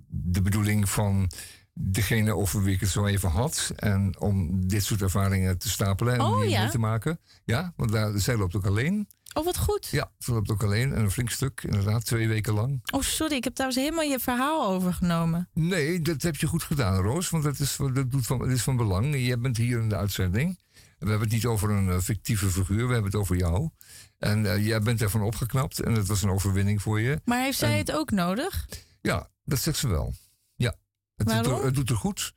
[0.07, 1.31] de bedoeling van
[1.75, 3.73] degene over wie ik het zo even had.
[3.77, 7.21] En om dit soort ervaringen te stapelen en Oh, mee te maken.
[7.45, 9.09] Ja, want daar, zij loopt ook alleen.
[9.35, 9.89] Oh, wat goed.
[9.91, 10.93] Ja, ze loopt ook alleen.
[10.95, 12.81] En een flink stuk, inderdaad, twee weken lang.
[12.93, 13.37] Oh, sorry.
[13.37, 15.49] Ik heb trouwens helemaal je verhaal overgenomen.
[15.55, 17.31] Nee, dat heb je goed gedaan, Roos.
[17.31, 19.17] Want dat is, dat doet van, dat is van belang.
[19.17, 20.59] Jij bent hier in de uitzending.
[21.03, 23.71] We hebben het niet over een eh, fictieve figuur, we hebben het over jou.
[24.19, 27.21] En eh, jij bent ervan opgeknapt en het was een overwinning voor je.
[27.25, 28.69] Maar heeft zij En- het ook nodig?
[29.01, 30.15] Ja, dat zegt ze wel.
[30.55, 30.75] Ja.
[31.17, 31.59] Het doet, Waarom?
[31.61, 32.33] er, het doet er goed.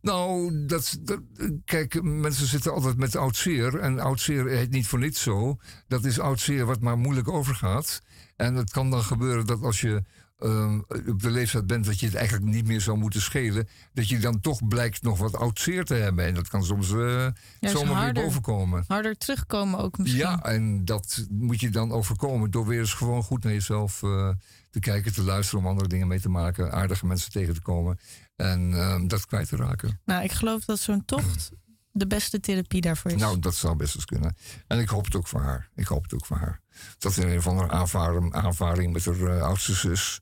[0.00, 1.20] Nou, dat, dat,
[1.64, 3.78] kijk, mensen zitten altijd met oud zeer.
[3.78, 5.56] En oud zeer heet niet voor niets zo.
[5.88, 8.00] Dat is oud zeer wat maar moeilijk overgaat.
[8.36, 10.02] En het kan dan gebeuren dat als je
[10.40, 13.68] ehm, op de leeftijd bent dat je het eigenlijk niet meer zou moeten schelen.
[13.92, 16.24] Dat je dan toch blijkt nog wat oud zeer te hebben.
[16.24, 18.84] En dat kan soms Juist zomaar weer bovenkomen.
[18.86, 20.20] Harder terugkomen ook misschien.
[20.20, 24.30] Ja, en dat moet je dan overkomen door weer eens gewoon goed naar jezelf eh,
[24.70, 27.98] te kijken, te luisteren, om andere dingen mee te maken, aardige mensen tegen te komen
[28.36, 30.00] en ehm, dat kwijt te raken.
[30.04, 31.50] Nou, ik geloof dat zo'n tocht
[31.92, 33.20] de beste therapie daarvoor is.
[33.20, 34.36] Nou, dat zou best eens kunnen.
[34.66, 35.68] En ik hoop het ook voor haar.
[35.74, 36.60] Ik hoop het ook voor haar.
[36.98, 40.20] Dat in een of andere aanvaring, aanvaring met haar eh, oudste zus.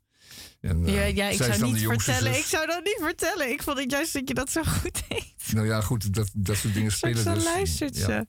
[0.61, 2.37] En, eh, ja, ja, ik zou niet vertellen.
[2.37, 3.51] Ik zou dat niet vertellen.
[3.51, 5.35] Ik vond het juist dat je dat zo goed deed.
[5.53, 7.45] Nou ja, goed, dat, dat soort dingen spelen dan dus.
[7.45, 8.05] luistert ja.
[8.05, 8.27] ze.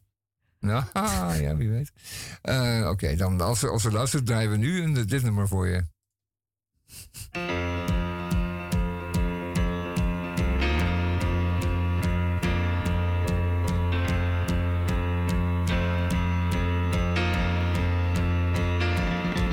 [0.59, 1.91] Nou, ah, ja, wie weet.
[2.41, 5.67] Eh, Oké, dan als ze, als ze luistert, draaien we nu een, dit nummer voor
[5.67, 5.83] je.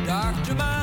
[0.07, 0.76] Doctor, my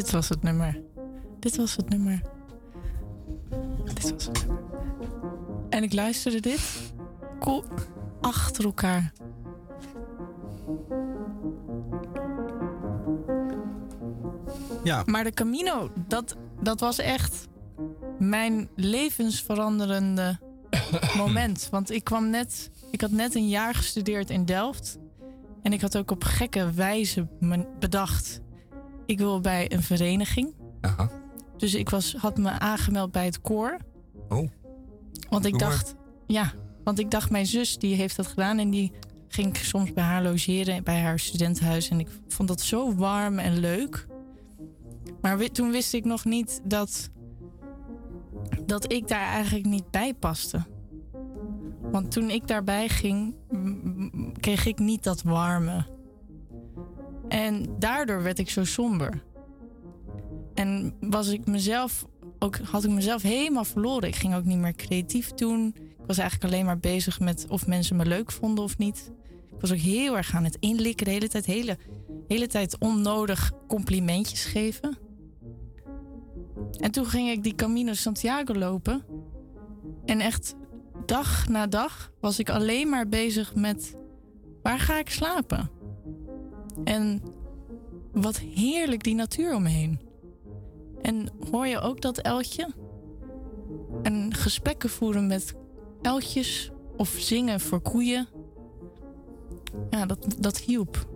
[0.00, 0.80] dit was het nummer.
[1.38, 2.22] Dit was het nummer.
[3.84, 4.64] Dit was het nummer.
[5.68, 6.92] En ik luisterde dit
[7.40, 7.64] cool
[8.20, 9.12] achter elkaar.
[14.84, 15.02] Ja.
[15.06, 17.48] Maar de Camino, dat, dat was echt
[18.18, 20.38] mijn levensveranderende
[21.16, 21.68] moment.
[21.70, 24.98] Want ik kwam net, ik had net een jaar gestudeerd in Delft.
[25.62, 27.26] En ik had ook op gekke wijze
[27.78, 28.40] bedacht.
[29.10, 30.54] Ik wil bij een vereniging.
[30.80, 31.10] Aha.
[31.56, 33.76] Dus ik was, had me aangemeld bij het koor.
[34.28, 34.48] Oh.
[35.28, 35.70] Want ik Doe maar.
[35.70, 35.94] dacht,
[36.26, 36.52] ja,
[36.84, 38.92] want ik dacht, mijn zus die heeft dat gedaan en die
[39.28, 41.88] ging soms bij haar logeren bij haar studentenhuis.
[41.88, 44.06] En ik vond dat zo warm en leuk.
[45.20, 47.10] Maar toen wist ik nog niet dat,
[48.66, 50.66] dat ik daar eigenlijk niet bij paste.
[51.82, 53.34] Want toen ik daarbij ging,
[54.40, 55.86] kreeg ik niet dat warme.
[57.30, 59.22] En daardoor werd ik zo somber.
[60.54, 62.06] En was ik mezelf
[62.38, 64.08] ook, had ik mezelf helemaal verloren.
[64.08, 65.74] Ik ging ook niet meer creatief doen.
[65.76, 69.12] Ik was eigenlijk alleen maar bezig met of mensen me leuk vonden of niet.
[69.54, 71.46] Ik was ook heel erg aan het inlikken de hele tijd.
[71.46, 71.78] Hele,
[72.28, 74.98] hele tijd onnodig complimentjes geven.
[76.80, 79.04] En toen ging ik die Camino Santiago lopen.
[80.04, 80.54] En echt
[81.06, 83.96] dag na dag was ik alleen maar bezig met...
[84.62, 85.70] waar ga ik slapen?
[86.84, 87.22] En
[88.12, 90.00] wat heerlijk die natuur om me heen.
[91.02, 92.68] En hoor je ook dat eltje?
[94.02, 95.54] En gesprekken voeren met
[96.02, 98.28] eltjes of zingen voor koeien.
[99.90, 101.08] Ja, dat, dat hielp.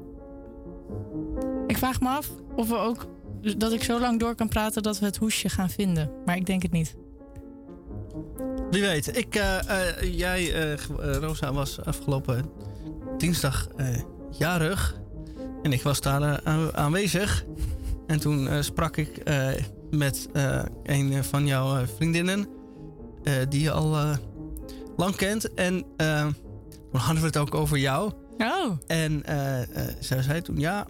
[1.66, 3.07] Ik vraag me af of we ook
[3.57, 6.11] dat ik zo lang door kan praten dat we het hoesje gaan vinden.
[6.24, 6.97] Maar ik denk het niet.
[8.70, 9.16] Wie weet.
[9.16, 12.51] Ik, eh, eh, jij, eh, Rosa, was afgelopen
[13.19, 13.69] dinsdag
[14.31, 15.03] jarig.
[15.65, 17.45] En ik was daar eh, aan- aanwezig.
[18.07, 19.49] En toen eh, sprak ik eh,
[19.91, 20.28] met
[20.82, 22.47] een van jouw vriendinnen.
[23.49, 23.97] die je al
[24.97, 25.55] lang kent.
[25.55, 28.12] En toen hadden we het ook over jou.
[28.39, 28.70] Oh.
[28.86, 29.23] En
[30.01, 30.86] zij zei toen ja.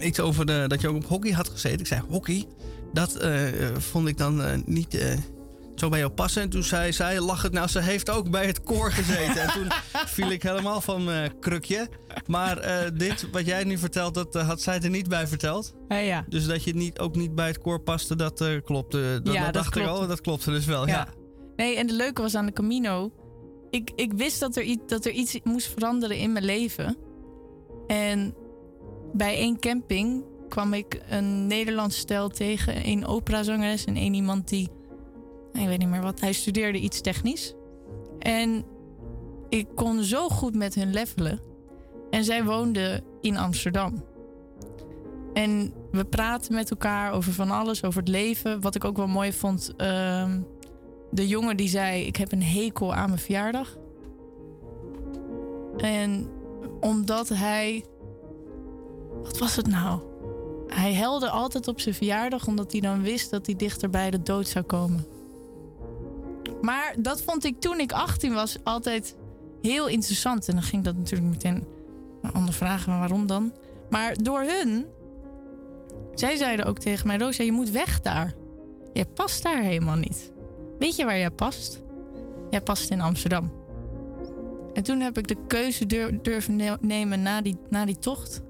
[0.00, 1.78] Iets over de, dat je ook op hockey had gezeten.
[1.80, 2.44] Ik zei hockey.
[2.92, 3.18] Dat
[3.78, 5.18] vond ik dan niet
[5.78, 6.42] zo bij jou passen.
[6.42, 7.52] En toen zei zij lachend.
[7.52, 9.42] Nou, ze heeft ook bij het koor gezeten.
[9.42, 9.68] en toen
[10.16, 11.88] viel ik helemaal van mijn krukje.
[12.26, 15.74] Maar eh, dit wat jij nu vertelt, dat eh, had zij er niet bij verteld.
[15.88, 16.24] Ja, ja.
[16.28, 19.20] Dus dat je niet, ook niet bij het koor paste, dat eh, klopte.
[19.22, 20.06] Dat, Ja, dat dat dacht ik al.
[20.06, 20.86] Dat klopte dus wel.
[20.86, 21.08] Ja.
[21.56, 23.12] Nee, en de leuke was aan de Camino.
[23.70, 26.96] Ik, ik wist dat er, iets, dat er iets moest veranderen in mijn leven.
[27.86, 28.34] En
[29.12, 32.88] bij één camping kwam ik een Nederlands stel tegen.
[32.88, 34.68] Een operazangeres en één iemand die...
[35.52, 36.20] Ik weet niet meer wat.
[36.20, 37.54] Hij studeerde iets technisch.
[38.18, 38.64] En
[39.48, 41.40] ik kon zo goed met hun levelen.
[42.10, 44.04] En zij woonde in Amsterdam.
[45.32, 48.60] En we praten met elkaar over van alles, over het leven.
[48.60, 49.72] Wat ik ook wel mooi vond...
[49.76, 50.40] ehm,
[51.10, 53.76] de jongen die zei: Ik heb een hekel aan mijn verjaardag.
[55.76, 56.28] En
[56.80, 57.84] omdat hij.
[59.22, 60.00] Wat was het nou?
[60.66, 64.22] Hij helde altijd op zijn verjaardag omdat hij dan wist dat hij dichter bij de
[64.22, 65.06] dood zou komen.
[66.62, 69.16] Maar dat vond ik toen ik 18 was altijd
[69.62, 70.48] heel interessant.
[70.48, 71.66] En dan ging dat natuurlijk meteen
[72.34, 73.52] ondervragen, maar waarom dan?
[73.90, 74.86] Maar door hun.
[76.14, 78.34] Zij zeiden ook tegen mij: Rosa, je moet weg daar.
[78.92, 80.32] Je past daar helemaal niet.
[80.78, 81.82] Weet je waar jij past?
[82.50, 83.52] Jij past in Amsterdam.
[84.72, 88.42] En toen heb ik de keuze dur- durven ne- nemen na die, na die tocht.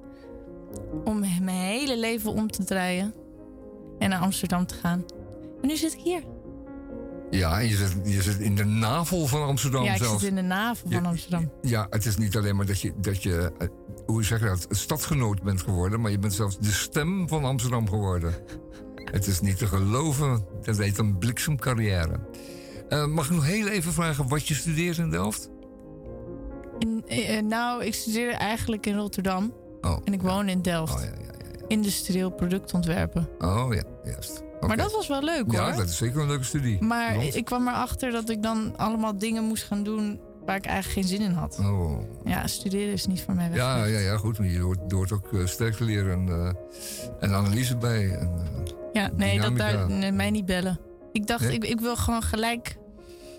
[1.05, 3.15] Om mijn hele leven om te draaien.
[3.99, 5.05] En naar Amsterdam te gaan.
[5.63, 6.23] En nu zit ik hier.
[7.31, 10.21] Ja, en je zit, je zit in de navel van Amsterdam ja, ik zelfs.
[10.21, 11.51] zit in de navel van Amsterdam.
[11.63, 13.69] Ja, het is niet alleen maar dat je, dat je eh,
[14.07, 17.89] hoe zeg je dat, stadgenoot bent geworden, maar je bent zelfs de stem van Amsterdam
[17.89, 18.35] geworden.
[19.05, 20.45] het is niet te geloven.
[20.63, 22.21] Dat heet een bliksemcarrière.
[22.89, 25.51] Eh, mag ik nog heel even vragen wat je studeert in Delft?
[26.79, 29.53] In, eh, nou, ik studeer eigenlijk in Rotterdam.
[29.81, 31.11] Oh, en ik woon in Delft.
[31.67, 33.29] Industrieel productontwerpen.
[33.39, 34.47] Oh ja, juist.
[34.67, 35.77] Maar dat was wel leuk Ja, hoor.
[35.77, 36.83] dat is zeker een leuke studie.
[36.85, 41.09] Maar ik kwam erachter dat ik dan allemaal dingen moest gaan doen waar ik eigenlijk
[41.09, 41.59] geen zin in had.
[41.59, 42.01] Oh.
[42.25, 43.59] Ja, studeren is niet voor mij weg.
[43.59, 44.39] Ja, ja, ja, goed.
[44.39, 46.49] maar Je hoort, ook uh, sterkte leren en, uh,
[47.21, 48.11] en analyse bij.
[48.11, 50.81] En, uh, ja, nee, dat daar, nee, mij niet bellen.
[51.13, 51.53] Ik dacht, Nee?
[51.53, 52.77] ik, ik wil gewoon gelijk,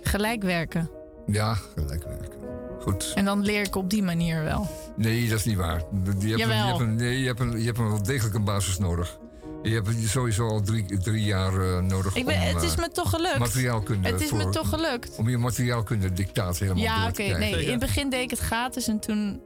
[0.01, 0.89] gelijk werken.
[1.27, 2.37] Ja, gelijk werken.
[2.79, 3.11] Goed.
[3.15, 4.67] En dan leer ik op die manier wel.
[4.95, 5.77] Nee, dat is niet waar.
[5.77, 6.67] Je hebt, een, je Jawel.
[6.67, 9.19] hebt, een, nee, je hebt, een, je hebt een wel degelijk een basis nodig.
[9.64, 12.77] Je hebt sowieso al drie, drie jaar uh, nodig Ik ben, om het is uh,
[12.77, 13.38] me toch gelukt.
[13.40, 15.15] materiaalkunde Het is me voor- toch gelukt.
[15.18, 17.14] Om je materiaalkunde dictaat helemaal Ja, door oké.
[17.15, 17.40] te krijgen.
[17.52, 19.41] nee, in het begin deed ik het gratis en toen...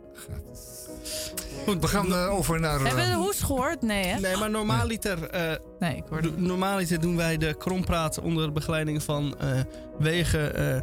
[1.65, 2.79] Goed, we gaan uh, over naar...
[2.79, 3.81] uh, Hebben we de hoest gehoord?
[3.81, 4.19] Nee, hè?
[4.19, 6.31] Nee, maar normaaliter, eh nee, ik hoorde...
[6.35, 9.59] normaaliter doen wij de krompraat onder begeleiding van eh,
[9.99, 10.81] wegen eh,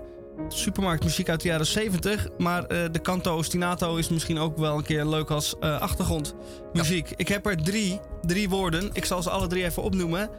[0.48, 2.28] supermarktmuziek uit de jaren 70.
[2.38, 7.12] Maar eh, de canto ostinato is misschien ook wel een keer leuk als eh, achtergrondmuziek.
[7.16, 8.90] Ik heb er drie, drie woorden.
[8.92, 10.30] Ik zal ze alle drie even opnoemen.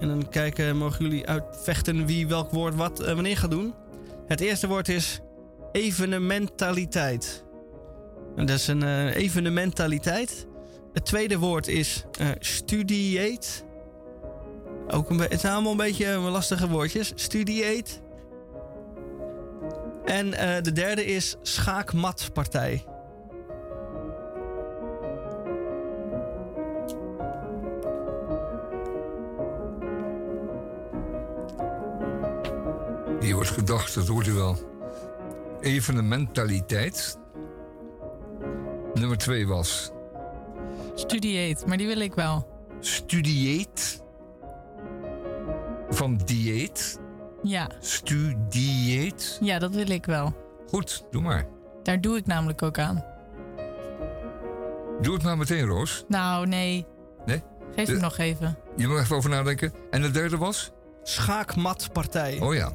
[0.00, 3.74] En dan kijken, mogen jullie uitvechten wie welk woord wat eh, wanneer gaat doen.
[4.26, 5.20] Het eerste woord is
[5.72, 7.44] evenementaliteit.
[8.36, 10.46] En dat is een evenementaliteit.
[10.92, 12.04] Het tweede woord is
[12.38, 13.46] studiate.
[14.88, 17.12] Ook een het zijn allemaal een beetje lastige woordjes.
[17.14, 17.90] Studiate.
[20.08, 22.84] En eh, de derde is schaakmatpartij.
[33.20, 34.56] Hier wordt gedacht, dat hoort u wel.
[35.60, 37.18] Evenementaliteit.
[38.94, 39.90] Nummer twee was
[40.94, 42.48] Studieet, maar die wil ik wel.
[42.80, 44.02] studieet.
[45.90, 47.00] Van dieet.
[47.42, 49.38] Ja, Studieet.
[49.40, 50.32] ja, dat wil ik wel.
[50.68, 51.46] Goed, doe maar.
[51.82, 53.04] Daar doe ik namelijk ook aan.
[55.00, 56.04] Doe het maar meteen, Roos.
[56.08, 56.86] Nou, nee.
[57.26, 57.42] Nee?
[57.74, 58.58] Geef De- hem nog even.
[58.76, 59.72] Je moet even over nadenken.
[59.90, 60.70] En de derde was?
[61.02, 62.40] Schaakmatpartij.
[62.40, 62.72] Oh ja.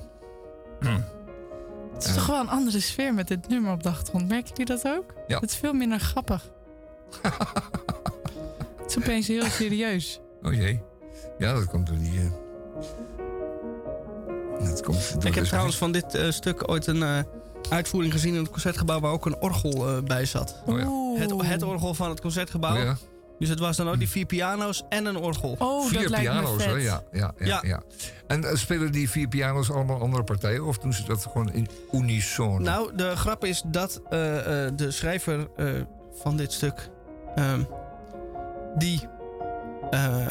[1.94, 4.28] Het is toch wel een andere sfeer met dit nummer op de achtergrond.
[4.28, 5.14] Merken jullie dat ook?
[5.28, 5.40] Ja.
[5.40, 6.50] Het is veel minder grappig.
[8.82, 10.20] het is opeens heel serieus.
[10.44, 10.82] Oh jee.
[11.38, 12.20] Ja, dat komt door die...
[12.20, 12.26] eh,
[14.66, 17.18] Dat komt Ik heb deze- trouwens van dit eh, stuk ooit een eh,
[17.70, 20.62] uitvoering gezien in het concertgebouw waar ook een orgel eh, bij zat.
[20.66, 20.88] Oh ja.
[21.22, 22.76] Het, het orgel van het concertgebouw.
[22.76, 22.98] Oh ja.
[23.40, 25.56] Dus het was dan ook die vier piano's en een orgel.
[25.60, 26.72] Oh, Vier piano's, hè?
[26.72, 27.60] Ja, ja, ja, Ja.
[27.62, 27.82] ja.
[28.28, 30.66] En spelen die vier piano's allemaal andere partijen?
[30.66, 32.58] Of doen ze dat gewoon in unisono?
[32.58, 35.68] Nou, de grap is dat eh, eh, de schrijver eh,
[36.14, 36.90] van dit stuk,
[37.36, 37.64] ehm,
[38.78, 39.08] die
[39.92, 40.28] eh,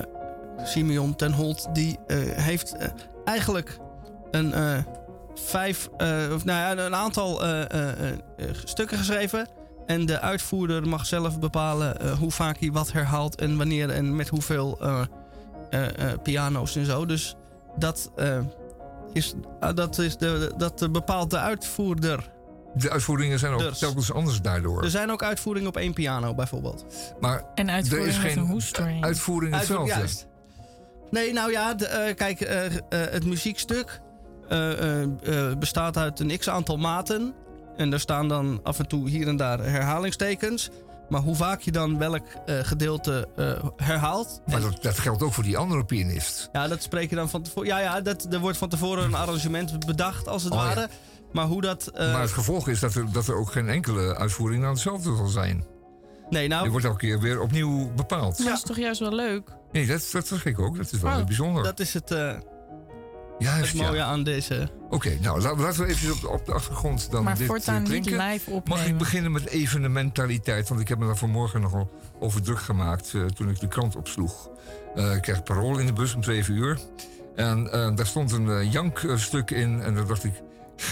[0.64, 2.76] Simeon ten Holt, die eh, heeft
[3.24, 3.78] eigenlijk
[4.32, 4.78] een eh,
[5.34, 9.48] vijf, eh, of nou ja, een aantal eh, eh, eh, eh, stukken geschreven.
[9.86, 14.16] En de uitvoerder mag zelf bepalen eh, hoe vaak hij wat herhaalt en wanneer en
[14.16, 15.02] met hoeveel eh,
[15.70, 17.06] eh, eh, piano's en zo.
[17.06, 17.34] Dus
[17.76, 18.38] dat, eh,
[19.12, 22.30] is, ah, dat, is de, dat bepaalt de uitvoerder.
[22.74, 23.78] De uitvoeringen zijn ook Dus.
[23.78, 24.82] telkens anders daardoor.
[24.82, 26.84] Er zijn ook uitvoeringen op één piano bijvoorbeeld.
[27.20, 29.04] maar En er is uitvoering geen een hoestring.
[29.04, 29.94] uitvoering Uitvoering, hetzelfde.
[29.94, 30.26] juist.
[31.10, 32.38] Nee, nou ja, de, eh, kijk,
[32.88, 34.00] het muziekstuk
[35.58, 37.34] bestaat uit een x-aantal maten.
[37.76, 40.70] En daar staan dan af en toe hier en daar herhalingstekens.
[41.08, 44.40] Maar hoe vaak je dan welk eh, gedeelte eh, herhaalt.
[44.46, 46.48] Maar dat, dat geldt ook voor die andere pianist.
[46.52, 47.68] Ja, dat spreek je dan van tevoren.
[47.68, 50.64] Ja, ja, dat, er wordt van tevoren een arrangement bedacht, als het Oh, ja.
[50.66, 50.88] ware.
[51.32, 51.86] Maar hoe dat.
[51.94, 55.16] eh, maar het gevolg is dat er, dat er ook geen enkele uitvoering nou hetzelfde
[55.16, 55.64] zal zijn.
[56.30, 56.62] nee, nou.
[56.62, 58.44] Die wordt elke keer weer opnieuw bepaald.
[58.44, 59.48] Dat is toch juist wel leuk?
[59.72, 60.76] Nee, dat, dat zeg ik ook.
[60.76, 61.62] Dat is wel Oh, heel bijzonder.
[61.62, 62.32] Dat is het, eh,
[63.42, 64.04] Juist, het mooie ja.
[64.04, 64.68] aan deze.
[64.90, 67.82] Oké, nou la- laten we even op, de- op de achtergrond dan Maar dit voortaan
[67.82, 68.86] niet live Mag opnemen.
[68.86, 70.68] ik beginnen met evenementaliteit?
[70.68, 73.96] Want ik heb me daar vanmorgen nogal over druk gemaakt eh, toen ik de krant
[73.96, 74.48] opsloeg.
[74.94, 76.78] Eh, ik kreeg parool in de bus om twee uur.
[77.36, 79.82] En eh, daar stond een jankstuk in.
[79.82, 80.42] En daar dacht ik,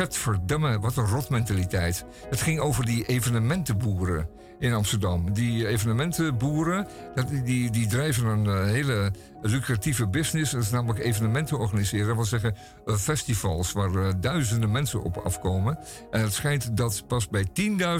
[0.09, 2.05] verdemme, wat een rotmentaliteit.
[2.31, 4.29] Het ging over die evenementenboeren
[4.59, 5.33] in Amsterdam.
[5.33, 10.53] Die evenementenboeren, dat, die, die drijven een hele lucratieve business.
[10.53, 12.07] Dat is namelijk evenementen organiseren.
[12.07, 12.57] Dat wil zeggen
[12.87, 15.79] eh, festivals waar eh, duizenden mensen op afkomen.
[16.11, 17.47] En het schijnt dat pas bij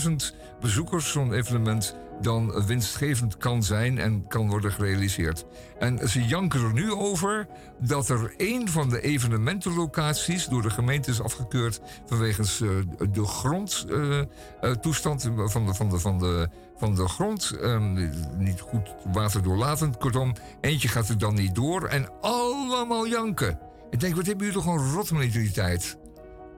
[0.01, 0.13] 10.000
[0.61, 5.47] bezoekers zo'n evenement dan winstgevend kan zijn en kan worden gerealiseerd.
[5.79, 7.47] En ze janken er nu over
[7.81, 12.69] dat er één van de evenementenlocaties door de gemeente is afgekeurd vanwege eh,
[13.13, 16.49] de grondtoestand van, de, van, de, van, de,
[16.81, 17.51] van de grond.
[17.51, 19.97] ehm, niet goed waterdoorlatend.
[19.97, 23.59] Kortom, eentje gaat er dan niet door en allemaal janken.
[23.91, 25.99] Ik denk, wat hebben jullie toch een rotmentaliteit?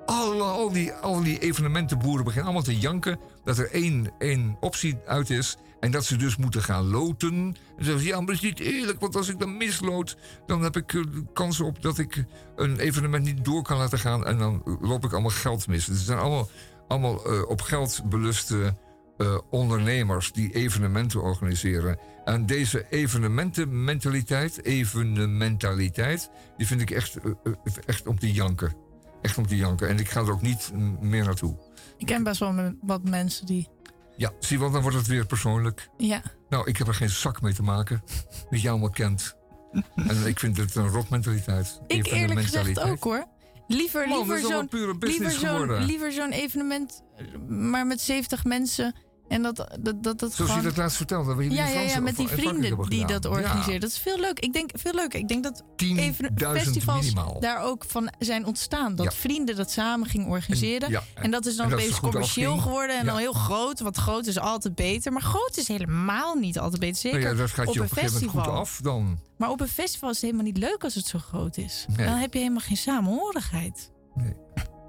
[0.07, 4.99] Alle, al, die, al die evenementenboeren beginnen allemaal te janken dat er één, één optie
[5.07, 5.57] uit is.
[5.81, 7.33] En dat ze dus moeten gaan loten.
[7.33, 10.17] En dan zeggen ze, ja, maar dat is niet eerlijk, want als ik dan misloot,
[10.47, 12.25] dan heb ik eh, kans op dat ik
[12.57, 14.27] een evenement niet door kan laten gaan.
[14.27, 15.85] En dan loop ik allemaal geld mis.
[15.85, 16.49] Dus het zijn allemaal,
[16.89, 18.77] allemaal eh, op geld beluste
[19.19, 21.99] eh, ondernemers die evenementen organiseren.
[22.25, 27.53] En deze evenementenmentaliteit, evenementaliteit, die vind ik echt, eh, eh,
[27.87, 28.75] echt om te janken.
[29.23, 29.89] Echt om te janken.
[29.89, 31.57] En ik ga er ook niet meer naartoe.
[31.97, 33.69] Ik ken best wel wat mensen die...
[34.17, 35.89] Ja, zie wel, dan wordt het weer persoonlijk.
[35.97, 38.03] Ja, Nou, ik heb er geen zak mee te maken.
[38.51, 39.37] Dat jij allemaal kent.
[39.95, 41.81] En ik vind het een rotmentaliteit.
[41.87, 43.27] ik eerlijk gezegd ook hoor.
[43.75, 44.69] Liever, Man, liever zo'n
[45.01, 48.95] liever liever zo'n evenement, eh, maar met 70 mensen.
[49.33, 50.57] En dat, dat, dat, dat Zoals gewoon...
[50.57, 51.35] je dat laatst vertelde.
[51.35, 53.81] waar jullie ja, ja, ja, met die vrienden die dat organiseren.
[53.81, 54.39] Dat is veel leuk.
[54.41, 55.19] Ik denk veel leuker.
[55.21, 57.41] Ik denk dat even 10.000 festivals minimaal.
[57.41, 58.95] daar ook van zijn ontstaan.
[58.97, 59.13] Dat Ja.
[59.13, 61.03] vrienden dat samen gingen organiseren.
[61.15, 62.63] En- dat is dan en dat het opeens goed commercieel afging.
[62.69, 62.99] geworden.
[62.99, 63.81] En dan heel groot.
[63.81, 65.13] Want groot is altijd beter.
[65.13, 66.97] Maar groot is helemaal niet altijd beter.
[67.01, 68.55] Zeker Nou ja, dat gaat je op op een een gegeven moment festival.
[68.55, 69.19] goed af dan.
[69.37, 71.85] Maar op een festival is het helemaal niet leuk als het zo groot is.
[71.97, 72.07] Nee.
[72.07, 73.91] Dan heb je helemaal geen samenhorigheid.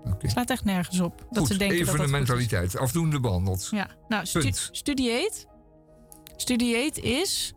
[0.05, 0.17] Oké.
[0.19, 1.25] Het slaat echt nergens op.
[1.29, 2.11] Dat ze denken dat dat goed is.
[2.11, 2.77] evenementaliteit.
[2.77, 3.67] Afdoende behandeld.
[3.71, 4.51] Ja, nou, stu.
[4.71, 5.47] Studieet.
[6.35, 7.53] Studieet is...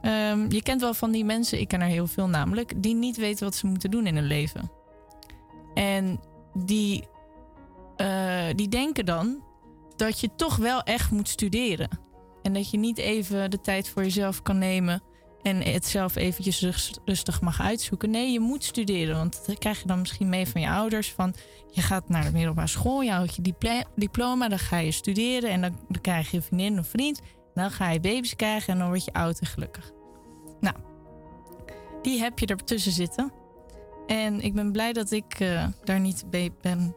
[0.00, 2.82] ehm, je kent wel van die mensen, ik ken er heel veel namelijk...
[2.82, 4.70] die niet weten wat ze moeten doen in hun leven.
[5.74, 6.20] En
[6.54, 7.04] die,
[7.96, 9.44] eh, die denken dan
[9.96, 11.88] dat je toch wel echt moet studeren.
[12.42, 15.02] En dat je niet even de tijd voor jezelf kan nemen...
[15.44, 18.10] en het zelf eventjes rust- rustig mag uitzoeken.
[18.10, 19.16] Nee, je moet studeren.
[19.16, 21.12] Want dat krijg je dan misschien mee van je ouders.
[21.12, 21.34] Van,
[21.70, 23.54] je gaat naar de middelbare school, je houdt je
[23.94, 24.48] diploma...
[24.48, 27.20] dan ga je studeren en dan, dan krijg je een vriendin of vriend...
[27.54, 29.92] dan ga je baby's krijgen en dan word je oud en gelukkig.
[30.60, 30.76] Nou,
[32.02, 33.32] die heb je ertussen zitten.
[34.06, 36.96] En ik ben blij dat ik eh, daar niet, bij ben,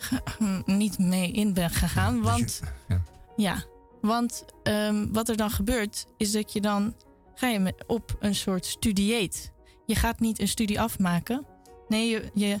[0.80, 2.22] niet mee in ben gegaan.
[2.22, 3.02] Want ja.
[3.36, 3.64] ja,
[4.00, 6.94] Want ehm, wat er dan gebeurt, is dat je dan
[7.38, 9.52] ga je op een soort studieet.
[9.86, 11.46] Je gaat niet een studie afmaken.
[11.88, 12.60] Nee, je, je,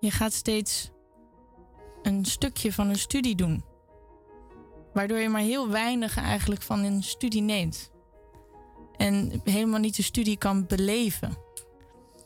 [0.00, 0.90] je gaat steeds
[2.02, 3.64] een stukje van een studie doen.
[4.92, 7.90] Waardoor je maar heel weinig eigenlijk van een studie neemt.
[8.96, 11.36] En helemaal niet de studie kan beleven.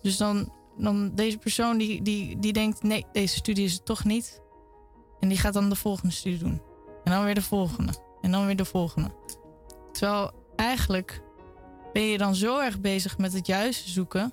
[0.01, 4.05] Dus dan, dan deze persoon die, die, die denkt, nee, deze studie is het toch
[4.05, 4.41] niet.
[5.21, 6.63] En die gaat dan de volgende studie doen.
[7.05, 7.93] En dan weer de volgende.
[8.21, 9.11] En dan weer de volgende.
[9.93, 11.22] Terwijl eigenlijk
[11.93, 14.33] ben je dan zo erg bezig met het juiste zoeken,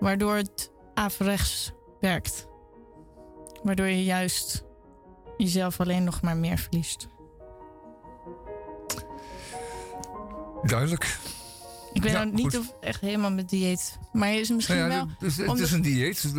[0.00, 2.46] waardoor het averechts werkt.
[3.62, 4.64] Waardoor je juist
[5.36, 7.08] jezelf alleen nog maar meer verliest.
[10.62, 11.18] Duidelijk.
[11.92, 13.98] Ik ben Ja, niet of echt helemaal met dieet.
[14.12, 15.08] Maar is misschien Nou ja, wel.
[15.08, 16.32] het is, het omdat- is een dieet,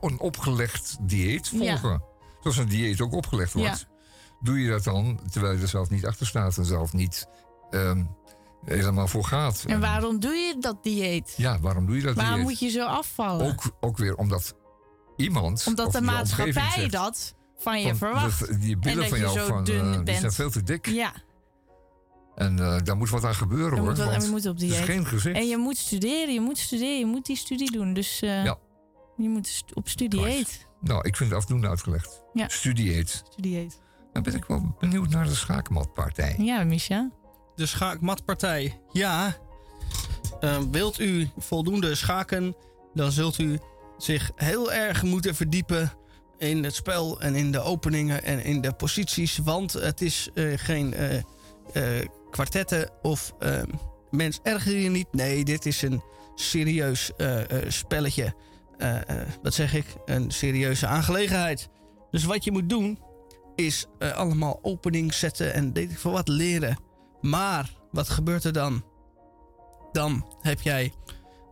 [0.00, 2.02] een opgelegd dieet volgen.
[2.40, 3.86] Zoals een dieet ook opgelegd wordt.
[4.40, 7.26] Doe je dat dan terwijl je er zelf niet achter staat en zelf niet
[7.70, 8.04] ehm,
[8.66, 9.64] helemaal voor gaat?
[9.66, 11.34] En waarom doe je dat dieet?
[11.36, 12.46] Ja, waarom doe je dat Waarom dieet?
[12.48, 13.46] moet je zo afvallen?
[13.46, 14.54] Ook, ook weer omdat
[15.16, 15.64] iemand.
[15.66, 18.38] Omdat of de maatschappij zegt dat van je van, verwacht.
[18.48, 20.86] dat die en billen van jou zo van, dun eh, die zijn veel te dik.
[20.86, 21.12] Ja,
[22.34, 23.88] En eh, daar moet wat aan gebeuren je hoor.
[23.88, 24.74] moet, want je moet op is dieet.
[24.76, 25.36] geen gezicht.
[25.36, 27.92] En je moet studeren, je moet studeren, je moet die studie doen.
[27.92, 28.58] Dus eh, Ja.
[29.16, 30.66] je moet op studieet.
[30.80, 32.22] Nou, ik vind het afdoende uitgelegd.
[32.32, 32.48] Ja.
[32.48, 33.22] Studieet.
[33.30, 33.80] Studieet.
[34.12, 36.34] Dan ben ik wel benieuwd naar de schaakmatpartij.
[36.38, 37.10] Ja, Misha.
[37.56, 38.80] De schaakmatpartij.
[38.92, 39.36] Ja.
[40.40, 42.56] Eh, wilt u voldoende schaken,
[42.94, 43.58] dan zult u
[43.98, 45.92] zich heel erg moeten verdiepen
[46.38, 49.38] in het spel en in de openingen en in de posities.
[49.38, 51.22] Want het is eh, geen eh
[51.72, 53.62] eh, kwartetten of eh,
[54.10, 55.12] mens erger je niet.
[55.12, 56.02] Nee, dit is een
[56.34, 57.10] serieus
[57.68, 58.34] spelletje.
[59.42, 59.86] Wat zeg ik?
[60.04, 61.68] Een serieuze aangelegenheid.
[62.10, 62.98] Dus wat je moet doen,
[63.54, 66.78] is allemaal opening zetten en weet ik veel wat leren.
[67.20, 68.84] Maar wat gebeurt er dan?
[69.92, 70.92] Dan heb jij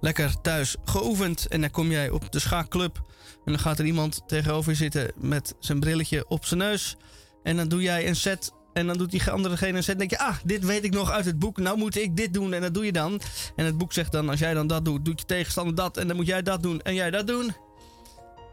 [0.00, 2.96] lekker thuis geoefend en dan kom jij op de schaakclub.
[3.44, 6.96] En dan gaat er iemand tegenover je zitten met zijn brilletje op zijn neus.
[7.42, 8.52] En dan doe jij een set.
[8.72, 9.92] En dan doet die andere degene een set.
[9.92, 11.58] En denk je, ah, dit weet ik nog uit het boek.
[11.58, 12.52] Nou moet ik dit doen.
[12.52, 13.20] En dat doe je dan.
[13.56, 15.96] En het boek zegt dan, als jij dan dat doet, doet je tegenstander dat.
[15.96, 17.54] En dan moet jij dat doen en jij dat doen.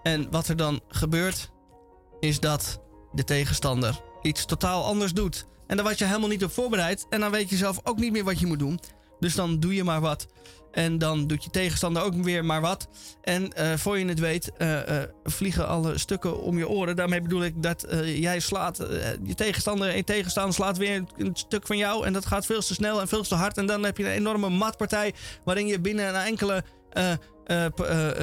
[0.04, 1.52] En wat er dan gebeurt,
[2.20, 2.80] is dat
[3.12, 5.46] de tegenstander iets totaal anders doet.
[5.72, 7.06] En daar was je helemaal niet op voorbereid.
[7.10, 8.80] En dan weet je zelf ook niet meer wat je moet doen.
[9.20, 10.28] Dus dan doe je maar wat.
[10.72, 12.88] En dan doet je tegenstander ook weer maar wat.
[13.22, 16.96] En eh, voor je het weet, eh, eh, vliegen alle stukken om je oren.
[16.96, 18.78] Daarmee bedoel ik dat jij slaat,
[19.24, 22.06] je tegenstander, een tegenstander slaat weer een, stuk van jou.
[22.06, 23.58] En dat gaat veel te snel en veel te hard.
[23.58, 25.14] En dan heb je een enorme matpartij.
[25.44, 26.64] Waarin je binnen een enkele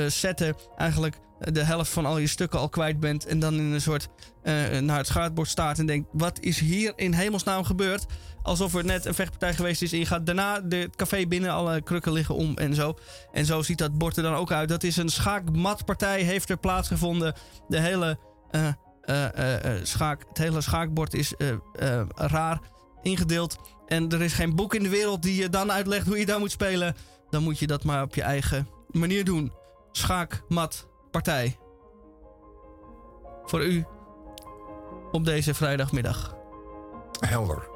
[0.08, 3.26] zetten eigenlijk de helft van al je stukken al kwijt bent.
[3.26, 4.08] En dan in een soort
[4.42, 8.06] eh, naar het schaakbord staat en denkt: wat is hier in hemelsnaam gebeurd?
[8.42, 9.92] Alsof er net een vechtpartij geweest is.
[9.92, 12.98] En je gaat daarna het café binnen, alle krukken liggen om en zo.
[13.32, 14.68] En zo ziet dat bord er dan ook uit.
[14.68, 17.34] Dat is een schaakmatpartij, heeft er plaatsgevonden.
[17.68, 18.18] De hele,
[18.50, 18.68] eh,
[19.04, 21.34] eh, schaak, het hele schaakbord is
[22.14, 22.60] raar
[23.02, 23.56] ingedeeld.
[23.86, 26.38] En er is geen boek in de wereld die je dan uitlegt hoe je daar
[26.38, 26.96] moet spelen.
[27.30, 29.52] Dan moet je dat maar op je eigen manier doen.
[31.18, 31.58] Schaakmatpartij.
[33.44, 33.84] Voor u
[35.12, 36.36] op deze vrijdagmiddag.
[37.20, 37.68] Helder.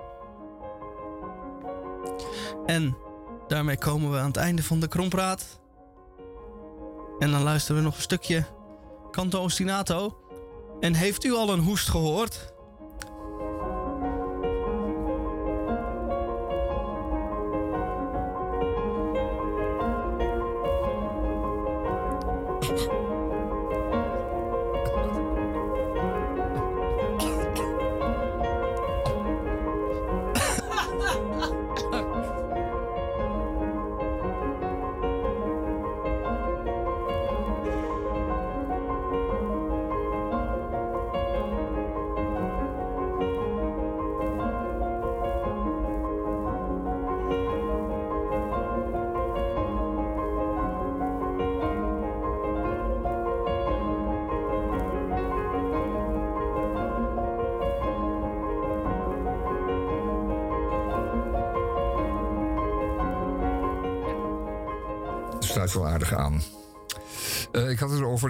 [2.66, 2.96] En
[3.48, 5.60] daarmee komen we aan het einde van de krompraat.
[7.18, 8.44] En dan luisteren we nog een stukje
[9.10, 10.18] Canto Ostinato.
[10.80, 12.51] En heeft u al een hoest gehoord?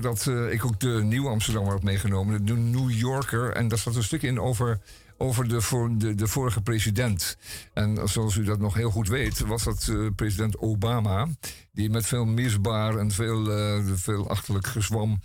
[0.02, 3.52] Dat eh, ik ook de Nieuwe Amsterdammer had meegenomen, de New Yorker.
[3.52, 4.80] En daar zat een stuk in over,
[5.16, 7.36] over de, de, de vorige president.
[7.72, 11.28] En zoals u dat nog heel goed weet, was dat eh, president Obama.
[11.72, 15.20] Die met veel misbaar en veel, eh, veel achterlijk gezwam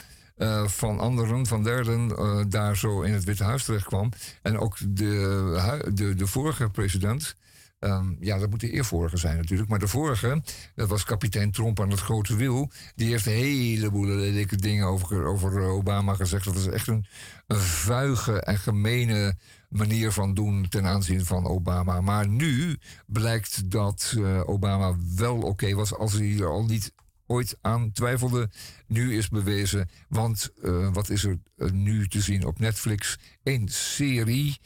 [0.66, 2.16] van anderen, van derden,
[2.50, 4.12] daar zo in het Witte Huis terecht kwam.
[4.42, 7.36] En ook de, de, de vorige president.
[7.80, 9.70] Ehm, ja, dat moet de eervorige zijn natuurlijk.
[9.70, 10.44] Maar de vorige,
[10.76, 12.72] dat was kapitein Trump aan het grote wiel.
[12.96, 16.46] Die heeft een heleboel lelijke dingen over, over Obama gezegd.
[16.46, 17.06] Dat is echt een,
[17.48, 19.36] vuige en gemene
[19.70, 22.02] manier van doen ten aanzien van Obama.
[22.02, 26.94] Maar nu blijkt dat eh, Obama wel oké was als hij er al niet
[27.26, 28.50] ooit aan twijfelde.
[28.88, 33.18] Nu is bewezen, want eh, wat is er eh, nu te zien op Netflix?
[33.44, 34.60] Een serie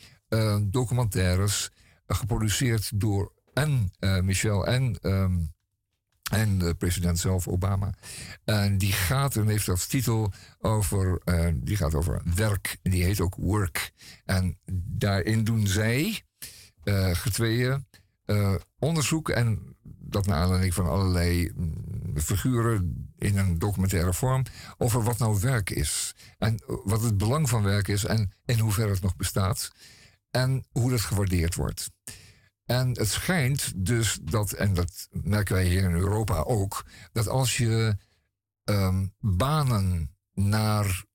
[0.62, 1.72] documentaires
[2.16, 5.00] geproduceerd door en eh, Michelle en...
[5.02, 5.34] ehm,
[6.32, 7.94] en de president zelf, Obama.
[8.44, 12.78] En die gaat en heeft als titel over, eh, die gaat over werk.
[12.82, 13.92] En die heet ook Work.
[14.26, 16.22] En daarin doen zij,
[16.84, 17.86] eh getweeën,
[18.80, 19.30] onderzoek.
[19.30, 24.44] En dat naar aanleiding van allerlei mm, figuren in een documentaire vorm.
[24.78, 26.16] Over wat nou werk is.
[26.38, 28.06] En wat het belang van werk is.
[28.06, 29.72] En in hoeverre het nog bestaat.
[30.32, 31.92] En hoe dat gewaardeerd wordt.
[32.72, 37.58] En het schijnt dus dat, en dat merken wij hier in Europa ook, dat als
[37.58, 37.98] je
[38.64, 41.06] ehm, banen naar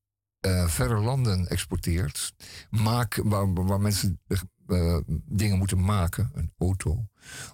[0.41, 2.35] eh, verre landen exporteert,
[2.71, 4.21] maak, waar, mensen
[4.67, 7.09] eh, dingen moeten maken, een auto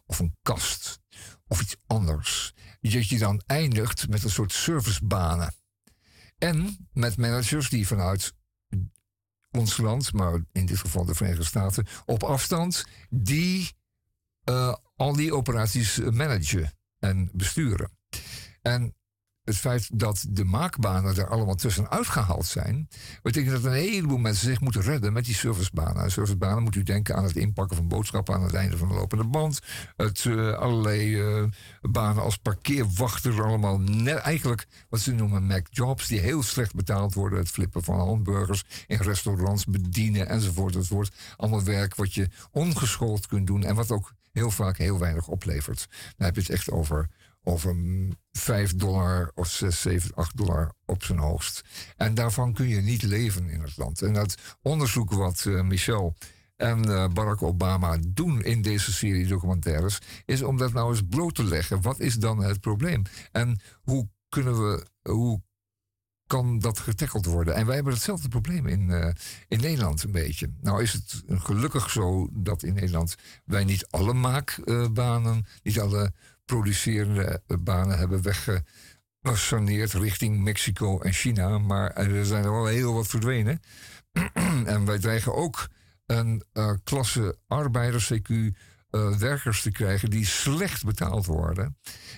[0.06, 1.00] of een kast
[1.46, 5.54] of iets anders, dat je dan eindigt met een soort servicebanen.
[6.38, 8.34] En met managers die vanuit
[9.50, 13.80] ons land, maar in dit geval de Verenigde Staten, op afstand, die
[14.44, 17.90] eh, al die operaties managen en besturen.
[18.62, 18.94] En
[19.52, 22.88] het feit dat de maakbanen er allemaal tussenuit gehaald zijn,
[23.22, 26.02] betekent dat een heleboel mensen zich moeten redden met die servicebanen.
[26.02, 28.94] En servicebanen moet u denken aan het inpakken van boodschappen aan het einde van de
[28.94, 29.60] lopende band.
[29.96, 31.44] Het eh, allerlei eh,
[31.80, 37.14] banen als parkeerwachter, allemaal net, eigenlijk wat ze noemen Mac jobs, die heel slecht betaald
[37.14, 37.38] worden.
[37.38, 40.74] Het flippen van hamburgers in restaurants, bedienen enzovoort.
[40.74, 41.14] enzovoort.
[41.36, 45.88] Allemaal werk wat je ongeschoold kunt doen en wat ook heel vaak heel weinig oplevert.
[46.16, 47.08] Dan heb je het echt over
[47.44, 51.62] over mm, 5 dollar of 6, 7, 8 dollar op zijn hoogst.
[51.96, 54.02] En daarvan kun je niet leven in het land.
[54.02, 56.14] En dat onderzoek wat eh, Michel
[56.56, 61.34] en eh, Barack Obama doen in deze serie documentaires, is om dat nou eens bloot
[61.34, 61.82] te leggen.
[61.82, 63.02] Wat is dan het probleem?
[63.32, 65.42] En hoe kunnen we, hoe
[66.26, 67.54] kan dat getackeld worden?
[67.54, 69.10] En wij hebben hetzelfde probleem in, eh,
[69.48, 70.52] in Nederland een beetje.
[70.60, 73.14] Nou is het gelukkig zo dat in Nederland
[73.44, 76.12] wij niet alle maakbanen, niet alle
[76.44, 78.22] producerende eh, banen hebben
[79.20, 81.58] weggesaneerd richting Mexico en China.
[81.58, 83.60] Maar er zijn er wel heel wat verdwenen.
[84.64, 85.68] en wij dreigen ook
[86.06, 88.10] een eh, klasse arbeiders,
[88.92, 91.76] Eh, werkers te krijgen die slecht betaald worden.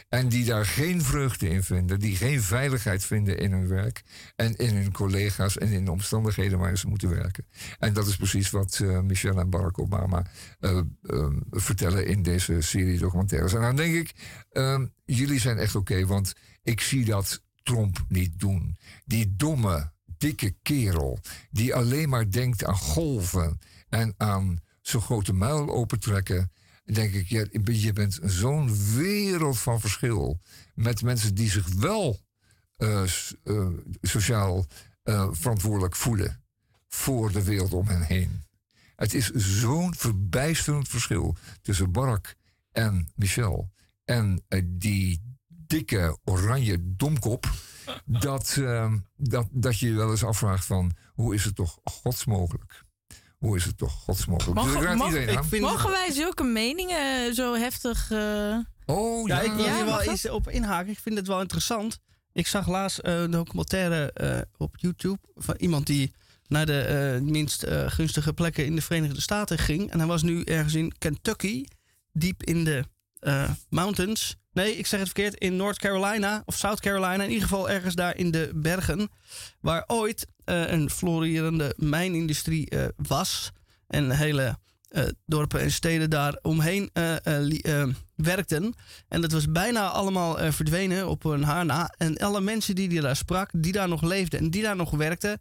[0.08, 4.02] En die daar geen vreugde in vinden, die geen veiligheid vinden in hun werk.
[4.36, 7.46] En in hun collega's en in de omstandigheden waar ze moeten werken.
[7.78, 10.26] En dat is precies wat eh, Michelle en Barack Obama
[10.60, 13.54] eh, eh, vertellen in deze serie documentaires.
[13.54, 14.12] En dan denk ik,
[14.50, 16.32] eh, jullie zijn echt oké, want
[16.62, 18.76] ik zie dat Trump niet doen.
[19.04, 21.18] Die domme, dikke kerel
[21.50, 26.52] die alleen maar denkt aan golven en aan zo'n grote muil opentrekken.
[26.92, 30.40] Denk ik, ja, je bent zo'n wereld van verschil
[30.74, 32.20] met mensen die zich wel
[32.76, 33.02] eh,
[33.44, 33.66] eh,
[34.02, 34.66] sociaal
[35.02, 36.44] eh, verantwoordelijk voelen
[36.88, 38.42] voor de wereld om hen heen.
[38.96, 42.34] Het is zo'n verbijsterend verschil tussen Barack
[42.72, 43.70] en Michel
[44.04, 47.50] en die dikke oranje domkop.
[48.04, 48.60] Dat,
[49.16, 52.83] dat, dat je je wel eens afvraagt van hoe is het toch godsmogelijk?
[53.44, 54.56] Hoe is het toch godsmogelijk?
[54.64, 55.60] Dus ik Mogen, iedereen aan.
[55.60, 58.10] mogen wij zulke meningen zo heftig...
[58.10, 58.56] eh,
[58.86, 60.92] Oh Ja, ik wil Ja, hier wel mag eens op inhaken.
[60.92, 61.98] Ik vind het wel interessant.
[62.32, 66.12] Ik zag laatst eh, een documentaire eh, op YouTube van iemand die
[66.48, 69.90] naar de eh, minst eh, gunstige plekken in de Verenigde Staten ging.
[69.90, 71.64] En hij was nu ergens in Kentucky,
[72.12, 72.84] diep in de
[73.18, 74.36] eh, mountains.
[74.52, 75.34] Nee, ik zeg het verkeerd.
[75.34, 77.22] In North Carolina of South Carolina.
[77.22, 79.08] In ieder geval ergens daar in de bergen.
[79.60, 83.50] Waar ooit eh, een florerende mijnindustrie eh, was.
[83.86, 84.58] En hele
[84.88, 88.74] eh, dorpen en steden daar omheen eh, eh, eh, werkten.
[89.08, 91.94] En dat was bijna allemaal eh, verdwenen op een haar na.
[91.96, 94.90] En alle mensen die, die daar sprak, die daar nog leefden en die daar nog
[94.90, 95.40] werkten,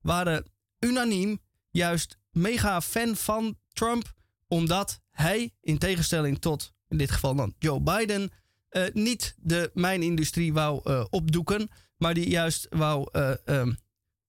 [0.00, 0.44] waren
[0.78, 1.38] unaniem
[1.70, 4.12] juist mega fan van Trump.
[4.48, 8.30] Omdat hij, in tegenstelling tot in dit geval dan Joe Biden,
[8.68, 13.72] eh, niet de mijnindustrie wou eh, opdoeken, maar die juist wou eh, ehm,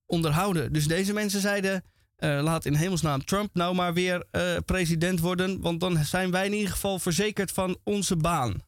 [0.06, 0.74] onderhouden.
[0.74, 1.84] Dus deze mensen zeiden.
[2.16, 5.62] eh, laat in hemelsnaam Trump nou maar weer eh, president worden.
[5.62, 8.62] Want dan zijn wij in ieder geval verzekerd van onze baan.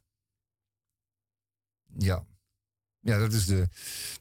[1.97, 2.26] Ja.
[2.99, 3.68] Ja, dat is, de,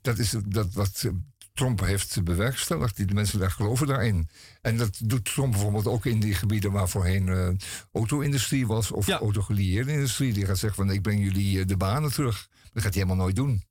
[0.00, 1.10] dat, is dat wat
[1.52, 2.96] Trump heeft bewerkstelligd.
[2.96, 4.28] Die de mensen daar geloven daarin.
[4.60, 7.48] En dat doet Trump bijvoorbeeld ook in die gebieden waar voorheen eh,
[7.92, 8.90] auto-industrie was.
[8.90, 10.32] Of auto-gelieerde industrie.
[10.32, 12.48] Die gaat zeggen van ik breng jullie de banen terug.
[12.72, 13.64] Dat gaat hij helemaal nooit doen.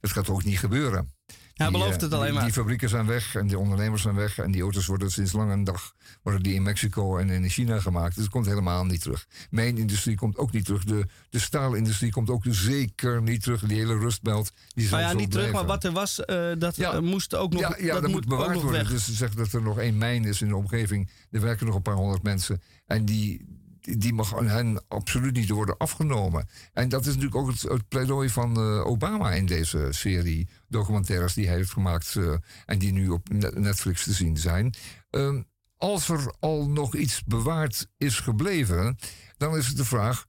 [0.00, 1.12] Dat gaat ook niet gebeuren.
[1.54, 2.44] Hij Die, belooft eh, het alleen die, maar.
[2.44, 4.38] Die fabrieken zijn weg en die ondernemers zijn weg.
[4.38, 7.80] En die auto's worden sinds lang een dag worden die in Mexico en in China
[7.80, 8.14] gemaakt.
[8.14, 9.26] Dus het komt helemaal niet terug.
[9.50, 10.84] Mijn industrie komt ook niet terug.
[10.84, 13.60] De, de staalindustrie komt ook zeker niet terug.
[13.60, 14.52] Die hele rustbelt.
[14.68, 17.60] Die Nou ja, niet terug, maar wat er was, eh, dat eh, moest ook nog,
[17.60, 18.72] Ja, ja dat, moet bewaard worden.
[18.72, 18.90] weg.
[18.90, 21.10] Dus ze zegt dat er nog één mijn is in de omgeving.
[21.30, 22.62] Er werken nog een paar honderd mensen.
[22.86, 23.44] En die,
[23.82, 26.48] die- mag hen absoluut niet worden afgenomen.
[26.72, 31.34] En dat is natuurlijk ook het, het pleidooi van eh, Obama in deze serie documentaires
[31.34, 32.16] die hij heeft gemaakt.
[32.16, 32.34] eh,
[32.66, 34.74] en die nu op Net- Netflix te zien zijn.
[35.10, 35.42] Ehm,
[35.76, 38.96] als er al nog iets bewaard is gebleven,
[39.36, 40.24] dan is het de vraag.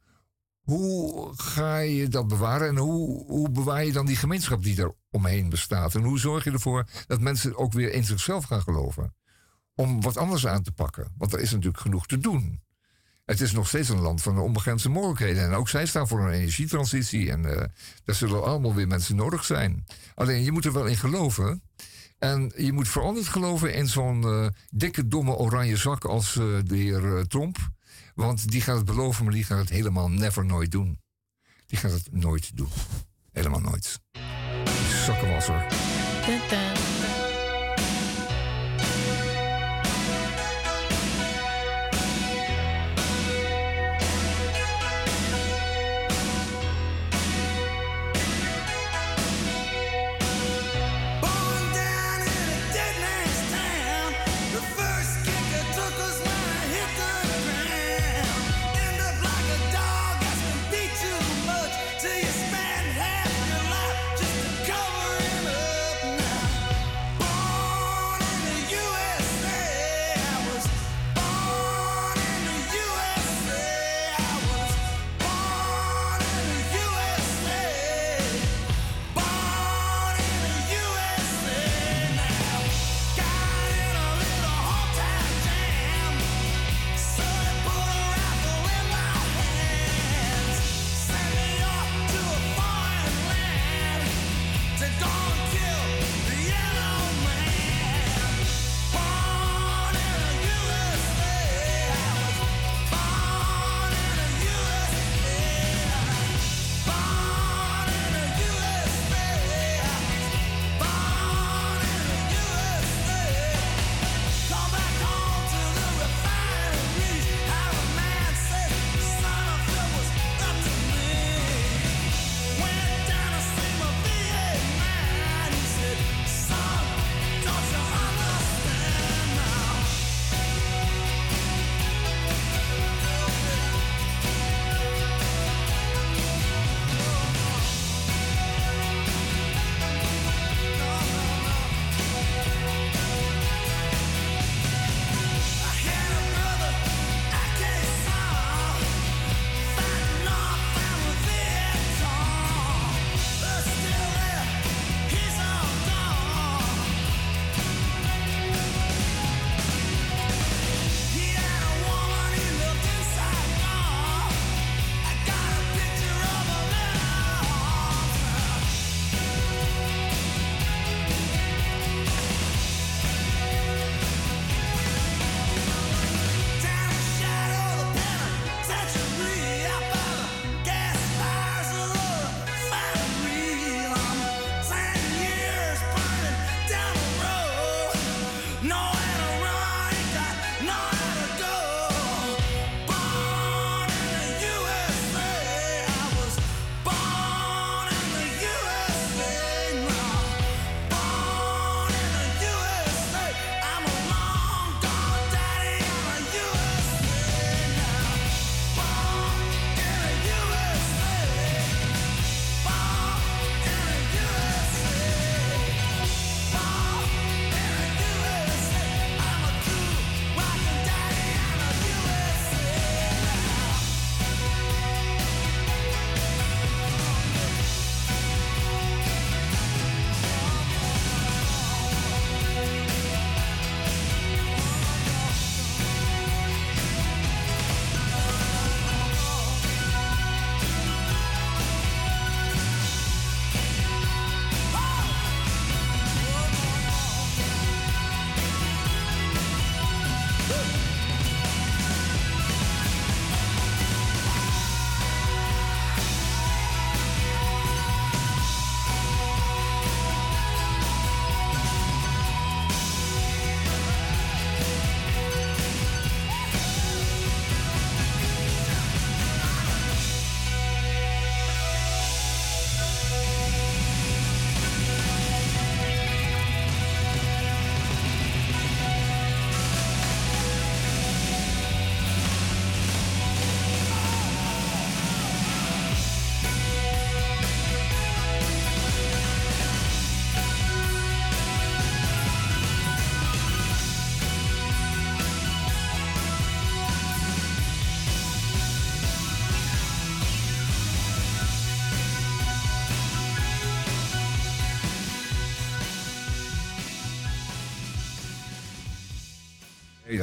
[0.61, 4.95] Hoe ga je dat bewaren en hoe, hoe bewaar je dan die gemeenschap die er
[5.11, 5.95] omheen bestaat?
[5.95, 9.15] En hoe zorg je ervoor dat mensen ook weer in zichzelf gaan geloven?
[9.75, 11.11] Om wat anders aan te pakken.
[11.17, 12.61] Want er is natuurlijk genoeg te doen.
[13.25, 15.43] Het is nog steeds een land van de onbegrensde mogelijkheden.
[15.43, 17.31] En ook zij staan voor een energietransitie.
[17.31, 17.65] En eh
[18.03, 19.85] daar zullen allemaal weer mensen nodig zijn.
[20.15, 21.63] Alleen je moet er wel in geloven.
[22.19, 26.45] En je moet vooral niet geloven in zo'n eh, dikke, domme oranje zak als eh,
[26.63, 27.57] de heer Trump.
[28.15, 30.99] Want die gaat het beloven, maar die gaat het helemaal never nooit doen.
[31.65, 32.69] Die gaat het nooit doen.
[33.31, 33.99] Helemaal nooit.
[35.05, 35.65] Zakkenwasser.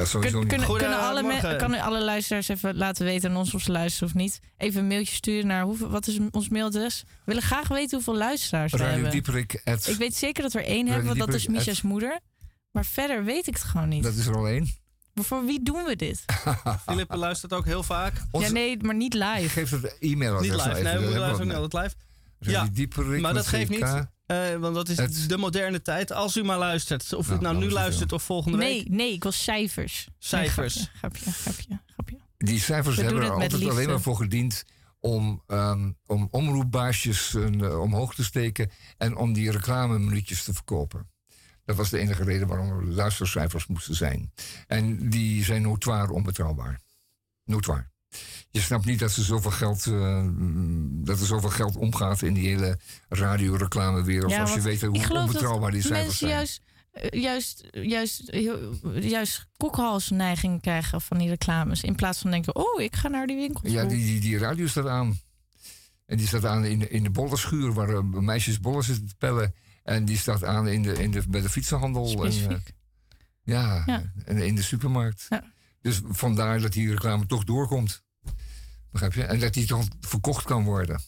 [0.05, 0.57] Sowieso Kun- niet.
[0.57, 4.07] kunnen, kunnen alle, me- kan alle luisteraars even laten weten aan ons of ze luisteren
[4.07, 4.39] of niet?
[4.57, 7.03] Even een mailtje sturen naar hoeveel, wat is ons mailadres?
[7.07, 9.11] We willen graag weten hoeveel luisteraars we hebben.
[9.11, 9.61] Dieperik.
[9.63, 12.19] at- Ik weet zeker dat we er één hebben, want dat is Misha's moeder.
[12.71, 14.03] Maar verder weet ik het gewoon niet.
[14.03, 14.69] Dat is er al één.
[15.13, 16.25] Maar voor wie doen we dit?
[16.85, 18.13] Philip luistert ook heel vaak.
[18.31, 19.49] Ja, nee, maar niet live.
[19.49, 20.89] Geef het e-mailadres Niet nou live.
[20.89, 21.95] even, Nee, we luisteren ook altijd live.
[22.51, 22.67] Ja,
[23.21, 24.05] Maar dat geeft niet.
[24.31, 26.11] Eh, want dat is Het- de moderne tijd.
[26.11, 27.13] Als u maar luistert.
[27.13, 28.89] Of u Nou, het nou nu luistert of volgende Nee, week.
[28.89, 30.07] nee, ik wil cijfers.
[30.17, 30.75] Cijfers.
[30.75, 32.19] Nee, grapje, grapje, grapje, grapje.
[32.37, 34.63] Die cijfers We hebben er altijd alleen maar voor gediend
[34.99, 41.09] om, ehm, om omroepbaasjes eh, omhoog te steken en om die reclameminuutjes te verkopen.
[41.65, 44.33] Dat was de enige reden waarom er luistercijfers moesten zijn.
[44.67, 46.79] En die zijn notoire onbetrouwbaar.
[47.43, 47.90] Notoire.
[48.49, 50.25] Je snapt niet dat, ze zoveel geld, eh,
[50.91, 52.79] dat er zoveel geld omgaat in die hele
[53.09, 54.33] radioreclamewereld.
[54.33, 56.31] als je weet hoe onbetrouwbaar die cijfers mensen zijn.
[56.31, 56.61] juist,
[56.91, 58.31] eh, juist, juist,
[58.99, 61.81] juist kokhalsneiging krijgen van die reclames.
[61.83, 63.69] In plaats van denken, oh, ik ga naar die winkel.
[63.69, 65.19] Ja, die, die, die radio staat aan.
[66.05, 69.15] En die staat aan in de, in de bollerschuur waar eh, meisjes bollen zitten te
[69.17, 69.55] pellen.
[69.83, 72.25] En die staat aan in de, in de, bij de fietsenhandel.
[72.25, 72.63] En,
[73.43, 74.11] ja, Ja.
[74.25, 75.25] en in de supermarkt.
[75.29, 75.43] Ja.
[75.81, 78.03] Dus vandaar dat die reclame toch doorkomt.
[78.91, 79.23] Begrijp je?
[79.23, 81.01] En dat die toch verkocht kan worden.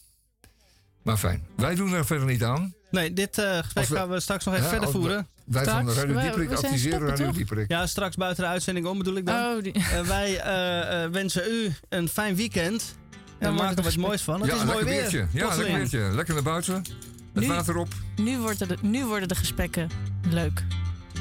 [1.02, 2.74] Maar fijn, wij doen er verder niet aan.
[2.90, 5.28] Nee, dit eh, gesprek we- gaan we straks nog even Ja, verder we- voeren.
[5.44, 5.96] Wij van Straks?
[5.98, 7.34] Radio We- Dieperik we adviseren Radio toch?
[7.36, 7.70] Dieperik.
[7.70, 9.56] Ja, straks buiten de uitzending om bedoel ik dan.
[9.56, 12.94] Oh, die, Eh, wij eh, wensen u een fijn weekend.
[13.38, 14.40] En wordt maken er wat moois van.
[14.40, 15.10] Het ja, is mooi weer.
[15.12, 15.56] Ja, Plotseling.
[15.56, 16.14] lekker weertje.
[16.14, 16.74] Lekker naar buiten.
[16.74, 17.88] Het Nu- water op.
[18.16, 19.88] nu, wordt de, nu worden de gesprekken
[20.30, 20.62] leuk.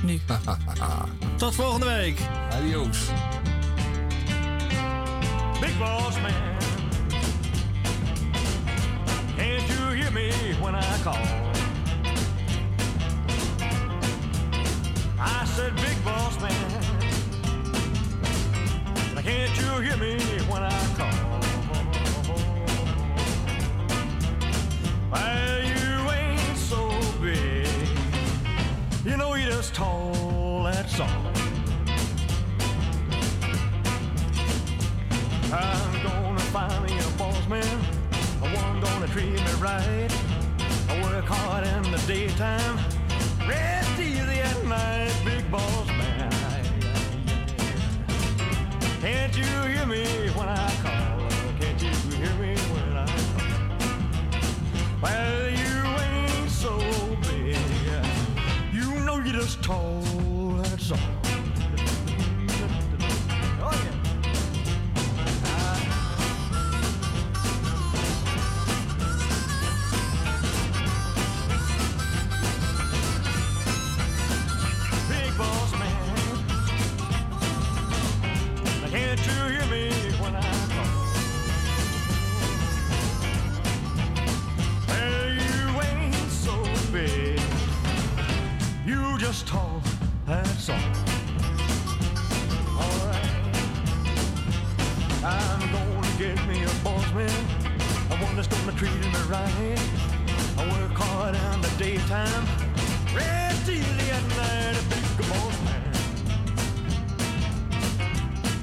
[0.04, 0.20] Nu.
[1.38, 2.20] Tot volgende week.
[2.52, 2.98] Adios.
[5.60, 6.58] Big boss man,
[9.38, 10.32] can't you hear me
[10.62, 11.18] when I call?
[15.20, 16.52] I said, Big boss man,
[19.24, 20.18] can't you hear me
[20.50, 21.14] when I call?
[25.12, 25.73] Well,
[29.70, 31.08] you tall, that's all.
[35.52, 37.80] I'm gonna find me a boss man,
[38.42, 40.12] one gonna treat me right.
[40.90, 42.78] I work hard in the daytime,
[43.48, 46.32] rest easy at night, big boss man.
[49.02, 51.30] Can't you hear me when I call?
[51.60, 53.50] Can't you hear me when I call?
[55.02, 55.43] Well,
[59.44, 59.68] that's
[60.92, 61.23] all.
[97.14, 97.30] Man.
[98.22, 99.80] One that's gonna treat me right.
[100.58, 102.46] I work hard in the daytime.
[103.16, 105.94] Rest easy at night, a big boss man.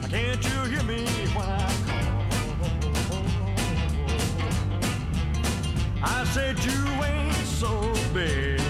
[0.08, 2.10] Can't you hear me when I call?
[6.02, 8.60] I said you ain't so big.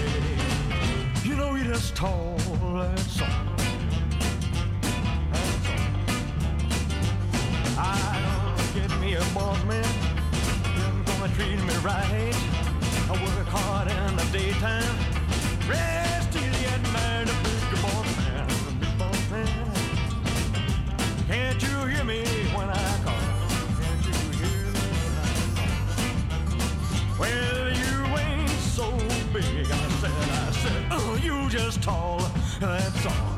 [1.23, 2.37] You know you're just tall,
[2.75, 3.40] that's all.
[9.15, 9.83] A boss man.
[10.75, 12.35] Them gonna treat me right.
[13.09, 14.95] I work hard in the daytime.
[15.67, 19.71] Rest easy at night, a big boss man, a big boss man.
[21.27, 22.23] Can't you hear me
[22.55, 23.25] when I call?
[23.81, 25.31] Can't you hear me when I
[26.47, 27.19] call?
[27.19, 28.87] Well, you ain't so
[29.33, 29.65] big.
[29.65, 32.19] I said, I said, oh, you just tall.
[32.59, 33.30] That's all.